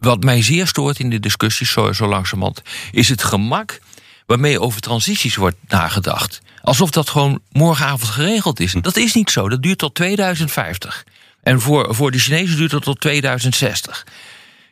wat 0.00 0.24
mij 0.24 0.42
zeer 0.42 0.66
stoort 0.66 0.98
in 0.98 1.10
de 1.10 1.20
discussies, 1.20 1.70
zo, 1.70 1.92
zo 1.92 2.06
langzamerhand, 2.06 2.62
is 2.90 3.08
het 3.08 3.22
gemak 3.22 3.80
waarmee 4.26 4.60
over 4.60 4.80
transities 4.80 5.36
wordt 5.36 5.56
nagedacht. 5.68 6.40
Alsof 6.62 6.90
dat 6.90 7.08
gewoon 7.08 7.40
morgenavond 7.52 8.10
geregeld 8.10 8.60
is. 8.60 8.72
Dat 8.80 8.96
is 8.96 9.14
niet 9.14 9.30
zo. 9.30 9.48
Dat 9.48 9.62
duurt 9.62 9.78
tot 9.78 9.94
2050. 9.94 11.04
En 11.42 11.60
voor, 11.60 11.94
voor 11.94 12.10
de 12.10 12.18
Chinezen 12.18 12.56
duurt 12.56 12.70
dat 12.70 12.82
tot 12.82 13.00
2060. 13.00 14.06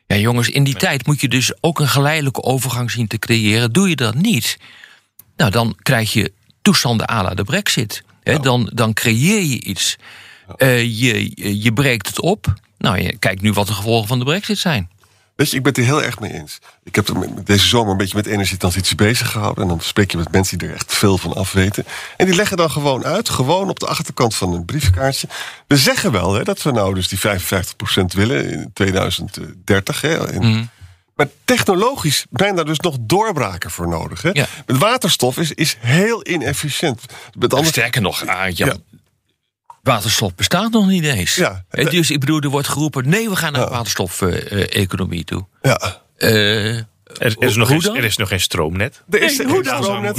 Ja, 0.06 0.16
jongens, 0.16 0.48
in 0.48 0.64
die 0.64 0.74
tijd 0.74 1.06
moet 1.06 1.20
je 1.20 1.28
dus 1.28 1.52
ook 1.60 1.80
een 1.80 1.88
geleidelijke 1.88 2.42
overgang 2.42 2.90
zien 2.90 3.06
te 3.06 3.18
creëren. 3.18 3.72
Doe 3.72 3.88
je 3.88 3.96
dat 3.96 4.14
niet, 4.14 4.58
nou, 5.36 5.50
dan 5.50 5.76
krijg 5.82 6.12
je 6.12 6.32
toestanden 6.68 7.06
à 7.10 7.22
la 7.22 7.34
de 7.34 7.44
brexit. 7.44 8.02
Hè, 8.22 8.38
dan, 8.38 8.70
dan 8.74 8.92
creëer 8.92 9.42
je 9.42 9.60
iets. 9.60 9.96
Eh, 10.56 10.82
je, 10.82 11.32
je 11.62 11.72
breekt 11.72 12.06
het 12.06 12.20
op. 12.20 12.52
Nou, 12.78 13.00
je 13.00 13.16
kijkt 13.16 13.42
nu 13.42 13.52
wat 13.52 13.66
de 13.66 13.72
gevolgen 13.72 14.08
van 14.08 14.18
de 14.18 14.24
brexit 14.24 14.58
zijn. 14.58 14.90
Weet 15.36 15.50
je, 15.50 15.56
ik 15.56 15.62
ben 15.62 15.72
het 15.72 15.80
er 15.80 15.86
heel 15.86 16.02
erg 16.02 16.20
mee 16.20 16.32
eens. 16.32 16.58
Ik 16.84 16.94
heb 16.94 17.08
er 17.08 17.44
deze 17.44 17.66
zomer 17.66 17.90
een 17.90 17.96
beetje 17.96 18.16
met 18.16 18.26
energietransitie 18.26 18.96
bezig 18.96 19.30
gehouden. 19.30 19.62
En 19.62 19.68
dan 19.68 19.80
spreek 19.80 20.10
je 20.10 20.16
met 20.16 20.32
mensen 20.32 20.58
die 20.58 20.68
er 20.68 20.74
echt 20.74 20.94
veel 20.94 21.18
van 21.18 21.34
af 21.34 21.52
weten. 21.52 21.84
En 22.16 22.26
die 22.26 22.34
leggen 22.34 22.56
dan 22.56 22.70
gewoon 22.70 23.04
uit, 23.04 23.28
gewoon 23.28 23.68
op 23.68 23.78
de 23.80 23.86
achterkant 23.86 24.34
van 24.34 24.52
een 24.52 24.64
briefkaartje. 24.64 25.28
We 25.66 25.76
zeggen 25.76 26.12
wel 26.12 26.34
hè, 26.34 26.42
dat 26.42 26.62
we 26.62 26.70
nou 26.70 26.94
dus 26.94 27.08
die 27.08 27.18
55% 27.18 27.22
willen 28.14 28.50
in 28.50 28.70
2030. 28.72 30.00
Hè, 30.00 30.30
En- 30.30 30.70
Maar 31.18 31.28
technologisch 31.44 32.26
zijn 32.32 32.56
daar 32.56 32.64
dus 32.64 32.78
nog 32.80 32.96
doorbraken 33.00 33.70
voor 33.70 33.88
nodig. 33.88 34.22
Hè? 34.22 34.30
Ja. 34.32 34.46
Met 34.66 34.78
waterstof 34.78 35.36
is, 35.38 35.52
is 35.52 35.76
heel 35.80 36.26
inefficiënt. 36.28 37.00
Met 37.38 37.52
andere 37.52 37.72
Sterker 37.72 38.00
nog, 38.02 38.24
Jan, 38.26 38.52
Ja. 38.54 38.74
waterstof 39.82 40.34
bestaat 40.34 40.70
nog 40.70 40.86
niet 40.86 41.04
eens. 41.04 41.34
Ja. 41.34 41.64
Dus 41.70 42.10
ik 42.10 42.20
bedoel, 42.20 42.40
er 42.40 42.48
wordt 42.48 42.68
geroepen... 42.68 43.08
nee, 43.08 43.28
we 43.28 43.36
gaan 43.36 43.52
naar 43.52 43.68
waterstof-economie 43.68 45.24
toe. 45.24 45.44
ja, 45.62 46.00
Eh, 46.16 46.76
Er, 46.76 46.84
er 47.18 47.42
is 47.48 47.56
nog 47.56 47.68
geen, 47.68 47.96
er 47.96 48.04
is 48.04 48.16
nog 48.16 48.28
geen 48.28 48.40
stroomnet. 48.40 49.02
Er 49.10 49.22
is 49.22 49.36
Nee, 49.36 49.46
geen 49.46 49.54
hoe 49.54 49.62
dan? 49.62 49.82
stroomnet. 49.82 50.16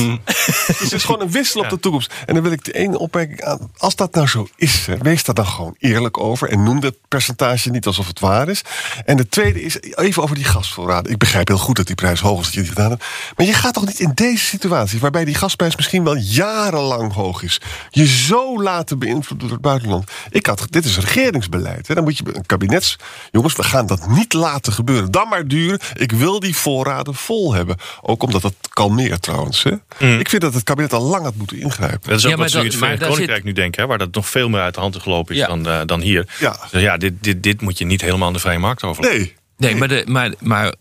Het 0.65 0.79
is 0.81 0.89
dus 0.89 1.03
gewoon 1.03 1.21
een 1.21 1.31
wissel 1.31 1.61
op 1.61 1.69
de 1.75 1.79
toekomst. 1.79 2.13
En 2.25 2.33
dan 2.33 2.43
wil 2.43 2.51
ik 2.51 2.63
de 2.65 2.71
ene 2.73 2.99
opmerking 2.99 3.41
aan. 3.41 3.71
Als 3.77 3.95
dat 3.95 4.13
nou 4.13 4.27
zo 4.27 4.47
is, 4.55 4.85
hè, 4.85 4.97
wees 4.97 5.23
daar 5.23 5.35
dan 5.35 5.45
gewoon 5.47 5.75
eerlijk 5.79 6.17
over. 6.19 6.49
En 6.49 6.63
noem 6.63 6.79
dat 6.79 6.95
percentage 7.09 7.69
niet 7.69 7.85
alsof 7.85 8.07
het 8.07 8.19
waar 8.19 8.49
is. 8.49 8.61
En 9.05 9.17
de 9.17 9.27
tweede 9.27 9.61
is 9.61 9.77
even 9.81 10.23
over 10.23 10.35
die 10.35 10.43
gasvoorraden. 10.43 11.11
Ik 11.11 11.17
begrijp 11.17 11.47
heel 11.47 11.57
goed 11.57 11.75
dat 11.75 11.85
die 11.87 11.95
prijs 11.95 12.19
hoog 12.19 12.39
is 12.39 12.45
dat 12.45 12.53
je 12.53 12.59
die 12.59 12.69
gedaan 12.69 12.89
hebt. 12.89 13.03
Maar 13.35 13.45
je 13.45 13.53
gaat 13.53 13.73
toch 13.73 13.85
niet 13.85 13.99
in 13.99 14.11
deze 14.13 14.45
situatie, 14.45 14.99
waarbij 14.99 15.25
die 15.25 15.35
gasprijs 15.35 15.75
misschien 15.75 16.03
wel 16.03 16.15
jarenlang 16.17 17.13
hoog 17.13 17.43
is, 17.43 17.61
je 17.89 18.07
zo 18.07 18.61
laten 18.61 18.99
beïnvloeden 18.99 19.47
door 19.47 19.57
het 19.57 19.65
buitenland. 19.65 20.11
Ik 20.29 20.45
had, 20.45 20.65
dit 20.69 20.85
is 20.85 20.97
regeringsbeleid. 20.99 21.87
Hè. 21.87 21.95
Dan 21.95 22.03
moet 22.03 22.17
je 22.17 22.23
een 22.33 22.45
kabinets. 22.45 22.95
Jongens, 23.31 23.55
we 23.55 23.63
gaan 23.63 23.87
dat 23.87 24.07
niet 24.07 24.33
laten 24.33 24.73
gebeuren. 24.73 25.11
Dan 25.11 25.27
maar 25.27 25.47
duren. 25.47 25.79
Ik 25.95 26.11
wil 26.11 26.39
die 26.39 26.55
voorraden 26.55 27.15
vol 27.15 27.53
hebben. 27.53 27.75
Ook 28.01 28.23
omdat 28.23 28.41
dat 28.41 28.53
kalmeert 28.73 29.21
trouwens. 29.21 29.63
Hè. 29.63 29.71
Ik 30.19 30.29
vind 30.29 30.41
dat 30.41 30.53
het 30.53 30.63
kabinet 30.63 30.93
al 30.93 31.01
lang 31.01 31.23
had 31.23 31.35
moeten 31.35 31.57
ingrijpen. 31.59 32.09
Dat 32.09 32.17
is 32.17 32.23
ook 32.25 32.29
Ja, 32.31 32.35
maar 32.37 32.45
wat 32.45 32.49
ze 32.51 32.57
in 32.57 32.63
dat- 32.63 32.73
het 32.73 32.81
Verenigd 32.83 33.07
Koninkrijk 33.11 33.43
nu 33.43 33.53
denken, 33.53 33.81
hè, 33.81 33.87
waar 33.87 33.97
dat 33.97 34.13
nog 34.13 34.29
veel 34.29 34.49
meer 34.49 34.61
uit 34.61 34.73
de 34.73 34.79
hand 34.79 34.95
gelopen 34.95 35.33
is 35.35 35.39
Ja. 35.41 35.47
dan, 35.47 35.67
eh, 35.67 35.79
dan 35.85 36.01
hier. 36.01 36.27
Ja. 36.39 36.59
Dus 36.71 36.81
ja, 36.81 36.97
dit, 36.99 37.13
dit, 37.23 37.43
dit 37.43 37.61
moet 37.61 37.77
je 37.77 37.85
niet 37.85 38.01
helemaal 38.01 38.27
aan 38.27 38.33
de 38.33 38.39
vrije 38.39 38.59
markt 38.59 38.83
overlaten. 38.83 39.17
Nee. 39.19 39.33
nee, 39.57 39.75
maar, 39.75 39.87
de, 39.87 40.03
maar, 40.07 40.33
maar 40.39 40.73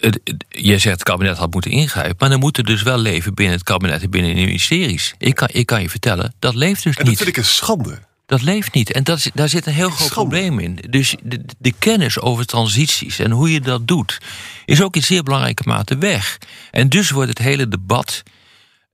het- 0.00 0.20
het- 0.24 0.44
je 0.48 0.70
zegt 0.78 0.84
het 0.98 1.02
kabinet 1.02 1.36
had 1.36 1.52
moeten 1.52 1.70
ingrijpen... 1.70 2.16
maar 2.18 2.28
dan 2.28 2.38
moet 2.38 2.56
er 2.58 2.64
dus 2.64 2.82
wel 2.82 2.98
leven 2.98 3.34
binnen 3.34 3.54
het 3.54 3.64
kabinet 3.64 4.02
en 4.02 4.10
binnen 4.10 4.34
de 4.34 4.40
ministeries. 4.40 5.14
Ik 5.18 5.34
kan, 5.34 5.48
ik 5.52 5.66
kan 5.66 5.82
je 5.82 5.90
vertellen, 5.90 6.34
dat 6.38 6.54
leeft 6.54 6.82
dus 6.82 6.92
En 6.96 6.98
dat 6.98 7.08
niet. 7.08 7.16
vind 7.16 7.28
ik 7.28 7.36
een 7.36 7.44
schande. 7.44 7.98
Dat 8.26 8.42
leeft 8.42 8.72
niet. 8.74 8.92
En 8.92 9.04
dat 9.04 9.18
is, 9.18 9.30
daar 9.34 9.48
zit 9.48 9.66
een 9.66 9.72
heel 9.72 9.90
groot 9.90 10.08
Schande. 10.08 10.14
probleem 10.30 10.58
in. 10.58 10.78
Dus 10.90 11.14
de, 11.22 11.44
de 11.58 11.72
kennis 11.78 12.20
over 12.20 12.46
transities 12.46 13.18
en 13.18 13.30
hoe 13.30 13.52
je 13.52 13.60
dat 13.60 13.88
doet, 13.88 14.18
is 14.64 14.82
ook 14.82 14.96
in 14.96 15.02
zeer 15.02 15.22
belangrijke 15.22 15.62
mate 15.66 15.98
weg. 15.98 16.38
En 16.70 16.88
dus 16.88 17.10
wordt 17.10 17.28
het 17.28 17.38
hele 17.38 17.68
debat 17.68 18.22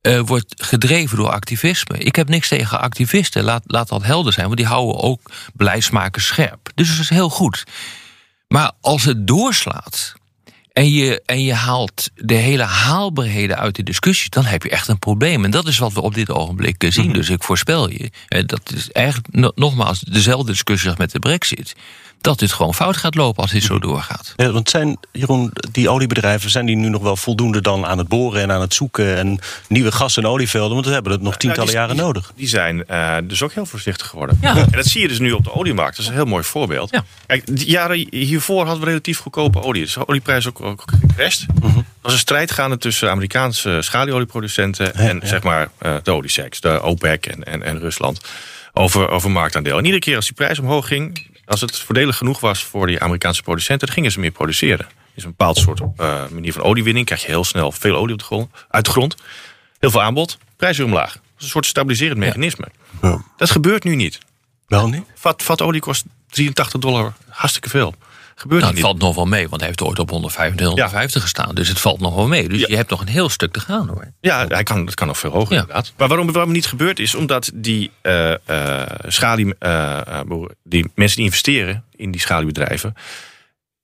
eh, 0.00 0.20
wordt 0.20 0.54
gedreven 0.62 1.16
door 1.16 1.30
activisme. 1.30 1.98
Ik 1.98 2.16
heb 2.16 2.28
niks 2.28 2.48
tegen 2.48 2.80
activisten, 2.80 3.44
laat, 3.44 3.62
laat 3.66 3.88
dat 3.88 4.02
helder 4.02 4.32
zijn, 4.32 4.46
want 4.46 4.58
die 4.58 4.66
houden 4.66 5.02
ook 5.02 5.20
beleidsmakers 5.54 6.26
scherp. 6.26 6.70
Dus 6.74 6.88
dat 6.90 6.98
is 6.98 7.08
heel 7.08 7.30
goed. 7.30 7.64
Maar 8.48 8.72
als 8.80 9.04
het 9.04 9.26
doorslaat. 9.26 10.16
En 10.72 10.90
je, 10.90 11.22
en 11.26 11.42
je 11.42 11.54
haalt 11.54 12.10
de 12.14 12.34
hele 12.34 12.62
haalbaarheden 12.62 13.58
uit 13.58 13.76
de 13.76 13.82
discussie, 13.82 14.30
dan 14.30 14.44
heb 14.44 14.62
je 14.62 14.70
echt 14.70 14.88
een 14.88 14.98
probleem. 14.98 15.44
En 15.44 15.50
dat 15.50 15.66
is 15.66 15.78
wat 15.78 15.92
we 15.92 16.00
op 16.00 16.14
dit 16.14 16.30
ogenblik 16.30 16.84
eh, 16.84 16.90
zien. 16.90 17.12
Dus 17.12 17.28
ik 17.28 17.42
voorspel 17.42 17.90
je, 17.90 18.10
eh, 18.28 18.42
dat 18.46 18.72
is 18.74 18.90
eigenlijk 18.90 19.26
no- 19.30 19.52
nogmaals 19.54 20.00
dezelfde 20.00 20.50
discussie 20.50 20.88
als 20.88 20.98
met 20.98 21.12
de 21.12 21.18
Brexit. 21.18 21.74
Dat 22.20 22.38
dit 22.38 22.52
gewoon 22.52 22.74
fout 22.74 22.96
gaat 22.96 23.14
lopen 23.14 23.42
als 23.42 23.50
dit 23.50 23.62
zo 23.62 23.78
doorgaat. 23.78 24.32
Ja, 24.36 24.50
want 24.50 24.70
zijn, 24.70 24.98
Jeroen, 25.12 25.52
die 25.72 25.88
oliebedrijven, 25.90 26.50
zijn 26.50 26.66
die 26.66 26.76
nu 26.76 26.88
nog 26.88 27.02
wel 27.02 27.16
voldoende 27.16 27.60
dan 27.60 27.86
aan 27.86 27.98
het 27.98 28.08
boren 28.08 28.42
en 28.42 28.52
aan 28.52 28.60
het 28.60 28.74
zoeken 28.74 29.16
en 29.16 29.38
nieuwe 29.68 29.92
gas- 29.92 30.16
en 30.16 30.26
olievelden? 30.26 30.74
Want 30.74 30.86
we 30.86 30.92
hebben 30.92 31.12
het 31.12 31.20
nog 31.20 31.36
tientallen 31.36 31.72
Nou, 31.74 31.86
die- 31.88 31.96
jaren 31.96 31.96
die- 31.96 32.04
nodig. 32.04 32.32
Die 32.36 32.48
zijn 32.48 32.86
eh, 32.86 33.16
dus 33.24 33.42
ook 33.42 33.52
heel 33.52 33.66
voorzichtig 33.66 34.06
geworden. 34.06 34.38
Ja. 34.40 34.56
En 34.56 34.68
dat 34.70 34.86
zie 34.86 35.00
je 35.00 35.08
dus 35.08 35.18
nu 35.18 35.32
op 35.32 35.44
de 35.44 35.52
oliemarkt. 35.54 35.96
Dat 35.96 36.04
is 36.04 36.10
een 36.10 36.16
heel 36.16 36.24
mooi 36.26 36.44
voorbeeld. 36.44 36.90
Ja. 36.90 37.04
Kijk, 37.26 37.44
jaren 37.54 38.06
hiervoor 38.10 38.64
hadden 38.64 38.80
we 38.84 38.88
relatief 38.88 39.18
goedkope 39.18 39.62
olie. 39.62 39.82
Dus 39.82 39.92
de 39.94 40.08
olieprijs 40.08 40.46
ook, 40.48 40.60
ook 40.60 40.84
gecrashed. 41.00 41.46
Mhm. 41.60 41.78
Er 41.78 41.84
was 42.02 42.12
een 42.12 42.18
strijd 42.18 42.50
gaande 42.50 42.78
tussen 42.78 43.10
Amerikaanse 43.10 43.78
schalieolieproducenten... 43.80 44.94
en 44.94 45.20
zeg 45.24 45.42
maar 45.42 45.68
eh, 45.78 45.94
de 46.02 46.10
olieseks, 46.10 46.60
de 46.60 46.82
OPEC 46.82 47.26
en, 47.26 47.44
en, 47.44 47.62
en 47.62 47.78
Rusland... 47.78 48.20
Over, 48.72 49.08
over 49.08 49.30
marktaandeel. 49.30 49.78
En 49.78 49.84
iedere 49.84 50.02
keer 50.02 50.16
als 50.16 50.24
die 50.24 50.34
prijs 50.34 50.58
omhoog 50.58 50.86
ging... 50.86 51.26
als 51.48 51.60
het 51.60 51.78
voordelig 51.78 52.16
genoeg 52.16 52.40
was 52.40 52.64
voor 52.64 52.86
die 52.86 53.00
Amerikaanse 53.00 53.42
producenten... 53.42 53.86
dan 53.86 53.96
gingen 53.96 54.12
ze 54.12 54.20
meer 54.20 54.30
produceren. 54.30 54.86
is 55.14 55.24
een 55.24 55.30
bepaald 55.30 55.56
soort 55.56 55.80
eh, 55.96 56.28
manier 56.28 56.52
van 56.52 56.62
oliewinning. 56.62 57.06
Krijg 57.06 57.20
je 57.20 57.26
heel 57.26 57.44
snel 57.44 57.72
veel 57.72 57.96
olie 57.96 58.12
op 58.12 58.18
de 58.18 58.24
grond, 58.24 58.50
uit 58.68 58.84
de 58.84 58.90
grond. 58.90 59.16
Heel 59.78 59.90
veel 59.90 60.02
aanbod, 60.02 60.38
prijs 60.56 60.76
weer 60.76 60.86
omlaag. 60.86 61.12
Dat 61.12 61.22
is 61.36 61.44
een 61.44 61.48
soort 61.48 61.66
stabiliserend 61.66 62.18
mechanisme. 62.18 62.68
Ja. 63.02 63.22
Dat 63.36 63.50
gebeurt 63.50 63.84
nu 63.84 63.94
niet. 63.94 64.18
Wel 64.68 64.88
niet? 64.88 65.04
Vat, 65.14 65.42
vat 65.42 65.62
olie 65.62 65.80
kost 65.80 66.04
83 66.28 66.80
dollar, 66.80 67.12
hartstikke 67.28 67.68
veel. 67.68 67.94
Gebeurt 68.34 68.62
Nou, 68.62 68.74
het 68.74 68.82
valt 68.82 68.98
nog 68.98 69.14
wel 69.14 69.26
mee, 69.26 69.42
want 69.48 69.56
hij 69.60 69.66
heeft 69.66 69.82
ooit 69.82 69.98
op 69.98 70.10
125, 70.10 70.66
150 70.66 71.22
gestaan. 71.22 71.54
Dus 71.54 71.68
het 71.68 71.80
valt 71.80 72.00
nog 72.00 72.14
wel 72.14 72.26
mee. 72.26 72.48
Dus 72.48 72.60
Ja. 72.60 72.66
je 72.68 72.76
hebt 72.76 72.90
nog 72.90 73.00
een 73.00 73.08
heel 73.08 73.28
stuk 73.28 73.52
te 73.52 73.60
gaan 73.60 73.88
hoor. 73.88 74.12
Ja, 74.20 74.46
hij 74.46 74.62
kan, 74.62 74.86
het 74.86 74.94
kan 74.94 75.06
nog 75.06 75.18
veel 75.18 75.30
hoger 75.30 75.54
Ja. 75.54 75.60
inderdaad. 75.60 75.92
Maar 75.96 76.08
waarom, 76.08 76.26
waarom 76.26 76.44
het 76.48 76.54
niet 76.54 76.66
gebeurt 76.66 76.98
is 76.98 77.14
omdat 77.14 77.50
die, 77.54 77.90
eh, 78.02 78.34
die 80.64 80.90
mensen 80.94 81.16
die 81.16 81.24
investeren 81.24 81.84
in 81.96 82.10
die 82.10 82.20
schaliebedrijven... 82.20 82.94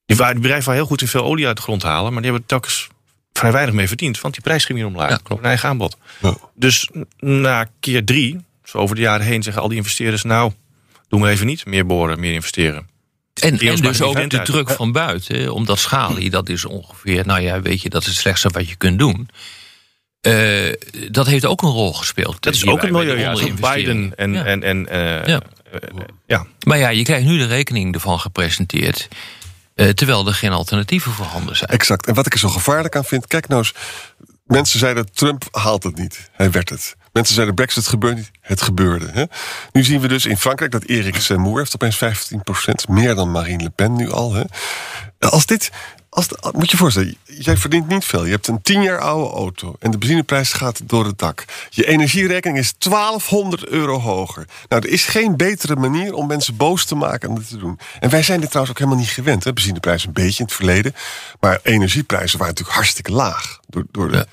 Die, 0.07 0.17
die 0.17 0.35
bedrijven 0.35 0.65
waren 0.65 0.75
heel 0.81 0.87
goed 0.87 1.01
in 1.01 1.09
veel 1.09 1.25
olie 1.25 1.47
uit 1.47 1.57
de 1.57 1.63
grond 1.63 1.83
halen... 1.83 2.13
maar 2.13 2.23
die 2.23 2.31
hebben 2.31 2.49
telkens 2.49 2.89
vrij 3.33 3.53
weinig 3.53 3.75
mee 3.75 3.89
verdiend. 3.89 4.21
Want 4.21 4.35
die 4.35 4.43
prijs 4.43 4.65
ging 4.65 4.79
weer 4.79 4.87
omlaag. 4.87 5.11
Ja, 5.11 5.19
klopt. 5.23 5.43
Een 5.43 5.49
eigen 5.49 5.69
aanbod. 5.69 5.97
Dus 6.55 6.91
na 7.19 7.67
keer 7.81 8.05
drie, 8.05 8.45
zo 8.65 8.79
over 8.79 8.95
de 8.97 9.03
jaren 9.03 9.27
heen... 9.27 9.43
zeggen 9.43 9.63
al 9.63 9.69
die 9.69 9.77
investeerders... 9.79 10.23
nou, 10.23 10.53
doen 11.15 11.23
we 11.23 11.29
even 11.29 11.47
niet. 11.47 11.67
Meer 11.67 11.87
boren, 11.87 12.21
meer 12.21 12.33
investeren. 12.33 12.89
En, 13.35 13.59
en 13.59 13.77
dus 13.77 14.03
ook 14.03 14.31
de 14.31 14.43
druk 14.43 14.71
van 14.71 14.93
buiten, 14.93 15.55
omdat 15.55 15.79
schalie, 15.79 16.31
dat 16.31 16.49
is 16.49 16.65
ongeveer, 16.65 17.27
nou 17.27 17.41
ja, 17.41 17.61
weet 17.61 17.83
je, 17.83 17.89
dat 17.89 18.03
is 18.03 18.09
het 18.09 18.17
slechtste 18.17 18.49
wat 18.49 18.69
je 18.69 18.77
kunt 18.77 18.99
doen. 18.99 19.29
Eh, 20.21 20.73
dat 21.11 21.27
heeft 21.27 21.45
ook 21.45 21.63
een 21.63 21.71
rol 21.71 21.93
gespeeld. 21.93 22.43
Dat 22.43 22.55
is 22.55 22.67
ook 22.67 22.83
een 22.83 22.93
bij 22.93 23.05
de 23.05 23.07
milieu. 23.07 23.19
Ja, 23.19 23.35
zo'n 23.35 23.51
onderinvestering. 23.51 24.17
Biden 24.17 24.19
en... 24.19 24.33
Ja. 24.33 24.45
en, 24.45 24.63
en 24.63 24.89
eh, 24.89 25.27
Ja. 25.27 25.41
eh, 25.73 25.81
ja. 26.27 26.47
Maar 26.67 26.79
ja, 26.79 26.89
je 26.89 27.03
krijgt 27.03 27.27
nu 27.27 27.39
de 27.39 27.47
rekening 27.47 27.95
ervan 27.95 28.21
gepresenteerd, 28.21 29.09
eh, 29.75 29.89
terwijl 29.89 30.27
er 30.27 30.35
geen 30.35 30.53
alternatieven 30.53 31.13
voorhanden 31.13 31.57
zijn. 31.57 31.71
Exact. 31.71 32.07
En 32.07 32.15
wat 32.15 32.27
ik 32.27 32.33
er 32.33 32.39
zo 32.39 32.49
gevaarlijk 32.49 32.97
aan 32.97 33.05
vind, 33.05 33.27
kijk 33.27 33.49
nou 33.49 33.61
eens. 33.61 33.75
Mensen 34.45 34.79
zeiden 34.79 35.13
Trump 35.13 35.49
haalt 35.51 35.83
het 35.83 35.97
niet. 35.97 36.31
Hij 36.33 36.51
werd 36.51 36.69
het. 36.69 36.97
Mensen 37.15 37.35
zeiden 37.35 37.55
Brexit 37.55 37.87
gebeurt 37.87 38.17
niet. 38.17 38.31
Het 38.41 38.63
gebeurde. 38.63 39.11
Hè? 39.13 39.25
Nu 39.73 39.85
zien 39.85 40.01
we 40.01 40.09
dus 40.09 40.27
in 40.27 40.37
Frankrijk 40.37 40.73
dat 40.73 40.85
Erik 40.85 41.17
Zemmour 41.17 41.59
heeft 41.59 41.75
opeens 41.75 42.05
15%. 42.05 42.89
Meer 42.89 43.15
dan 43.15 43.31
Marine 43.31 43.63
Le 43.63 43.71
Pen 43.71 43.97
nu 43.97 44.11
al. 44.11 44.35
Hè? 44.35 44.43
Als 45.19 45.47
dit... 45.47 45.71
als 46.09 46.29
moet 46.53 46.71
je 46.71 46.77
voorstellen, 46.77 47.17
jij 47.25 47.57
verdient 47.57 47.89
niet 47.89 48.05
veel. 48.05 48.25
Je 48.25 48.31
hebt 48.31 48.47
een 48.47 48.63
10 48.63 48.83
jaar 48.83 48.99
oude 48.99 49.35
auto 49.35 49.77
en 49.79 49.91
de 49.91 49.99
benzineprijs 49.99 50.53
gaat 50.53 50.81
door 50.89 51.07
het 51.07 51.19
dak. 51.19 51.45
Je 51.71 51.87
energierekening 51.87 52.59
is 52.59 52.75
1200 52.79 53.67
euro 53.67 53.99
hoger. 53.99 54.47
Nou, 54.69 54.83
er 54.83 54.91
is 54.93 55.05
geen 55.05 55.37
betere 55.37 55.77
manier 55.77 56.15
om 56.15 56.27
mensen 56.27 56.57
boos 56.57 56.85
te 56.85 56.95
maken 56.95 57.29
dan 57.29 57.39
dit 57.39 57.49
te 57.49 57.57
doen. 57.57 57.79
En 58.01 58.11
wij 58.11 58.23
zijn 58.23 58.41
dit 58.41 58.49
trouwens 58.49 58.77
ook 58.77 58.83
helemaal 58.83 59.05
niet 59.05 59.15
gewend. 59.15 59.45
Hè? 59.45 59.53
Benzineprijs 59.53 60.05
een 60.05 60.13
beetje 60.13 60.39
in 60.39 60.45
het 60.45 60.55
verleden. 60.55 60.95
Maar 61.41 61.61
energieprijzen 61.63 62.39
waren 62.39 62.55
natuurlijk 62.55 62.77
hartstikke 62.77 63.13
laag. 63.13 63.59
Door, 63.69 63.85
door 63.91 64.11
de, 64.11 64.27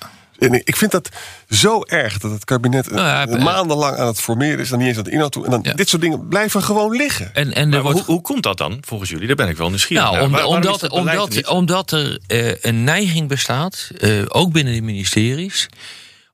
En 0.49 0.54
ik 0.54 0.75
vind 0.75 0.91
dat 0.91 1.10
zo 1.49 1.84
erg 1.84 2.17
dat 2.17 2.32
het 2.32 2.45
kabinet 2.45 2.89
Nou 2.91 3.01
ja, 3.08 3.27
eh, 3.27 3.43
maandenlang 3.43 3.97
aan 3.97 4.08
het 4.08 4.21
formeren 4.21 4.60
is... 4.60 4.71
en 4.71 4.77
niet 4.77 4.88
eens 4.88 4.97
aan 4.97 5.04
de 5.04 5.12
inhoud 5.12 5.32
toe. 5.32 5.45
En 5.45 5.51
dan 5.51 5.62
dit 5.75 5.89
soort 5.89 6.01
dingen 6.01 6.27
blijven 6.27 6.63
gewoon 6.63 6.95
liggen. 6.95 7.34
En, 7.36 7.54
en 7.54 7.62
er 7.63 7.69
Maar 7.69 7.82
wordt 7.82 7.97
hoe, 7.99 8.08
hoe 8.08 8.21
komt 8.21 8.43
dat 8.43 8.58
dan, 8.58 8.77
volgens 8.82 9.10
jullie? 9.10 9.27
Daar 9.27 9.36
ben 9.36 9.49
ik 9.49 9.58
wel 9.58 9.69
nieuwsgierig 9.69 10.04
Nou, 10.04 10.15
naar. 10.15 10.25
om- 10.25 10.32
Waar- 10.32 10.41
waarom 10.41 10.62
is 10.62 10.65
omdat, 10.67 10.82
er 10.82 10.91
omdat, 10.91 11.47
omdat 11.47 11.91
er 11.91 12.19
eh, 12.27 12.54
een 12.62 12.84
neiging 12.84 13.27
bestaat, 13.27 13.89
eh, 13.99 14.21
ook 14.27 14.51
binnen 14.51 14.73
de 14.73 14.82
ministeries, 14.82 15.67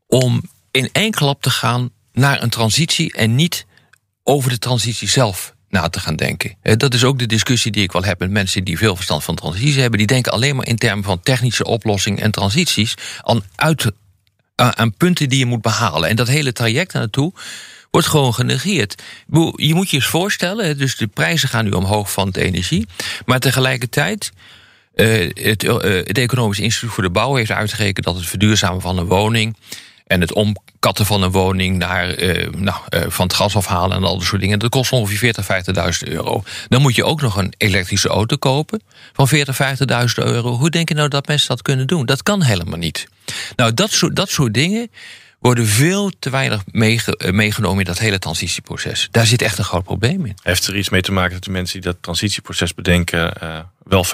om 0.08 0.42
in 0.72 0.90
één 0.92 1.12
klap 1.12 1.42
te 1.42 1.50
gaan 1.50 1.90
naar 2.12 2.42
een 2.44 2.50
transitie 2.50 3.14
en 3.14 3.36
niet 3.36 3.66
over 4.24 4.50
de 4.50 4.58
transitie 4.60 5.10
zelf 5.10 5.56
na 5.70 5.90
te 5.90 6.00
gaan 6.00 6.16
denken. 6.16 6.56
Eh, 6.62 6.76
Dat 6.76 6.94
is 6.94 7.04
ook 7.04 7.20
de 7.20 7.26
discussie 7.26 7.72
die 7.72 7.84
ik 7.84 7.92
wel 7.92 8.04
heb 8.04 8.20
met 8.20 8.32
mensen 8.32 8.64
die 8.64 8.78
veel 8.78 8.96
verstand 8.96 9.24
van 9.24 9.36
transitie 9.36 9.82
hebben. 9.82 9.98
Die 9.98 10.08
denken 10.08 10.32
alleen 10.32 10.56
maar 10.56 10.68
in 10.68 10.78
termen 10.78 11.04
van 11.04 11.20
technische 11.20 11.66
oplossingen 11.66 12.24
en 12.24 12.32
transities 12.32 12.94
aan, 13.22 13.42
uit, 13.56 13.92
aan, 14.56 14.78
aan 14.78 14.94
punten 14.94 15.30
die 15.30 15.40
je 15.40 15.46
moet 15.46 15.62
behalen. 15.62 16.10
En 16.10 16.16
dat 16.16 16.28
hele 16.28 16.54
traject 16.54 16.94
naartoe 16.94 17.34
wordt 17.92 18.08
gewoon 18.08 18.34
genegeerd. 18.34 19.04
Je 19.56 19.74
moet 19.74 19.90
je 19.90 19.96
eens 19.96 20.06
voorstellen, 20.06 20.78
dus 20.78 20.96
de 20.96 21.08
prijzen 21.08 21.50
gaan 21.50 21.66
nu 21.66 21.72
omhoog 21.72 22.12
van 22.12 22.30
de 22.30 22.42
energie. 22.42 22.88
Maar 23.26 23.40
tegelijkertijd, 23.40 24.32
eh, 24.94 25.30
het, 25.34 25.64
eh, 25.64 25.82
het 25.82 26.18
Economisch 26.18 26.60
Instituut 26.60 26.92
voor 26.92 27.04
de 27.04 27.10
Bouw 27.10 27.36
heeft 27.36 27.52
uitgerekend 27.52 28.06
dat 28.06 28.16
het 28.16 28.26
verduurzamen 28.26 28.82
van 28.82 28.98
een 28.98 29.06
woning 29.06 29.56
en 30.08 30.22
het 30.22 30.34
omkatten 30.34 31.06
van 31.06 31.22
een 31.22 31.32
woning 31.32 31.78
naar, 31.78 32.10
eh, 32.10 32.50
nou, 32.52 32.78
eh, 32.90 33.02
van 33.08 33.26
het 33.26 33.36
gas 33.36 33.56
afhalen 33.56 33.98
en 33.98 34.04
al 34.04 34.18
dat 34.18 34.28
soort 34.28 34.42
dingen, 34.42 34.60
dat 34.60 34.70
kost 34.70 34.92
ongeveer 34.92 35.18
40.000, 35.18 35.46
50.000 35.46 36.10
euro. 36.10 36.44
Dan 36.68 36.82
moet 36.82 36.96
je 36.96 37.04
ook 37.04 37.22
nog 37.22 37.38
een 37.38 37.54
elektrische 37.58 38.10
auto 38.10 38.36
kopen 38.36 38.82
van 39.14 39.28
40.000, 39.28 39.56
50.000 39.56 40.26
euro. 40.26 40.52
Hoe 40.52 40.70
denk 40.70 40.90
je 40.90 40.96
nou 40.96 41.10
dat 41.10 41.28
mensen 41.28 41.48
dat 41.48 41.62
kunnen 41.62 41.88
doen? 41.88 42.06
Dat 42.06 42.24
kan 42.24 42.44
helemaal 42.44 42.78
niet. 42.78 43.08
Nou, 43.56 43.74
dat 43.74 43.92
soort, 43.92 44.16
dat 44.16 44.30
soort 44.30 44.54
dingen 44.54 44.92
worden 45.40 45.68
veel 45.68 46.12
te 46.20 46.30
weinig 46.30 46.62
meege- 46.72 47.18
eh, 47.18 47.32
meegenomen 47.32 47.80
in 47.80 47.86
dat 47.86 48.00
hele 48.00 48.20
transitieproces. 48.20 49.08
Daar 49.12 49.26
zit 49.26 49.42
echt 49.42 49.58
een 49.58 49.64
groot 49.64 49.84
probleem 49.84 50.26
in. 50.26 50.36
Heeft 50.44 50.68
er 50.68 50.78
iets 50.78 50.90
mee 50.90 51.02
te 51.02 51.12
maken 51.12 51.34
dat 51.34 51.44
de 51.44 51.52
mensen 51.52 51.82
die 51.82 51.92
dat 51.92 52.02
transitieproces 52.02 52.74
bedenken... 52.74 53.42
eh, 53.42 53.60
wel 53.84 54.06
50.000 54.06 54.12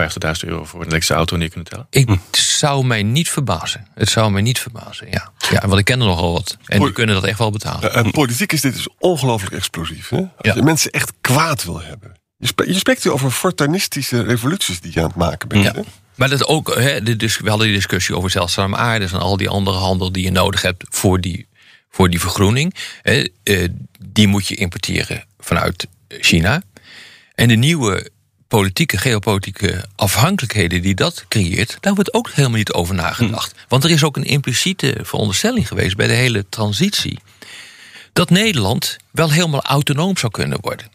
euro 0.50 0.64
voor 0.64 0.80
een 0.80 0.86
elektrische 0.86 1.14
auto 1.14 1.38
neer 1.38 1.50
kunnen 1.50 1.70
tellen? 1.70 1.88
Ik 1.90 2.10
zou 2.32 2.86
mij 2.86 3.04
niet 3.04 3.30
verbazen. 3.30 3.88
Het 3.94 4.10
zou 4.10 4.32
mij 4.32 4.42
niet 4.42 4.60
verbazen, 4.60 5.08
ja. 5.10 5.32
ja 5.52 5.68
want 5.68 5.80
ik 5.80 5.86
ken 5.86 6.00
er 6.00 6.06
nogal 6.06 6.32
wat. 6.34 6.58
En 6.66 6.80
die 6.80 6.92
kunnen 6.92 7.16
dat 7.16 7.24
echt 7.24 7.38
wel 7.38 7.52
betalen. 7.52 7.94
Eh, 7.94 8.12
politiek 8.12 8.52
is 8.54 8.62
dit 8.62 8.74
dus 8.74 8.88
ongelooflijk 9.00 9.54
explosief. 9.56 10.10
Hè? 10.10 10.18
Als 10.18 10.30
Ja. 10.42 10.54
je 10.56 10.62
mensen 10.62 10.92
echt 10.92 11.14
kwaad 11.22 11.64
wil 11.64 11.82
hebben. 11.82 12.12
Je, 12.38 12.48
spe- 12.48 12.68
je 12.68 12.78
spreekt 12.78 13.04
hier 13.04 13.14
over 13.14 13.32
fortuinistische 13.32 14.22
revoluties 14.24 14.80
die 14.82 14.92
je 14.94 15.00
aan 15.00 15.06
het 15.08 15.16
maken 15.16 15.48
bent. 15.48 15.64
Ja. 15.64 15.72
Hè? 15.74 15.82
Maar 16.16 16.30
dat 16.30 16.48
ook, 16.48 16.76
hè, 16.76 17.04
de, 17.04 17.16
dis- 17.16 17.38
we 17.38 17.50
hadden 17.50 17.68
die 17.68 17.76
discussie 17.76 18.16
over 18.16 18.30
zeldzame 18.30 18.76
aardes 18.76 19.12
en 19.12 19.20
al 19.20 19.38
die 19.38 19.50
andere 19.50 19.78
handel 19.78 20.12
die 20.12 20.24
je 20.24 20.32
nodig 20.32 20.62
hebt 20.62 20.86
voor 20.90 21.22
die, 21.22 21.48
voor 21.90 22.10
die 22.10 22.20
vergroening. 22.20 22.76
Hè, 23.02 23.28
eh, 23.44 23.68
die 24.06 24.28
moet 24.28 24.48
je 24.48 24.56
importeren 24.56 25.26
vanuit 25.40 25.88
China. 26.08 26.62
En 27.36 27.48
de 27.48 27.56
nieuwe 27.56 28.12
politieke, 28.48 28.98
geopolitieke 28.98 29.86
afhankelijkheden 29.96 30.82
die 30.82 30.96
dat 30.96 31.26
creëert, 31.28 31.78
daar 31.80 31.94
wordt 31.94 32.14
ook 32.14 32.30
helemaal 32.32 32.58
niet 32.58 32.74
over 32.74 32.96
nagedacht. 32.96 33.56
Want 33.68 33.84
er 33.84 33.92
is 33.92 34.04
ook 34.04 34.18
een 34.18 34.24
impliciete 34.24 34.98
veronderstelling 35.02 35.68
geweest 35.68 35.96
bij 35.96 36.08
de 36.08 36.14
hele 36.14 36.46
transitie. 36.50 37.20
Dat 38.14 38.30
Nederland 38.30 38.98
wel 39.12 39.32
helemaal 39.32 39.62
autonoom 39.62 40.18
zou 40.18 40.32
kunnen 40.32 40.58
worden. 40.62 40.92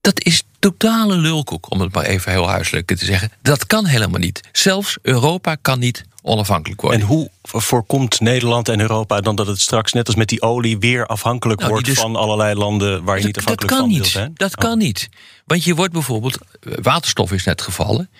Dat 0.00 0.24
is 0.24 0.42
totale 0.60 1.16
lulkoek, 1.16 1.70
om 1.70 1.80
het 1.80 1.94
maar 1.94 2.04
even 2.04 2.32
heel 2.32 2.48
huiselijk 2.48 2.86
te 2.96 3.04
zeggen. 3.04 3.30
Dat 3.42 3.66
kan 3.66 3.86
helemaal 3.86 4.20
niet. 4.20 4.40
Zelfs 4.52 4.96
Europa 5.02 5.54
kan 5.54 5.78
niet 5.78 6.04
onafhankelijk 6.22 6.80
worden. 6.80 7.00
En 7.00 7.06
hoe 7.06 7.30
voorkomt 7.42 8.20
Nederland 8.20 8.68
en 8.68 8.80
Europa 8.80 9.20
dan 9.20 9.36
dat 9.36 9.46
het 9.46 9.60
straks, 9.60 9.92
net 9.92 10.06
als 10.06 10.16
met 10.16 10.28
die 10.28 10.42
olie, 10.42 10.78
weer 10.78 11.06
afhankelijk 11.06 11.60
Nou, 11.60 11.72
wordt 11.72 11.86
dus- 11.86 11.98
van 11.98 12.16
allerlei 12.16 12.54
landen 12.54 13.04
waar 13.04 13.18
je 13.18 13.24
niet 13.24 13.38
afhankelijk 13.38 13.76
van 13.76 13.88
niet. 13.88 13.96
wil 13.98 14.06
zijn? 14.06 14.30
Dat 14.34 14.56
kan 14.56 14.78
niet. 14.78 15.08
Want 15.46 15.64
je 15.64 15.74
wordt 15.74 15.92
bijvoorbeeld, 15.92 16.38
eh, 16.60 16.72
waterstof 16.82 17.32
is 17.32 17.44
net 17.44 17.62
gevallen. 17.62 18.10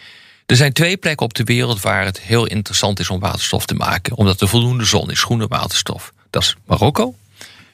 Er 0.47 0.57
zijn 0.57 0.73
twee 0.73 0.97
plekken 0.97 1.27
op 1.27 1.35
de 1.35 1.45
wereld 1.45 1.81
waar 1.81 2.05
het 2.05 2.21
heel 2.21 2.47
interessant 2.47 3.01
is 3.01 3.11
om 3.11 3.21
waterstof 3.21 3.67
te 3.67 3.75
maken. 3.75 4.17
Omdat 4.17 4.41
er 4.41 4.49
voldoende 4.49 4.85
zon 4.85 5.11
is, 5.11 5.23
groene 5.23 5.47
waterstof. 5.47 6.13
Dat 6.31 6.43
is 6.43 6.57
Marokko 6.67 7.15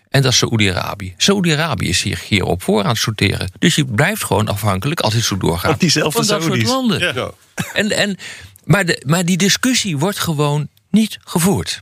en 0.08 0.22
dat 0.22 0.32
is 0.32 0.38
Saoedi-Arabië. 0.38 1.14
Saoedi-Arabië 1.16 1.88
is 1.88 1.98
zich 1.98 2.28
hierop 2.28 2.62
voor 2.62 2.82
aan 2.82 2.88
het 2.88 2.98
sorteren. 2.98 3.50
Dus 3.58 3.74
je 3.74 3.84
blijft 3.84 4.24
gewoon 4.24 4.48
afhankelijk 4.48 5.00
als 5.00 5.14
het 5.14 5.24
zo 5.24 5.36
doorgaat. 5.36 5.70
Van 5.70 5.78
diezelfde 5.78 6.24
van 6.24 6.26
dat 6.26 6.42
soort 6.42 6.62
landen. 6.62 7.14
Ja. 7.14 7.30
En, 7.72 7.90
en, 7.90 8.16
maar, 8.64 8.84
de, 8.84 9.02
maar 9.06 9.24
die 9.24 9.36
discussie 9.36 9.98
wordt 9.98 10.18
gewoon 10.18 10.68
niet 10.90 11.18
gevoerd. 11.24 11.80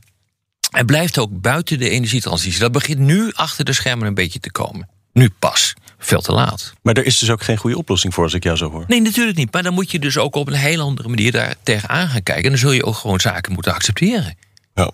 En 0.71 0.85
blijft 0.85 1.17
ook 1.17 1.41
buiten 1.41 1.79
de 1.79 1.89
energietransitie. 1.89 2.59
Dat 2.59 2.71
begint 2.71 2.99
nu 2.99 3.31
achter 3.33 3.65
de 3.65 3.73
schermen 3.73 4.07
een 4.07 4.13
beetje 4.13 4.39
te 4.39 4.51
komen. 4.51 4.89
Nu 5.13 5.29
pas. 5.39 5.73
Veel 5.97 6.21
te 6.21 6.31
laat. 6.31 6.73
Maar 6.81 6.93
er 6.93 7.05
is 7.05 7.17
dus 7.17 7.29
ook 7.29 7.43
geen 7.43 7.57
goede 7.57 7.77
oplossing 7.77 8.13
voor, 8.13 8.23
als 8.23 8.33
ik 8.33 8.43
jou 8.43 8.57
zo 8.57 8.71
hoor. 8.71 8.83
Nee, 8.87 9.01
natuurlijk 9.01 9.37
niet. 9.37 9.53
Maar 9.53 9.63
dan 9.63 9.73
moet 9.73 9.91
je 9.91 9.99
dus 9.99 10.17
ook 10.17 10.35
op 10.35 10.47
een 10.47 10.53
heel 10.53 10.81
andere 10.81 11.07
manier 11.07 11.31
daar 11.31 11.55
tegenaan 11.63 12.07
gaan 12.07 12.23
kijken. 12.23 12.43
En 12.43 12.49
dan 12.49 12.59
zul 12.59 12.71
je 12.71 12.85
ook 12.85 12.95
gewoon 12.95 13.19
zaken 13.19 13.53
moeten 13.53 13.73
accepteren. 13.73 14.37
Ja. 14.73 14.91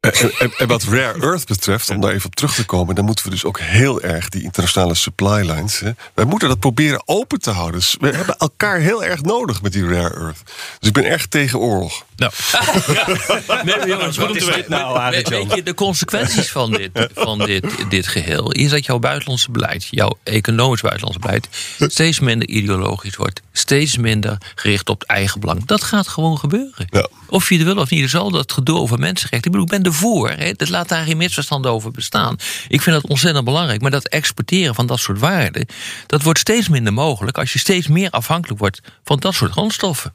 En, 0.00 0.12
en- 0.38 0.52
en 0.56 0.66
wat 0.68 0.82
rare 0.82 1.20
earth 1.20 1.46
betreft, 1.46 1.90
om 1.90 2.00
daar 2.00 2.12
even 2.12 2.26
op 2.26 2.34
terug 2.34 2.54
te 2.54 2.64
komen, 2.64 2.94
dan 2.94 3.04
moeten 3.04 3.24
we 3.24 3.30
dus 3.30 3.44
ook 3.44 3.60
heel 3.60 4.00
erg 4.02 4.28
die 4.28 4.42
internationale 4.42 4.94
supply 4.94 5.40
lines. 5.50 5.78
Hè, 5.80 5.90
wij 6.14 6.24
moeten 6.24 6.48
dat 6.48 6.58
proberen 6.58 7.02
open 7.04 7.40
te 7.40 7.50
houden. 7.50 7.80
Dus 7.80 7.96
we 8.00 8.08
hebben 8.10 8.36
elkaar 8.36 8.78
heel 8.78 9.04
erg 9.04 9.22
nodig 9.22 9.62
met 9.62 9.72
die 9.72 9.88
rare 9.88 10.14
earth. 10.14 10.42
Dus 10.78 10.88
ik 10.88 10.92
ben 10.94 11.04
erg 11.04 11.26
tegen 11.26 11.58
oorlog. 11.58 12.04
Nou. 12.16 12.32
nee, 13.64 13.76
maar 13.76 13.88
jongens, 13.88 14.16
wat 14.16 14.36
is 14.36 14.44
dit 14.44 14.68
nou, 14.68 15.10
weet, 15.10 15.28
weet 15.28 15.54
je, 15.54 15.62
de 15.62 15.74
consequenties 15.74 16.50
van 16.50 16.70
dit, 16.70 16.90
van 17.14 17.38
dit, 17.38 17.64
dit 17.90 18.06
geheel 18.06 18.52
is 18.52 18.70
dat 18.70 18.84
jouw 18.86 18.98
buitenlandse 18.98 19.50
beleid, 19.50 19.86
jouw 19.90 20.18
economisch 20.22 20.80
buitenlandse 20.80 21.20
beleid, 21.20 21.48
steeds 21.92 22.20
minder 22.20 22.48
ideologisch 22.48 23.16
wordt. 23.16 23.40
Steeds 23.52 23.96
minder 23.96 24.38
gericht 24.54 24.88
op 24.88 25.00
het 25.00 25.08
eigen 25.08 25.40
belang. 25.40 25.64
Dat 25.66 25.82
gaat 25.82 26.08
gewoon 26.08 26.38
gebeuren. 26.38 26.86
Ja. 26.90 27.08
Of 27.28 27.48
je 27.48 27.54
het 27.54 27.64
wil 27.64 27.76
of 27.76 27.90
niet, 27.90 28.02
er 28.02 28.08
zal 28.08 28.30
dat 28.30 28.52
gedoe 28.52 28.78
over 28.78 28.98
mensenrechten. 28.98 29.38
Ik 29.38 29.58
bedoel, 29.58 29.62
ik 29.76 29.82
ben 29.82 29.92
ervoor. 29.92 30.30
Hè. 30.30 30.52
Dat 30.52 30.68
laat 30.68 30.88
daar 30.88 31.04
geen 31.04 31.16
misverstanden 31.16 31.70
over 31.70 31.90
bestaan. 31.90 32.36
Ik 32.68 32.82
vind 32.82 33.00
dat 33.00 33.10
ontzettend 33.10 33.44
belangrijk. 33.44 33.80
Maar 33.80 33.90
dat 33.90 34.08
exporteren 34.08 34.74
van 34.74 34.86
dat 34.86 34.98
soort 34.98 35.18
waarden, 35.18 35.66
dat 36.06 36.22
wordt 36.22 36.38
steeds 36.38 36.68
minder 36.68 36.92
mogelijk 36.92 37.38
als 37.38 37.52
je 37.52 37.58
steeds 37.58 37.86
meer 37.86 38.10
afhankelijk 38.10 38.60
wordt 38.60 38.80
van 39.04 39.18
dat 39.18 39.34
soort 39.34 39.52
grondstoffen. 39.52 40.10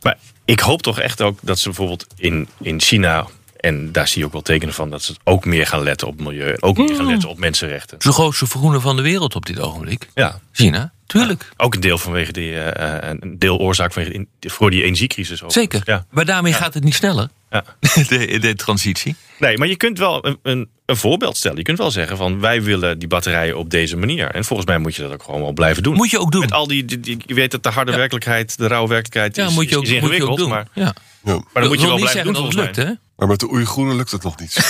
Maar 0.00 0.18
ik 0.44 0.60
hoop 0.60 0.82
toch 0.82 0.98
echt 0.98 1.20
ook 1.20 1.38
dat 1.42 1.58
ze 1.58 1.68
bijvoorbeeld 1.68 2.06
in, 2.16 2.48
in 2.60 2.80
China... 2.80 3.26
en 3.56 3.92
daar 3.92 4.08
zie 4.08 4.18
je 4.18 4.26
ook 4.26 4.32
wel 4.32 4.42
tekenen 4.42 4.74
van... 4.74 4.90
dat 4.90 5.02
ze 5.02 5.14
ook 5.24 5.44
meer 5.44 5.66
gaan 5.66 5.82
letten 5.82 6.08
op 6.08 6.20
milieu... 6.20 6.56
ook 6.60 6.76
meer 6.76 6.96
gaan 6.96 7.06
letten 7.06 7.28
op 7.28 7.38
mensenrechten. 7.38 7.96
Het 7.96 8.04
is 8.04 8.10
de 8.10 8.16
grootste 8.16 8.46
vergroener 8.46 8.80
van 8.80 8.96
de 8.96 9.02
wereld 9.02 9.34
op 9.34 9.46
dit 9.46 9.60
ogenblik. 9.60 10.08
Ja, 10.14 10.40
China, 10.52 10.92
tuurlijk. 11.18 11.48
ook 11.56 11.74
een 11.74 11.80
deel 11.80 11.98
vanwege 11.98 12.32
die... 12.32 12.54
eh, 12.54 13.10
eh, 13.10 13.16
een 13.20 13.38
deel 13.38 13.58
oorzaak 13.58 13.92
vanwege 13.92 14.14
in- 14.14 14.28
voor 14.40 14.70
die 14.70 14.82
energiecrisis. 14.84 15.42
Ook. 15.42 15.52
Zeker. 15.52 15.80
Ja. 15.84 16.06
Maar 16.10 16.24
daarmee 16.24 16.52
gaat 16.52 16.74
het 16.74 16.84
niet 16.84 16.94
sneller. 16.94 17.28
Ja. 17.50 17.64
De, 18.08 18.38
de 18.40 18.54
transitie. 18.54 19.16
Nee, 19.38 19.58
maar 19.58 19.68
je 19.68 19.76
kunt 19.76 19.98
wel 19.98 20.26
een, 20.26 20.38
een, 20.42 20.68
een 20.86 20.96
voorbeeld 20.96 21.36
stellen. 21.36 21.56
Je 21.56 21.62
kunt 21.62 21.78
wel 21.78 21.90
zeggen 21.90 22.16
van 22.16 22.40
wij 22.40 22.62
willen 22.62 22.98
die 22.98 23.08
batterijen 23.08 23.56
op 23.58 23.70
deze 23.70 23.96
manier. 23.96 24.30
En 24.30 24.44
volgens 24.44 24.68
mij 24.68 24.78
moet 24.78 24.94
je 24.94 25.02
dat 25.02 25.12
ook 25.12 25.22
gewoon 25.22 25.40
wel 25.40 25.52
blijven 25.52 25.82
doen. 25.82 25.94
Moet 25.94 26.10
je 26.10 26.18
ook 26.18 26.32
doen. 26.32 26.40
Met 26.40 26.52
al 26.52 26.66
die, 26.66 26.84
die, 26.84 27.00
die- 27.00 27.22
je 27.26 27.34
weet 27.34 27.50
dat 27.50 27.62
de 27.62 27.68
harde 27.68 27.90
Ja. 27.90 27.96
werkelijkheid, 27.96 28.58
de 28.58 28.66
rauwe 28.66 28.88
werkelijkheid 28.88 29.36
Ja, 29.36 29.46
is, 29.46 29.54
moet 29.54 29.68
je 29.68 29.76
ook, 29.76 29.82
is 29.82 29.88
moet 29.90 29.98
je 30.00 30.04
ook 30.06 30.12
ingewikkeld. 30.12 30.38
doen. 30.38 30.48
maar, 30.48 30.66
ja. 30.74 30.94
Ja. 31.24 31.32
maar 31.32 31.62
dan 31.62 31.66
moet 31.66 31.80
je 31.80 31.86
wel 31.86 31.96
blijven 31.96 32.12
zeggen 32.22 32.32
doen 32.34 32.42
dat 32.50 32.52
het 32.52 32.54
mij. 32.54 32.64
lukt, 32.64 32.76
hè? 32.76 33.01
Maar 33.16 33.28
met 33.28 33.40
de 33.40 33.50
Oeigoeren 33.50 33.96
lukt 33.96 34.10
het 34.10 34.22
nog 34.22 34.38
niet. 34.38 34.54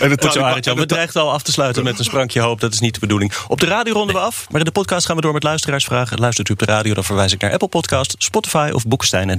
en 0.00 0.08
zo, 0.08 0.16
Taliban- 0.16 0.86
dreigen 0.86 1.20
al 1.20 1.32
af 1.32 1.42
te 1.42 1.52
sluiten 1.52 1.84
met 1.84 1.98
een 1.98 2.04
sprankje 2.04 2.40
hoop. 2.40 2.60
Dat 2.60 2.72
is 2.72 2.80
niet 2.80 2.94
de 2.94 3.00
bedoeling. 3.00 3.32
Op 3.48 3.60
de 3.60 3.66
radio 3.66 3.92
ronden 3.92 4.14
we 4.14 4.20
af. 4.20 4.46
Maar 4.50 4.58
in 4.58 4.66
de 4.66 4.72
podcast 4.72 5.06
gaan 5.06 5.16
we 5.16 5.22
door 5.22 5.32
met 5.32 5.42
luisteraarsvragen. 5.42 6.18
Luistert 6.18 6.48
u 6.48 6.52
op 6.52 6.58
de 6.58 6.64
radio, 6.64 6.94
dan 6.94 7.04
verwijs 7.04 7.32
ik 7.32 7.40
naar 7.40 7.52
Apple 7.52 7.68
Podcast, 7.68 8.14
Spotify 8.18 8.70
of 8.72 8.86
boekstein 8.86 9.30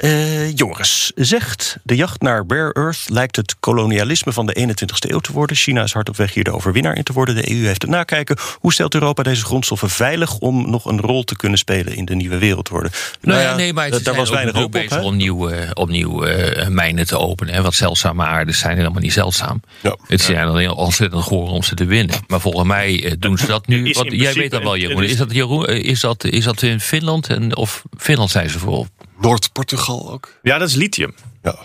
Eh, 0.00 0.56
jongens, 0.56 1.12
zegt 1.14 1.76
de 1.82 1.96
jacht 1.96 2.20
naar 2.22 2.44
Rare 2.48 2.72
Earth 2.72 3.04
lijkt 3.08 3.36
het 3.36 3.56
kolonialisme 3.60 4.32
van 4.32 4.46
de 4.46 4.54
21ste 4.68 5.10
eeuw 5.10 5.18
te 5.18 5.32
worden. 5.32 5.56
China 5.56 5.82
is 5.82 5.92
hard 5.92 6.08
op 6.08 6.16
weg 6.16 6.34
hier 6.34 6.44
de 6.44 6.52
overwinnaar 6.52 6.96
in 6.96 7.02
te 7.02 7.12
worden. 7.12 7.34
De 7.34 7.50
EU 7.50 7.66
heeft 7.66 7.82
het 7.82 7.90
nakijken. 7.90 8.36
Hoe 8.58 8.72
stelt 8.72 8.94
Europa 8.94 9.22
deze 9.22 9.44
grondstoffen 9.44 9.90
veilig 9.90 10.38
om 10.38 10.70
nog 10.70 10.84
een 10.84 11.00
rol 11.00 11.24
te 11.24 11.36
kunnen 11.36 11.58
spelen 11.58 11.94
in 11.96 12.04
de 12.04 12.14
nieuwe 12.14 12.38
wereldorde? 12.38 12.90
Nou 13.20 13.40
ja, 13.40 13.56
nee, 13.56 13.72
maar 13.72 13.88
het 13.88 14.04
daar 14.04 14.14
was 14.14 14.30
weinig 14.30 14.54
hoop 14.54 14.74
op. 14.74 15.00
om 15.02 15.16
nieuw, 15.16 15.48
eh, 15.48 15.70
opnieuw 15.74 16.24
eh, 16.24 16.68
mijnen 16.68 17.06
te 17.06 17.18
openen. 17.18 17.54
Hè, 17.54 17.62
want 17.62 17.74
zeldzame 17.74 18.24
aarden 18.24 18.54
zijn 18.54 18.76
helemaal 18.76 19.00
niet 19.00 19.12
zeldzaam. 19.12 19.62
Ja. 19.82 19.96
Het 20.06 20.20
zijn 20.20 20.46
alleen 20.48 20.70
ontzettend 20.70 21.22
goor 21.22 21.48
om 21.48 21.62
ze 21.62 21.74
te 21.74 21.84
winnen. 21.84 22.16
Maar 22.26 22.40
volgens 22.40 22.66
mij 22.68 23.16
doen 23.18 23.38
ze 23.38 23.46
dat 23.46 23.66
nu. 23.66 23.92
Want 23.92 24.12
jij 24.12 24.32
weet 24.32 24.50
dat 24.50 24.62
wel, 24.62 24.76
Jeroen. 24.76 25.02
is- 25.02 25.16
dat, 25.16 25.32
Jeroen, 25.32 25.66
is 25.66 26.00
dat, 26.00 26.24
is 26.24 26.44
dat 26.44 26.62
in 26.62 26.80
Finland? 26.80 27.28
En, 27.28 27.56
of 27.56 27.82
Finland 27.98 28.30
zijn 28.30 28.50
ze 28.50 28.58
voor? 28.58 28.86
Noord-Portugal 29.20 30.12
ook. 30.12 30.32
Ja, 30.42 30.58
dat 30.58 30.68
is 30.68 30.74
lithium. 30.74 31.14
Ja. 31.42 31.56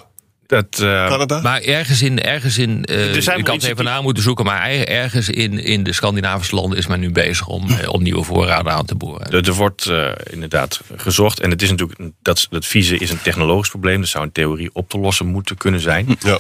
Dat, 0.47 0.65
eh, 0.79 0.79
Canada? 1.07 1.41
Maar 1.41 1.61
ergens 1.61 2.01
in, 2.01 2.21
ergens 2.21 2.57
in 2.57 2.85
eh, 2.85 3.15
Er 3.15 3.21
zijn 3.21 3.39
ik 3.39 3.47
had 3.47 3.55
het 3.55 3.71
even 3.71 3.83
na 3.85 4.01
moeten 4.01 4.23
zoeken, 4.23 4.45
maar 4.45 4.69
er- 4.69 4.87
ergens 4.87 5.29
in, 5.29 5.59
in 5.59 5.83
de 5.83 5.93
Scandinavische 5.93 6.55
landen 6.55 6.77
is 6.77 6.87
men 6.87 6.99
nu 6.99 7.11
bezig 7.11 7.47
om, 7.47 7.69
eh, 7.69 7.89
om 7.93 8.03
nieuwe 8.03 8.23
voorraden 8.23 8.71
aan 8.71 8.85
te 8.85 8.95
boren. 8.95 9.31
er, 9.31 9.47
er 9.47 9.53
wordt 9.53 9.85
eh, 9.85 10.11
inderdaad 10.31 10.81
gezocht. 10.95 11.39
En 11.39 11.49
het 11.49 11.61
is 11.61 11.69
natuurlijk, 11.69 11.99
dat, 12.21 12.47
dat 12.49 12.65
vieze 12.65 12.97
is 12.97 13.09
een 13.09 13.21
technologisch 13.21 13.69
probleem. 13.69 13.99
Dat 13.99 14.09
zou 14.09 14.23
in 14.23 14.31
theorie 14.31 14.69
op 14.73 14.89
te 14.89 14.97
lossen 14.99 15.25
moeten 15.25 15.57
kunnen 15.57 15.79
zijn. 15.79 16.17
Ja. 16.19 16.39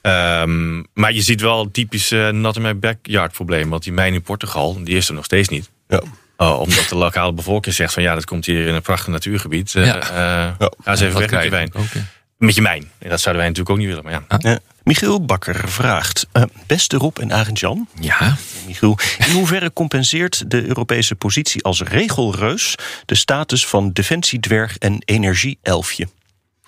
Ehm, 0.00 0.82
maar 0.94 1.12
je 1.12 1.22
ziet 1.22 1.40
wel 1.40 1.70
typisch 1.70 2.10
eh, 2.10 2.28
not 2.28 2.56
in 2.56 2.62
my 2.62 2.78
backyard 2.78 3.32
probleem. 3.32 3.68
Want 3.70 3.82
die 3.82 3.92
mijn 3.92 4.14
in 4.14 4.22
Portugal, 4.22 4.84
die 4.84 4.96
is 4.96 5.08
er 5.08 5.14
nog 5.14 5.24
steeds 5.24 5.48
niet. 5.48 5.70
Ja. 5.88 6.02
Oh, 6.36 6.60
omdat 6.60 6.88
de 6.88 6.94
lokale 6.96 7.32
bevolking 7.32 7.74
zegt 7.74 7.92
van 7.94 8.02
ja, 8.02 8.14
dat 8.14 8.24
komt 8.24 8.46
hier 8.46 8.66
in 8.66 8.74
een 8.74 8.82
prachtig 8.82 9.06
natuurgebied. 9.12 9.74
Eh, 9.74 9.86
Ja. 9.86 10.00
eh, 10.00 10.54
Ja. 10.58 10.72
Ga 10.84 10.90
eens 10.90 11.00
even 11.00 11.18
weg 11.20 11.30
met 11.30 11.42
je 11.44 11.50
wijn. 11.50 11.70
je 11.72 11.78
ook, 11.78 11.86
ja. 11.94 12.00
Met 12.38 12.54
je 12.54 12.62
mijn. 12.62 12.90
En 12.98 13.08
dat 13.10 13.20
zouden 13.20 13.44
wij 13.44 13.52
natuurlijk 13.52 13.70
ook 13.70 13.78
niet 13.78 13.86
willen. 13.86 14.04
Maar 14.04 14.12
ja. 14.12 14.50
Ja. 14.50 14.58
Michiel 14.84 15.24
Bakker 15.24 15.68
vraagt: 15.68 16.26
eh, 16.32 16.42
Beste 16.66 16.96
Rob 16.96 17.18
en 17.18 17.32
Arend-Jan. 17.32 17.88
Ja, 18.00 18.36
Michiel, 18.66 18.98
in 19.26 19.32
hoeverre 19.32 19.72
compenseert 19.72 20.50
de 20.50 20.64
Europese 20.66 21.14
positie 21.14 21.62
als 21.64 21.82
regelreus 21.82 22.74
de 23.06 23.14
status 23.14 23.66
van 23.66 23.92
defensiedwerg 23.92 24.78
en 24.78 25.02
energieelfje? 25.04 26.08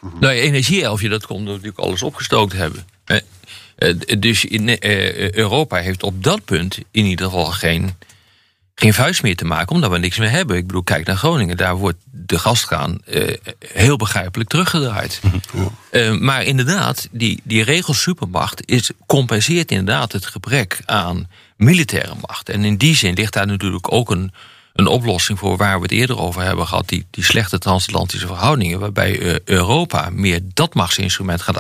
Nou, 0.01 0.35
ja, 0.35 0.41
energieelfje, 0.41 1.09
dat 1.09 1.27
komt 1.27 1.45
natuurlijk 1.45 1.79
alles 1.79 2.03
opgestookt 2.03 2.53
hebben. 2.53 2.87
Dus 4.19 4.45
in, 4.45 4.69
eh, 4.79 5.33
Europa 5.33 5.77
heeft 5.77 6.03
op 6.03 6.25
dat 6.25 6.45
punt 6.45 6.79
in 6.91 7.05
ieder 7.05 7.25
geval 7.27 7.45
geen, 7.45 7.97
geen 8.79 8.95
vuist 8.95 9.23
meer 9.23 9.37
te 9.37 9.45
maken, 9.45 9.75
omdat 9.75 9.91
we 9.91 9.99
niks 9.99 10.19
meer 10.19 10.31
hebben. 10.31 10.57
Ik 10.57 10.67
bedoel, 10.67 10.83
kijk 10.83 11.07
naar 11.07 11.17
Groningen, 11.17 11.57
daar 11.57 11.77
wordt 11.77 11.99
de 12.11 12.39
gaskraan 12.39 12.99
eh, 13.05 13.35
heel 13.67 13.97
begrijpelijk 13.97 14.51
teruggedraaid. 14.51 15.21
Eh, 15.91 16.15
maar 16.19 16.45
inderdaad, 16.45 17.09
die, 17.11 17.41
die 17.45 17.63
regelsupermacht 17.63 18.63
is, 18.65 18.91
compenseert 19.07 19.71
inderdaad 19.71 20.13
het 20.13 20.27
gebrek 20.27 20.81
aan 20.85 21.29
militaire 21.57 22.15
macht. 22.27 22.49
En 22.49 22.65
in 22.65 22.77
die 22.77 22.97
zin 22.97 23.15
ligt 23.15 23.33
daar 23.33 23.47
natuurlijk 23.47 23.93
ook 23.93 24.11
een, 24.11 24.33
een 24.73 24.87
oplossing 24.87 25.39
voor 25.39 25.57
waar 25.57 25.77
we 25.77 25.83
het 25.83 25.91
eerder 25.91 26.19
over 26.19 26.43
hebben 26.43 26.67
gehad, 26.67 26.89
die, 26.89 27.07
die 27.11 27.25
slechte 27.25 27.59
transatlantische 27.59 28.27
verhoudingen, 28.27 28.79
waarbij 28.79 29.21
eh, 29.21 29.37
Europa 29.45 30.11
meer 30.11 30.41
dat 30.55 30.75
machtsinstrument 30.75 31.43
gaat 31.43 31.59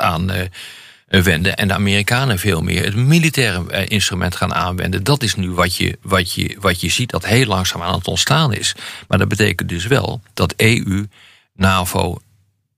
aanwenden 1.11 1.57
en 1.57 1.69
de 1.69 1.75
Amerikanen 1.75 2.39
veel 2.39 2.61
meer 2.61 2.85
het 2.85 2.97
militaire 2.97 3.71
eh, 3.71 3.89
instrument 3.89 4.37
gaan 4.37 4.55
aanwenden. 4.55 5.05
Dat 5.05 5.23
is 5.23 5.35
nu 5.35 5.51
wat 5.51 5.77
je, 5.77 5.99
wat, 6.03 6.33
je, 6.33 6.57
wat 6.61 6.81
je 6.81 6.89
ziet 6.89 7.11
dat 7.11 7.27
heel 7.27 7.47
langzaam 7.47 7.83
aan 7.83 7.95
het 7.95 8.09
ontstaan 8.09 8.53
is. 8.53 8.75
Maar 9.09 9.19
dat 9.19 9.29
betekent 9.29 9.69
dus 9.69 9.87
wel 9.87 10.21
dat 10.35 10.55
EU, 10.57 11.07
NAVO 11.55 12.19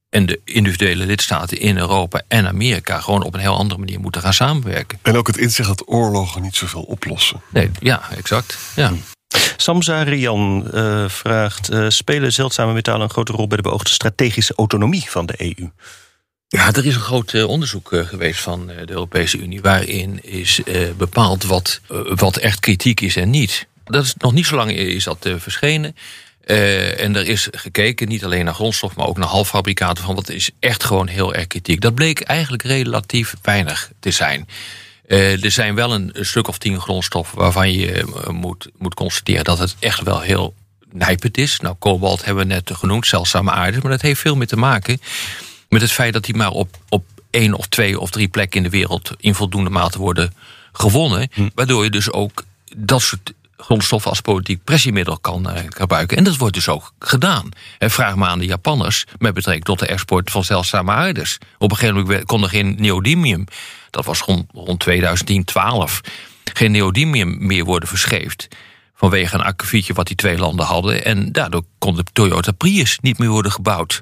en 0.08 0.26
de 0.26 0.40
individuele 0.44 1.06
lidstaten 1.06 1.58
in 1.58 1.78
Europa 1.78 2.22
en 2.28 2.46
Amerika 2.46 3.00
gewoon 3.00 3.22
op 3.22 3.34
een 3.34 3.40
heel 3.40 3.56
andere 3.56 3.80
manier 3.80 4.00
moeten 4.00 4.20
gaan 4.20 4.32
samenwerken. 4.32 4.98
En 5.02 5.16
ook 5.16 5.26
het 5.26 5.36
inzicht 5.36 5.68
dat 5.68 5.88
oorlogen 5.88 6.42
niet 6.42 6.56
zoveel 6.56 6.82
oplossen. 6.82 7.40
Nee, 7.48 7.70
ja, 7.80 8.02
exact. 8.16 8.58
Ja. 8.76 8.92
Samsa 9.56 10.02
Rian 10.02 10.70
eh, 10.72 11.08
vraagt: 11.08 11.68
eh, 11.68 11.84
Spelen 11.88 12.32
zeldzame 12.32 12.72
metalen 12.72 13.00
een 13.00 13.10
grote 13.10 13.32
rol 13.32 13.46
bij 13.46 13.56
de 13.56 13.62
beoogde 13.62 13.90
strategische 13.90 14.54
autonomie 14.56 15.10
van 15.10 15.26
de 15.26 15.34
EU? 15.36 15.70
Ja, 16.52 16.72
er 16.72 16.86
is 16.86 16.94
een 16.94 17.00
groot 17.00 17.34
eh, 17.34 17.48
onderzoek 17.48 17.92
eh, 17.92 18.06
geweest 18.06 18.40
van 18.40 18.70
eh, 18.70 18.76
de 18.86 18.92
Europese 18.92 19.38
Unie... 19.38 19.60
waarin 19.60 20.24
is 20.24 20.60
bepaald 20.96 21.44
wat, 21.44 21.80
wat 22.14 22.36
echt 22.36 22.60
kritiek 22.60 23.00
is 23.00 23.16
en 23.16 23.30
niet. 23.30 23.66
Dat 23.84 24.04
is 24.04 24.14
nog 24.18 24.32
niet 24.32 24.46
zo 24.46 24.56
lang 24.56 24.70
is 24.70 25.04
dat 25.04 25.28
verschenen. 25.36 25.96
En 26.96 27.16
er 27.16 27.28
is 27.28 27.48
gekeken, 27.50 28.08
niet 28.08 28.24
alleen 28.24 28.44
naar 28.44 28.54
grondstof... 28.54 28.96
maar 28.96 29.06
ook 29.06 29.16
naar 29.16 29.28
halffabrikaten, 29.28 30.04
van 30.04 30.14
wat 30.14 30.28
is 30.28 30.50
echt 30.60 30.84
gewoon 30.84 31.06
heel 31.06 31.34
erg 31.34 31.46
kritiek. 31.46 31.80
Dat 31.80 31.94
bleek 31.94 32.20
eigenlijk 32.20 32.62
relatief 32.62 33.34
weinig 33.42 33.90
te 34.00 34.10
zijn. 34.10 34.48
Er 35.06 35.50
zijn 35.50 35.74
wel 35.74 35.94
een, 35.94 36.12
stuk 36.20 36.48
of 36.48 36.58
tien 36.58 36.80
grondstoffen... 36.80 37.38
waarvan 37.38 37.72
je 37.72 38.04
moet, 38.30 38.68
moet 38.78 38.94
constateren 38.94 39.44
dat 39.44 39.58
het 39.58 39.76
echt 39.78 40.02
wel 40.02 40.20
heel 40.20 40.54
nijpend 40.92 41.38
is. 41.38 41.60
Nou, 41.60 41.74
kobalt 41.78 42.24
hebben 42.24 42.46
we 42.46 42.52
net 42.54 42.70
genoemd, 42.72 43.06
zeldzame 43.06 43.50
aarde... 43.50 43.78
maar 43.82 43.90
dat 43.90 44.02
heeft 44.02 44.20
veel 44.20 44.36
meer 44.36 44.46
te 44.46 44.56
maken 44.56 45.00
met 45.70 45.80
het 45.80 45.92
feit 45.92 46.12
dat 46.12 46.24
die 46.24 46.36
maar 46.36 46.50
op, 46.50 46.76
op 46.88 47.04
één 47.30 47.54
of 47.54 47.66
twee 47.66 48.00
of 48.00 48.10
drie 48.10 48.28
plekken 48.28 48.56
in 48.56 48.62
de 48.62 48.76
wereld 48.76 49.10
in 49.18 49.34
voldoende 49.34 49.70
mate 49.70 49.98
worden 49.98 50.34
gewonnen. 50.72 51.28
Waardoor 51.54 51.84
je 51.84 51.90
dus 51.90 52.10
ook 52.10 52.44
dat 52.76 53.02
soort 53.02 53.32
grondstoffen 53.56 54.10
als 54.10 54.20
politiek 54.20 54.64
pressiemiddel 54.64 55.18
kan 55.18 55.50
eh, 55.50 55.62
gebruiken. 55.68 56.16
En 56.16 56.24
dat 56.24 56.36
wordt 56.36 56.54
dus 56.54 56.68
ook 56.68 56.92
gedaan. 56.98 57.48
En 57.78 57.90
vraag 57.90 58.14
maar 58.14 58.28
aan 58.28 58.38
de 58.38 58.46
Japanners 58.46 59.04
met 59.18 59.34
betrekking 59.34 59.64
tot 59.64 59.78
de 59.78 59.86
export 59.86 60.30
van 60.30 60.44
zeldzame 60.44 60.92
aardes. 60.92 61.38
Op 61.58 61.70
een 61.70 61.76
gegeven 61.76 62.00
moment 62.00 62.24
kon 62.24 62.42
er 62.42 62.48
geen 62.48 62.76
neodymium, 62.78 63.44
dat 63.90 64.04
was 64.04 64.20
rond, 64.20 64.50
rond 64.52 64.80
2010, 64.80 65.44
12, 65.44 66.00
geen 66.54 66.70
neodymium 66.70 67.46
meer 67.46 67.64
worden 67.64 67.88
verscheefd. 67.88 68.48
Vanwege 68.94 69.34
een 69.34 69.42
akkefietje 69.42 69.92
wat 69.92 70.06
die 70.06 70.16
twee 70.16 70.38
landen 70.38 70.66
hadden. 70.66 71.04
En 71.04 71.32
daardoor 71.32 71.62
kon 71.78 71.96
de 71.96 72.04
Toyota 72.12 72.52
Prius 72.52 72.98
niet 73.00 73.18
meer 73.18 73.28
worden 73.28 73.52
gebouwd. 73.52 74.00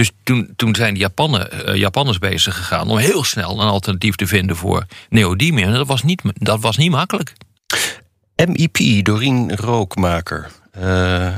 Dus 0.00 0.10
toen, 0.22 0.52
toen 0.56 0.74
zijn 0.74 0.94
de 0.94 1.00
Japanen, 1.00 1.66
eh, 1.66 1.74
Japanners 1.74 2.18
bezig 2.18 2.56
gegaan 2.56 2.88
om 2.88 2.98
heel 2.98 3.24
snel 3.24 3.60
een 3.60 3.68
alternatief 3.68 4.16
te 4.16 4.26
vinden 4.26 4.56
voor 4.56 4.86
neodymium. 5.08 5.68
En 5.68 5.74
dat 5.74 5.86
was 5.86 6.02
niet, 6.02 6.22
dat 6.34 6.60
was 6.60 6.76
niet 6.76 6.90
makkelijk. 6.90 7.32
MEP, 8.46 9.04
Doreen 9.04 9.56
Rookmaker. 9.56 10.50
Eh, 10.70 10.82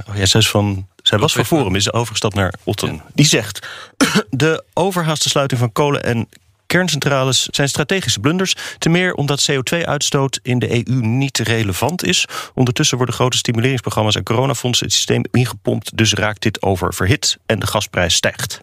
oh 0.09 0.16
ja, 0.16 0.27
zij, 0.27 0.40
is 0.40 0.48
van, 0.48 0.88
zij 1.03 1.18
was 1.18 1.33
van 1.33 1.44
Forum, 1.44 1.75
is 1.75 1.92
overgestapt 1.92 2.35
naar 2.35 2.55
Otten. 2.64 3.03
Die 3.14 3.27
zegt: 3.27 3.68
De 4.31 4.64
overhaaste 4.72 5.29
sluiting 5.29 5.61
van 5.61 5.72
kolen- 5.72 6.05
en 6.05 6.29
kerncentrales 6.73 7.47
zijn 7.47 7.69
strategische 7.69 8.21
blunders. 8.21 8.57
Ten 8.79 8.91
meer 8.91 9.15
omdat 9.15 9.51
CO2-uitstoot 9.51 10.41
in 10.43 10.59
de 10.59 10.71
EU 10.71 10.95
niet 11.01 11.39
relevant 11.39 12.05
is. 12.05 12.27
Ondertussen 12.55 12.97
worden 12.97 13.15
grote 13.15 13.37
stimuleringsprogramma's 13.37 14.15
en 14.15 14.23
coronafondsen 14.23 14.87
het 14.87 14.95
systeem 14.95 15.25
ingepompt. 15.31 15.97
Dus 15.97 16.13
raakt 16.13 16.43
dit 16.43 16.63
oververhit 16.63 17.39
en 17.47 17.59
de 17.59 17.67
gasprijs 17.67 18.15
stijgt. 18.15 18.61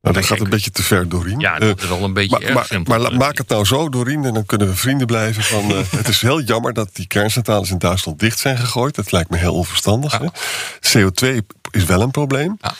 Nou, 0.00 0.14
dat 0.14 0.24
gaat 0.24 0.40
een 0.40 0.50
beetje 0.50 0.70
te 0.70 0.82
ver, 0.82 1.08
Dorien. 1.08 1.40
Ja, 1.40 1.58
dat 1.58 1.82
is 1.82 1.88
wel 1.88 2.02
een 2.02 2.12
beetje 2.12 2.30
maar, 2.38 2.46
erg 2.46 2.54
maar, 2.54 2.64
simpel. 2.64 2.98
maar 2.98 3.10
la- 3.10 3.16
maak 3.18 3.38
het 3.38 3.48
nou 3.48 3.64
zo, 3.64 3.88
Dorien, 3.88 4.24
en 4.24 4.34
dan 4.34 4.46
kunnen 4.46 4.68
we 4.68 4.74
vrienden 4.76 5.06
blijven. 5.06 5.42
Van, 5.42 5.70
eh, 5.70 5.78
het 5.96 6.08
is 6.08 6.20
heel 6.20 6.40
jammer 6.40 6.72
dat 6.72 6.88
die 6.92 7.06
kerncentrales 7.06 7.70
in 7.70 7.78
Duitsland 7.78 8.18
dicht 8.18 8.38
zijn 8.38 8.58
gegooid. 8.58 8.94
Dat 8.94 9.12
lijkt 9.12 9.30
me 9.30 9.36
heel 9.36 9.54
onverstandig. 9.54 10.18
Hè? 10.18 10.26
CO2 10.80 11.36
is 11.70 11.84
wel 11.84 12.00
een 12.00 12.10
probleem. 12.10 12.56
Ja. 12.60 12.74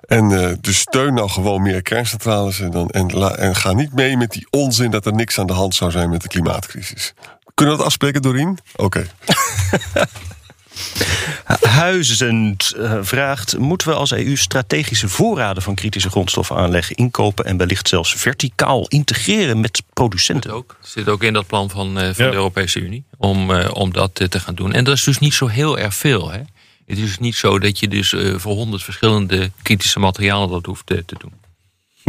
En 0.00 0.32
eh, 0.48 0.54
dus 0.60 0.78
steun 0.78 1.14
nou 1.14 1.28
gewoon 1.30 1.62
meer 1.62 1.82
kerncentrales. 1.82 2.60
En, 2.60 2.70
dan, 2.70 2.88
en, 2.90 3.06
la- 3.12 3.34
en 3.36 3.56
ga 3.56 3.72
niet 3.72 3.92
mee 3.94 4.16
met 4.16 4.30
die 4.30 4.46
onzin 4.50 4.90
dat 4.90 5.06
er 5.06 5.12
niks 5.14 5.38
aan 5.38 5.46
de 5.46 5.52
hand 5.52 5.74
zou 5.74 5.90
zijn 5.90 6.10
met 6.10 6.22
de 6.22 6.28
klimaatcrisis. 6.28 7.12
Kunnen 7.54 7.74
we 7.74 7.80
dat 7.80 7.90
afspreken, 7.90 8.22
Dorien? 8.22 8.58
Oké. 8.76 9.06
Huizend 11.60 12.72
eh, 12.76 12.98
vraagt: 13.02 13.58
Moeten 13.58 13.88
we 13.88 13.94
als 13.94 14.12
EU 14.12 14.36
strategische 14.36 15.08
voorraden 15.08 15.62
van 15.62 15.74
kritische 15.74 16.10
grondstoffen 16.10 16.56
aanleggen, 16.56 16.96
inkopen 16.96 17.44
en 17.44 17.56
wellicht 17.56 17.88
zelfs 17.88 18.14
verticaal 18.14 18.86
integreren 18.88 19.60
met 19.60 19.82
producenten? 19.92 20.52
ook. 20.52 20.76
Het 20.80 20.90
zit 20.90 21.08
ook 21.08 21.22
in 21.22 21.32
dat 21.32 21.46
plan 21.46 21.70
van, 21.70 21.98
eh, 21.98 22.14
van 22.14 22.24
Ja. 22.24 22.30
de 22.30 22.36
Europese 22.36 22.80
Unie 22.80 23.04
om, 23.16 23.50
eh, 23.54 23.70
om 23.74 23.92
dat 23.92 24.14
te 24.14 24.40
gaan 24.40 24.54
doen. 24.54 24.72
En 24.72 24.84
dat 24.84 24.94
is 24.94 25.04
dus 25.04 25.18
niet 25.18 25.34
zo 25.34 25.46
heel 25.46 25.78
erg 25.78 25.94
veel. 25.94 26.30
Hè? 26.30 26.38
Het 26.86 26.98
is 26.98 27.04
dus 27.04 27.18
niet 27.18 27.36
zo 27.36 27.58
dat 27.58 27.78
je 27.78 27.88
dus 27.88 28.12
eh, 28.12 28.34
voor 28.36 28.54
honderd 28.54 28.82
verschillende 28.82 29.50
kritische 29.62 29.98
materialen 29.98 30.48
dat 30.50 30.66
hoeft 30.66 30.86
te 30.86 31.04
doen. 31.18 31.32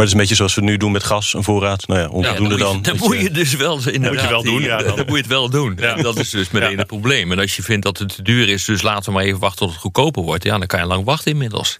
Maar 0.01 0.09
het 0.09 0.19
is 0.19 0.21
een 0.21 0.27
beetje 0.27 0.35
zoals 0.35 0.55
we 0.55 0.61
nu 0.71 0.77
doen 0.77 0.91
met 0.91 1.03
gas, 1.03 1.33
een 1.33 1.43
voorraad. 1.43 1.87
Nou 1.87 1.99
ja, 1.99 2.07
onvoldoende 2.09 2.57
dan. 2.57 2.57
dan. 2.57 2.75
moet 2.75 2.85
je- 2.85 2.91
Dan 2.91 2.99
weet 2.99 3.07
moet 3.09 3.17
je. 3.17 3.23
je 3.23 3.31
dus 3.31 3.55
wel 3.55 3.77
inderdaad. 3.89 4.11
Moet 4.11 4.21
je 4.21 4.27
wel 4.29 4.43
doen, 4.43 4.61
ja, 4.61 4.77
dan. 4.77 4.95
Dan 4.95 5.05
moet 5.05 5.15
je 5.15 5.21
het 5.21 5.27
wel 5.27 5.49
doen. 5.49 5.77
En 5.77 6.01
Dat 6.03 6.19
is 6.19 6.29
dus 6.29 6.49
meteen 6.49 6.77
het 6.77 6.87
probleem. 6.87 7.31
En 7.31 7.39
als 7.39 7.55
je 7.55 7.63
vindt 7.63 7.83
dat 7.85 7.97
het 7.97 8.15
te 8.15 8.21
duur 8.21 8.49
is, 8.49 8.65
dus 8.65 8.81
laten 8.81 9.05
we 9.05 9.11
maar 9.11 9.23
even 9.23 9.39
wachten 9.39 9.59
tot 9.59 9.69
het 9.69 9.79
goedkoper 9.79 10.23
wordt. 10.23 10.43
Ja, 10.43 10.57
dan 10.57 10.67
kan 10.67 10.79
je 10.79 10.85
lang 10.85 11.05
wachten 11.05 11.31
inmiddels. 11.31 11.79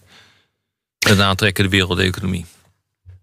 En 1.08 1.22
aantrekken 1.22 1.64
de 1.64 1.70
wereldeconomie. 1.70 2.46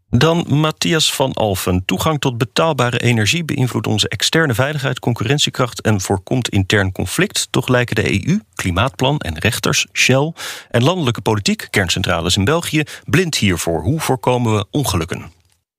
Dan 0.10 0.46
Matthias 0.48 1.14
van 1.14 1.34
Alfen. 1.34 1.86
Toegang 1.86 2.20
tot 2.20 2.38
betaalbare 2.38 3.00
energie 3.00 3.44
beïnvloedt 3.44 3.88
onze 3.88 4.10
externe 4.10 4.54
veiligheid, 4.54 5.00
concurrentiekracht 5.00 5.82
en 5.82 6.02
voorkomt 6.02 6.50
intern 6.50 6.92
conflict. 6.92 7.48
Toch 7.50 7.68
lijken 7.68 7.96
de 7.96 8.28
EU, 8.28 8.40
Klimaatplan 8.54 9.20
en 9.20 9.38
rechters, 9.38 9.88
Shell 9.94 10.34
en 10.70 10.84
landelijke 10.84 11.22
politiek, 11.22 11.68
kerncentrales 11.70 12.38
in 12.38 12.46
België, 12.46 12.84
blind 13.06 13.36
hiervoor. 13.36 13.82
Hoe 13.82 14.00
voorkomen 14.00 14.56
we 14.56 14.66
ongelukken? 14.72 15.32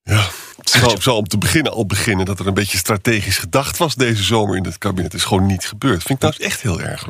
Ja, 0.03 0.27
het 0.57 0.71
zal, 0.71 0.97
zal 1.01 1.17
om 1.17 1.29
te 1.29 1.39
beginnen 1.39 1.73
al 1.73 1.87
beginnen 1.87 2.27
dat 2.27 2.39
er 2.39 2.47
een 2.47 2.55
beetje 2.55 2.79
strategisch 2.79 3.39
gedacht 3.39 3.77
was 3.77 3.95
deze 3.95 4.23
zomer 4.23 4.57
in 4.57 4.65
het 4.65 4.79
kabinet. 4.79 5.15
is 5.15 5.25
gewoon 5.25 5.47
niet 5.47 5.67
gebeurd. 5.67 6.03
Vind 6.03 6.23
ik 6.23 6.31
nou 6.31 6.35
echt 6.39 6.61
heel 6.61 6.81
erg. 6.81 7.07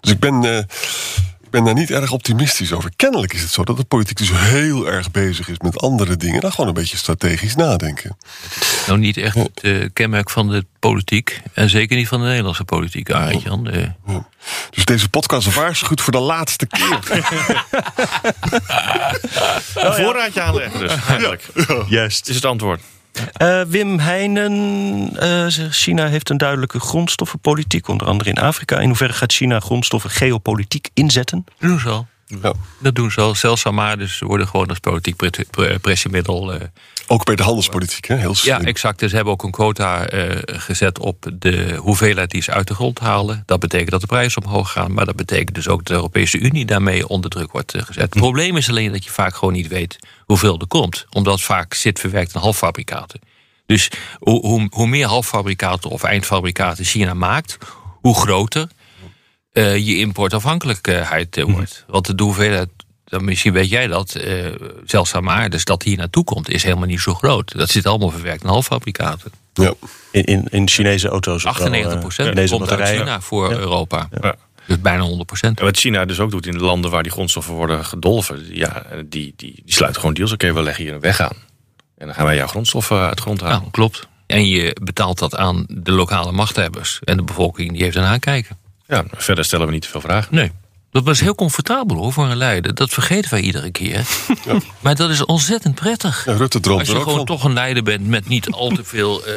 Dus 0.00 0.10
ik 0.10 0.18
ben, 0.18 0.44
eh, 0.44 0.58
ik 1.40 1.41
ben 1.52 1.64
daar 1.64 1.74
niet 1.74 1.90
erg 1.90 2.12
optimistisch 2.12 2.72
over. 2.72 2.90
Kennelijk 2.96 3.32
is 3.32 3.42
het 3.42 3.50
zo 3.50 3.64
dat 3.64 3.76
de 3.76 3.84
politiek 3.84 4.16
dus 4.16 4.30
heel 4.32 4.88
erg 4.88 5.10
bezig 5.10 5.48
is 5.48 5.58
met 5.58 5.80
andere 5.80 6.16
dingen 6.16 6.40
dan 6.40 6.50
gewoon 6.50 6.68
een 6.68 6.74
beetje 6.74 6.96
strategisch 6.96 7.54
nadenken. 7.54 8.16
Nou, 8.86 8.98
niet 8.98 9.16
echt 9.16 9.34
het 9.34 9.60
eh, 9.60 9.88
kenmerk 9.92 10.30
van 10.30 10.48
de 10.48 10.64
politiek. 10.78 11.40
En 11.52 11.70
zeker 11.70 11.96
niet 11.96 12.08
van 12.08 12.20
de 12.20 12.26
Nederlandse 12.26 12.64
politiek, 12.64 13.10
Arend 13.12 13.42
Jan. 13.42 13.70
Eh, 13.70 13.86
Ja. 14.06 14.26
Dus 14.70 14.84
deze 14.84 15.08
podcast 15.08 15.54
waarschuwt 15.54 16.00
voor 16.00 16.12
de 16.12 16.18
laatste 16.18 16.66
keer. 16.66 16.98
Een 19.74 19.94
voorraadje 19.94 20.42
aanleggen 20.42 20.80
dus, 20.80 20.90
eigenlijk. 20.90 21.48
Juist. 21.88 22.28
Is 22.28 22.34
het 22.34 22.44
antwoord. 22.44 22.80
Eh, 23.32 23.60
Wim 23.60 23.98
Heijnen, 23.98 25.10
eh, 25.18 25.46
zegt 25.46 25.76
China 25.76 26.06
heeft 26.06 26.30
een 26.30 26.36
duidelijke 26.36 26.80
grondstoffenpolitiek, 26.80 27.88
onder 27.88 28.06
andere 28.06 28.30
in 28.30 28.38
Afrika. 28.38 28.78
In 28.78 28.86
hoeverre 28.86 29.12
gaat 29.12 29.32
China 29.32 29.60
grondstoffen 29.60 30.10
geopolitiek 30.10 30.88
inzetten? 30.94 31.44
al. 31.86 32.06
Ja. 32.42 32.52
Dat 32.78 32.94
doen 32.94 33.10
ze 33.10 33.20
al. 33.20 33.34
Zelfs 33.34 33.64
dus 33.98 34.18
worden 34.18 34.48
gewoon 34.48 34.66
als 34.68 34.78
politiek 34.78 35.16
pre- 35.16 35.30
pre- 35.50 35.78
pressiemiddel. 35.78 36.52
eh, 36.52 36.60
Ook 37.06 37.24
bij 37.24 37.36
de 37.36 37.42
handelspolitiek, 37.42 38.04
hè? 38.06 38.16
heel 38.16 38.34
slim. 38.34 38.60
ja, 38.60 38.64
exact. 38.66 38.98
Dus 38.98 39.10
ze 39.10 39.16
hebben 39.16 39.32
ook 39.34 39.42
een 39.42 39.50
quota 39.50 40.06
eh, 40.06 40.38
gezet 40.60 40.98
op 40.98 41.30
de 41.38 41.74
hoeveelheid 41.76 42.30
die 42.30 42.42
ze 42.42 42.52
uit 42.52 42.66
de 42.68 42.74
grond 42.74 42.98
halen. 42.98 43.42
Dat 43.46 43.60
betekent 43.60 43.90
dat 43.90 44.00
de 44.00 44.06
prijzen 44.06 44.44
omhoog 44.44 44.72
gaan. 44.72 44.92
Maar 44.94 45.04
dat 45.06 45.16
betekent 45.16 45.54
dus 45.54 45.68
ook 45.68 45.78
dat 45.78 45.86
de 45.86 45.94
Europese 45.94 46.38
Unie 46.38 46.64
daarmee 46.64 47.08
onder 47.08 47.30
druk 47.30 47.52
wordt 47.52 47.74
eh, 47.74 47.82
gezet. 47.82 48.02
Het 48.02 48.10
probleem 48.18 48.56
is 48.56 48.68
alleen 48.68 48.92
dat 48.92 49.04
je 49.04 49.10
vaak 49.10 49.34
gewoon 49.34 49.54
niet 49.54 49.68
weet 49.68 49.98
hoeveel 50.24 50.58
er 50.60 50.66
komt. 50.66 51.06
Omdat 51.10 51.34
het 51.34 51.42
vaak 51.42 51.74
zit 51.74 52.00
verwerkt 52.00 52.34
in 52.34 52.40
halffabrikaten. 52.40 53.20
Dus 53.66 53.90
hoe, 54.18 54.46
hoe, 54.46 54.66
hoe 54.70 54.86
meer 54.86 55.06
halffabrikaten 55.06 55.90
of 55.90 56.02
eindfabrikaten 56.02 56.84
China 56.84 57.14
maakt, 57.14 57.58
hoe 58.00 58.14
groter 58.20 58.68
eh, 59.52 59.76
je 59.76 59.96
importafhankelijkheid 59.96 61.36
eh, 61.36 61.44
wordt. 61.44 61.84
Want 61.86 62.18
de 62.18 62.22
hoeveelheid, 62.22 62.68
dan 63.04 63.24
misschien 63.24 63.52
weet 63.52 63.68
jij 63.68 63.86
dat, 63.86 64.14
eh 64.14 64.46
zelfs 64.84 65.14
aan 65.14 65.24
maar, 65.24 65.50
dus 65.50 65.64
dat 65.64 65.82
hier 65.82 65.96
naartoe 65.96 66.24
komt, 66.24 66.50
is 66.50 66.62
helemaal 66.62 66.86
niet 66.86 67.00
zo 67.00 67.14
groot. 67.14 67.58
Dat 67.58 67.70
zit 67.70 67.86
allemaal 67.86 68.10
verwerkt 68.10 68.42
in 68.42 68.48
halffabrikaten. 68.48 69.32
Ja. 69.54 69.72
In, 70.10 70.24
in, 70.24 70.46
in 70.50 70.68
Chinese 70.68 71.08
auto's? 71.08 71.34
of 71.36 71.42
wel, 71.42 71.52
98 71.52 71.92
eh, 71.92 72.00
procent 72.00 72.28
komt 72.28 72.38
uit 72.38 72.58
batterijen. 72.58 72.98
China 72.98 73.20
voor 73.20 73.50
Ja. 73.50 73.56
Europa. 73.56 74.08
Ja. 74.20 74.34
Dus 74.66 74.80
bijna 74.80 75.02
100 75.02 75.26
procent. 75.26 75.58
En 75.58 75.64
wat 75.64 75.76
China 75.76 76.04
dus 76.04 76.20
ook 76.20 76.30
doet 76.30 76.46
in 76.46 76.52
de 76.52 76.64
landen 76.64 76.90
waar 76.90 77.02
die 77.02 77.12
grondstoffen 77.12 77.54
worden 77.54 77.84
gedolven, 77.84 78.46
ja, 78.56 78.86
die, 78.96 79.06
die, 79.06 79.34
die 79.36 79.62
sluiten 79.66 80.00
gewoon 80.00 80.16
deals. 80.16 80.32
Oké, 80.32 80.52
we 80.52 80.62
leggen 80.62 80.84
hier 80.84 80.94
een 80.94 81.00
weg 81.00 81.20
aan. 81.20 81.36
En 81.96 82.06
dan 82.06 82.14
gaan 82.14 82.24
wij 82.24 82.36
jouw 82.36 82.46
grondstoffen 82.46 82.98
uit 83.00 83.16
de 83.16 83.22
grond 83.22 83.40
halen. 83.40 83.58
Nou, 83.58 83.70
klopt. 83.70 84.08
En 84.26 84.48
je 84.48 84.76
betaalt 84.82 85.18
dat 85.18 85.36
aan 85.36 85.64
de 85.68 85.92
lokale 85.92 86.32
machthebbers. 86.32 87.00
En 87.04 87.16
de 87.16 87.22
bevolking 87.22 87.72
die 87.72 87.82
heeft 87.82 87.96
ernaar 87.96 88.18
kijken. 88.18 88.58
Ja, 88.88 89.04
verder 89.12 89.44
stellen 89.44 89.66
we 89.66 89.72
niet 89.72 89.82
te 89.82 89.88
veel 89.88 90.00
vragen. 90.00 90.34
Nee. 90.34 90.52
Dat 90.90 91.04
was 91.04 91.20
heel 91.20 91.34
comfortabel 91.34 91.96
hoor 91.96 92.12
voor 92.12 92.26
een 92.26 92.36
leider. 92.36 92.74
Dat 92.74 92.90
vergeten 92.90 93.30
wij 93.30 93.40
iedere 93.40 93.70
keer. 93.70 94.06
Maar 94.80 94.94
dat 94.94 95.10
is 95.10 95.24
ontzettend 95.24 95.74
prettig. 95.74 96.24
Ja, 96.26 96.32
Rutte 96.32 96.60
droomt 96.60 96.80
Als 96.80 96.88
je 96.88 96.94
gewoon 96.96 97.16
van. 97.16 97.24
toch 97.24 97.44
een 97.44 97.52
leider 97.52 97.82
bent 97.82 98.06
met 98.06 98.28
niet 98.28 98.50
al 98.50 98.68
te 98.68 98.84
veel 98.84 99.22
eh, 99.26 99.32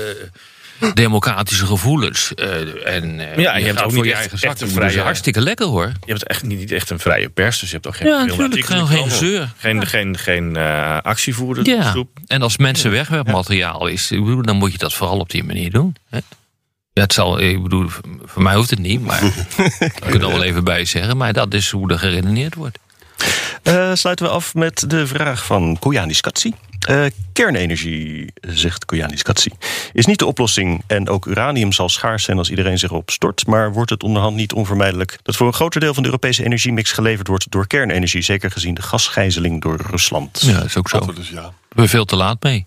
democratische 0.93 1.65
gevoelens. 1.65 2.33
eh, 2.33 2.95
en 2.95 3.19
eh, 3.19 3.37
Ja, 3.37 3.53
en 3.53 3.59
je 3.59 3.65
hebt 3.65 3.81
ook 3.83 3.91
voor 3.91 3.93
niet 3.93 4.03
je 4.05 4.11
echt- 4.11 4.19
eigen 4.19 4.31
echt 4.31 4.41
zak. 4.41 4.51
een 4.69 4.75
Dat 4.75 4.83
is 4.83 4.91
vrije- 4.91 5.05
hartstikke 5.05 5.41
lekker 5.41 5.65
hoor. 5.65 5.91
Je 6.05 6.11
hebt 6.11 6.27
echt 6.27 6.43
niet, 6.43 6.59
niet 6.59 6.71
echt 6.71 6.89
een 6.89 6.99
vrije 6.99 7.29
pers, 7.29 7.59
dus 7.59 7.69
je 7.69 7.75
hebt 7.75 7.87
ook 7.87 7.95
geen 7.95 8.07
Ja, 8.07 8.23
natuurlijk, 8.23 8.65
geen 8.65 8.85
krant. 8.85 9.11
gezeur. 9.11 9.49
Geen, 9.57 9.87
geen, 9.87 10.17
geen 10.17 10.55
eh, 10.55 10.97
actievoerder. 11.01 11.65
Ja, 11.67 11.95
en 12.27 12.41
als 12.41 12.57
mensen 12.57 12.91
wegwerpmateriaal 12.91 13.87
is, 13.87 14.07
dan 14.41 14.55
moet 14.55 14.71
je 14.71 14.77
dat 14.77 14.93
vooral 14.93 15.19
op 15.19 15.29
die 15.29 15.43
manier 15.43 15.71
doen. 15.71 15.95
Hè? 16.09 16.19
Ja, 16.95 17.01
het 17.01 17.13
zal, 17.13 17.39
ik 17.39 17.63
bedoel, 17.63 17.87
voor 18.25 18.41
mij 18.41 18.55
hoeft 18.55 18.69
het 18.69 18.79
niet, 18.79 19.01
maar 19.01 19.23
ik 19.79 19.93
kan 19.99 20.21
er 20.21 20.27
wel 20.27 20.43
even 20.43 20.63
bij 20.63 20.85
zeggen. 20.85 21.17
Maar 21.17 21.33
dat 21.33 21.53
is 21.53 21.69
hoe 21.69 21.91
er 21.91 21.99
geredeneerd 21.99 22.55
wordt. 22.55 22.79
Eh, 23.63 23.91
sluiten 23.93 24.25
we 24.25 24.31
af 24.31 24.53
met 24.53 24.89
de 24.89 25.07
vraag 25.07 25.45
van 25.45 25.77
Koyanis 25.79 26.21
Katsi. 26.21 26.53
Eh, 26.79 27.05
kernenergie, 27.33 28.33
zegt 28.41 28.85
Koyanis 28.85 29.21
Katsi, 29.21 29.51
is 29.93 30.05
niet 30.05 30.19
de 30.19 30.25
oplossing. 30.25 30.83
En 30.87 31.09
ook 31.09 31.25
uranium 31.25 31.71
zal 31.71 31.89
schaars 31.89 32.23
zijn 32.23 32.37
als 32.37 32.49
iedereen 32.49 32.77
zich 32.77 32.89
erop 32.89 33.09
stort. 33.09 33.47
Maar 33.47 33.73
wordt 33.73 33.89
het 33.89 34.03
onderhand 34.03 34.35
niet 34.35 34.53
onvermijdelijk 34.53 35.17
dat 35.23 35.35
voor 35.35 35.47
een 35.47 35.53
groter 35.53 35.79
deel 35.79 35.93
van 35.93 36.03
de 36.03 36.09
Europese 36.09 36.43
energiemix 36.43 36.91
geleverd 36.91 37.27
wordt 37.27 37.51
door 37.51 37.67
kernenergie? 37.67 38.21
Zeker 38.21 38.51
gezien 38.51 38.73
de 38.73 38.81
gasgijzeling 38.81 39.61
door 39.61 39.79
Rusland. 39.89 40.41
Ja, 40.41 40.53
dat 40.53 40.65
is 40.65 40.77
ook 40.77 40.89
zo. 40.89 41.13
Is 41.19 41.29
ja. 41.29 41.43
We 41.69 41.75
zijn 41.75 41.89
veel 41.89 42.05
te 42.05 42.15
laat 42.15 42.43
mee. 42.43 42.65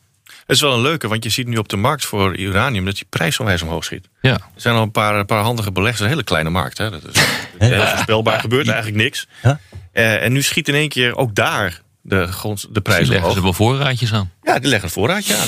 Het 0.49 0.57
is 0.57 0.63
wel 0.63 0.75
een 0.75 0.81
leuke, 0.81 1.09
want 1.09 1.25
je 1.25 1.31
ziet 1.31 1.47
nu 1.47 1.57
op 1.57 1.69
de 1.69 1.77
markt 1.77 2.05
voor 2.05 2.37
uranium 2.39 2.85
dat 2.85 2.95
die 2.95 3.07
prijs 3.09 3.39
onwijs 3.41 3.63
omhoog 3.63 3.85
schiet. 3.85 4.09
Ja. 4.21 4.33
Er 4.33 4.41
zijn 4.57 4.75
al 4.75 4.83
een 4.83 4.91
paar, 4.91 5.15
een 5.15 5.27
paar 5.27 5.43
handige 5.43 5.73
beleggers, 5.73 6.01
een 6.01 6.09
hele 6.09 6.23
kleine 6.23 6.51
markt. 6.51 6.79
Hè. 6.79 6.91
Dat 6.91 7.01
is 7.09 7.21
heel 7.59 7.87
voorspelbaar, 7.87 8.41
gebeurt 8.41 8.69
eigenlijk 8.69 9.03
niks. 9.03 9.27
Ja. 9.43 9.61
Eh, 9.93 10.25
en 10.25 10.33
nu 10.33 10.43
schiet 10.43 10.69
in 10.69 10.75
één 10.75 10.89
keer 10.89 11.17
ook 11.17 11.35
daar 11.35 11.81
de, 12.01 12.27
grond, 12.27 12.61
de 12.63 12.69
Die 12.73 12.83
prijs 12.83 12.99
leggen 12.99 13.17
omhoog. 13.19 13.35
ze 13.35 13.43
wel 13.43 13.53
voorraadjes 13.53 14.13
aan. 14.13 14.33
Ja, 14.43 14.59
die 14.59 14.69
leggen 14.69 14.89
een 14.89 14.95
voorraadje 14.95 15.37
aan. 15.37 15.47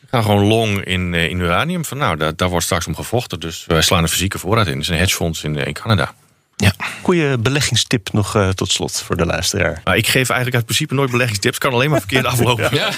Die 0.00 0.08
gaan 0.10 0.22
gewoon 0.22 0.44
long 0.44 0.84
in, 0.84 1.14
eh, 1.14 1.28
in 1.28 1.38
uranium. 1.38 1.84
Van, 1.84 1.98
nou, 1.98 2.16
daar, 2.16 2.36
daar 2.36 2.48
wordt 2.48 2.64
straks 2.64 2.86
om 2.86 2.94
gevochten. 2.94 3.40
Dus 3.40 3.64
wij 3.66 3.82
slaan 3.82 4.02
een 4.02 4.08
fysieke 4.08 4.38
voorraad 4.38 4.66
in. 4.66 4.72
Dat 4.72 4.82
is 4.82 4.88
een 4.88 4.96
hedgefonds 4.96 5.44
in, 5.44 5.58
eh, 5.58 5.66
in 5.66 5.72
Canada. 5.72 6.14
Ja. 6.56 6.72
Goeie 7.02 7.38
beleggingstip 7.38 8.12
nog 8.12 8.34
eh, 8.36 8.48
tot 8.48 8.72
slot 8.72 9.02
voor 9.02 9.16
de 9.16 9.26
luisteraar. 9.26 9.80
Maar 9.84 9.96
ik 9.96 10.06
geef 10.06 10.28
eigenlijk 10.28 10.54
uit 10.54 10.64
principe 10.64 10.94
nooit 10.94 11.10
beleggingstips. 11.10 11.58
Kan 11.58 11.72
alleen 11.72 11.90
maar 11.90 11.98
verkeerd 11.98 12.24
aflopen. 12.34 12.68
Ja. 12.74 12.90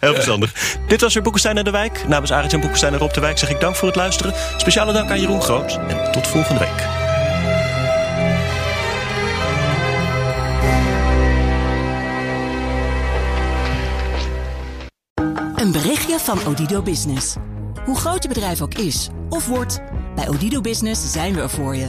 Heel 0.00 0.14
verstandig. 0.14 0.76
Dit 0.88 1.00
was 1.00 1.14
weer 1.14 1.22
Boekenstein 1.22 1.58
en 1.58 1.64
de 1.64 1.70
Wijk. 1.70 2.08
Namens 2.08 2.32
Arend 2.32 2.52
en 2.52 2.58
Boekenstein 2.60 2.92
en 2.92 2.98
Rob 2.98 3.12
de 3.12 3.20
Wijk 3.20 3.38
zeg 3.38 3.50
ik 3.50 3.60
dank 3.60 3.76
voor 3.76 3.88
het 3.88 3.96
luisteren. 3.96 4.34
Speciale 4.56 4.92
dank 4.92 5.10
aan 5.10 5.20
Jeroen 5.20 5.42
Groot. 5.42 5.78
En 5.88 6.12
tot 6.12 6.26
volgende 6.26 6.60
week. 6.60 6.86
Een 15.56 15.72
berichtje 15.72 16.18
van 16.18 16.46
Odido 16.46 16.82
Business. 16.82 17.34
Hoe 17.84 17.96
groot 17.96 18.22
je 18.22 18.28
bedrijf 18.28 18.60
ook 18.60 18.74
is 18.74 19.08
of 19.28 19.46
wordt, 19.46 19.80
bij 20.14 20.28
Odido 20.28 20.60
Business 20.60 21.12
zijn 21.12 21.34
we 21.34 21.40
er 21.40 21.50
voor 21.50 21.76
je. 21.76 21.88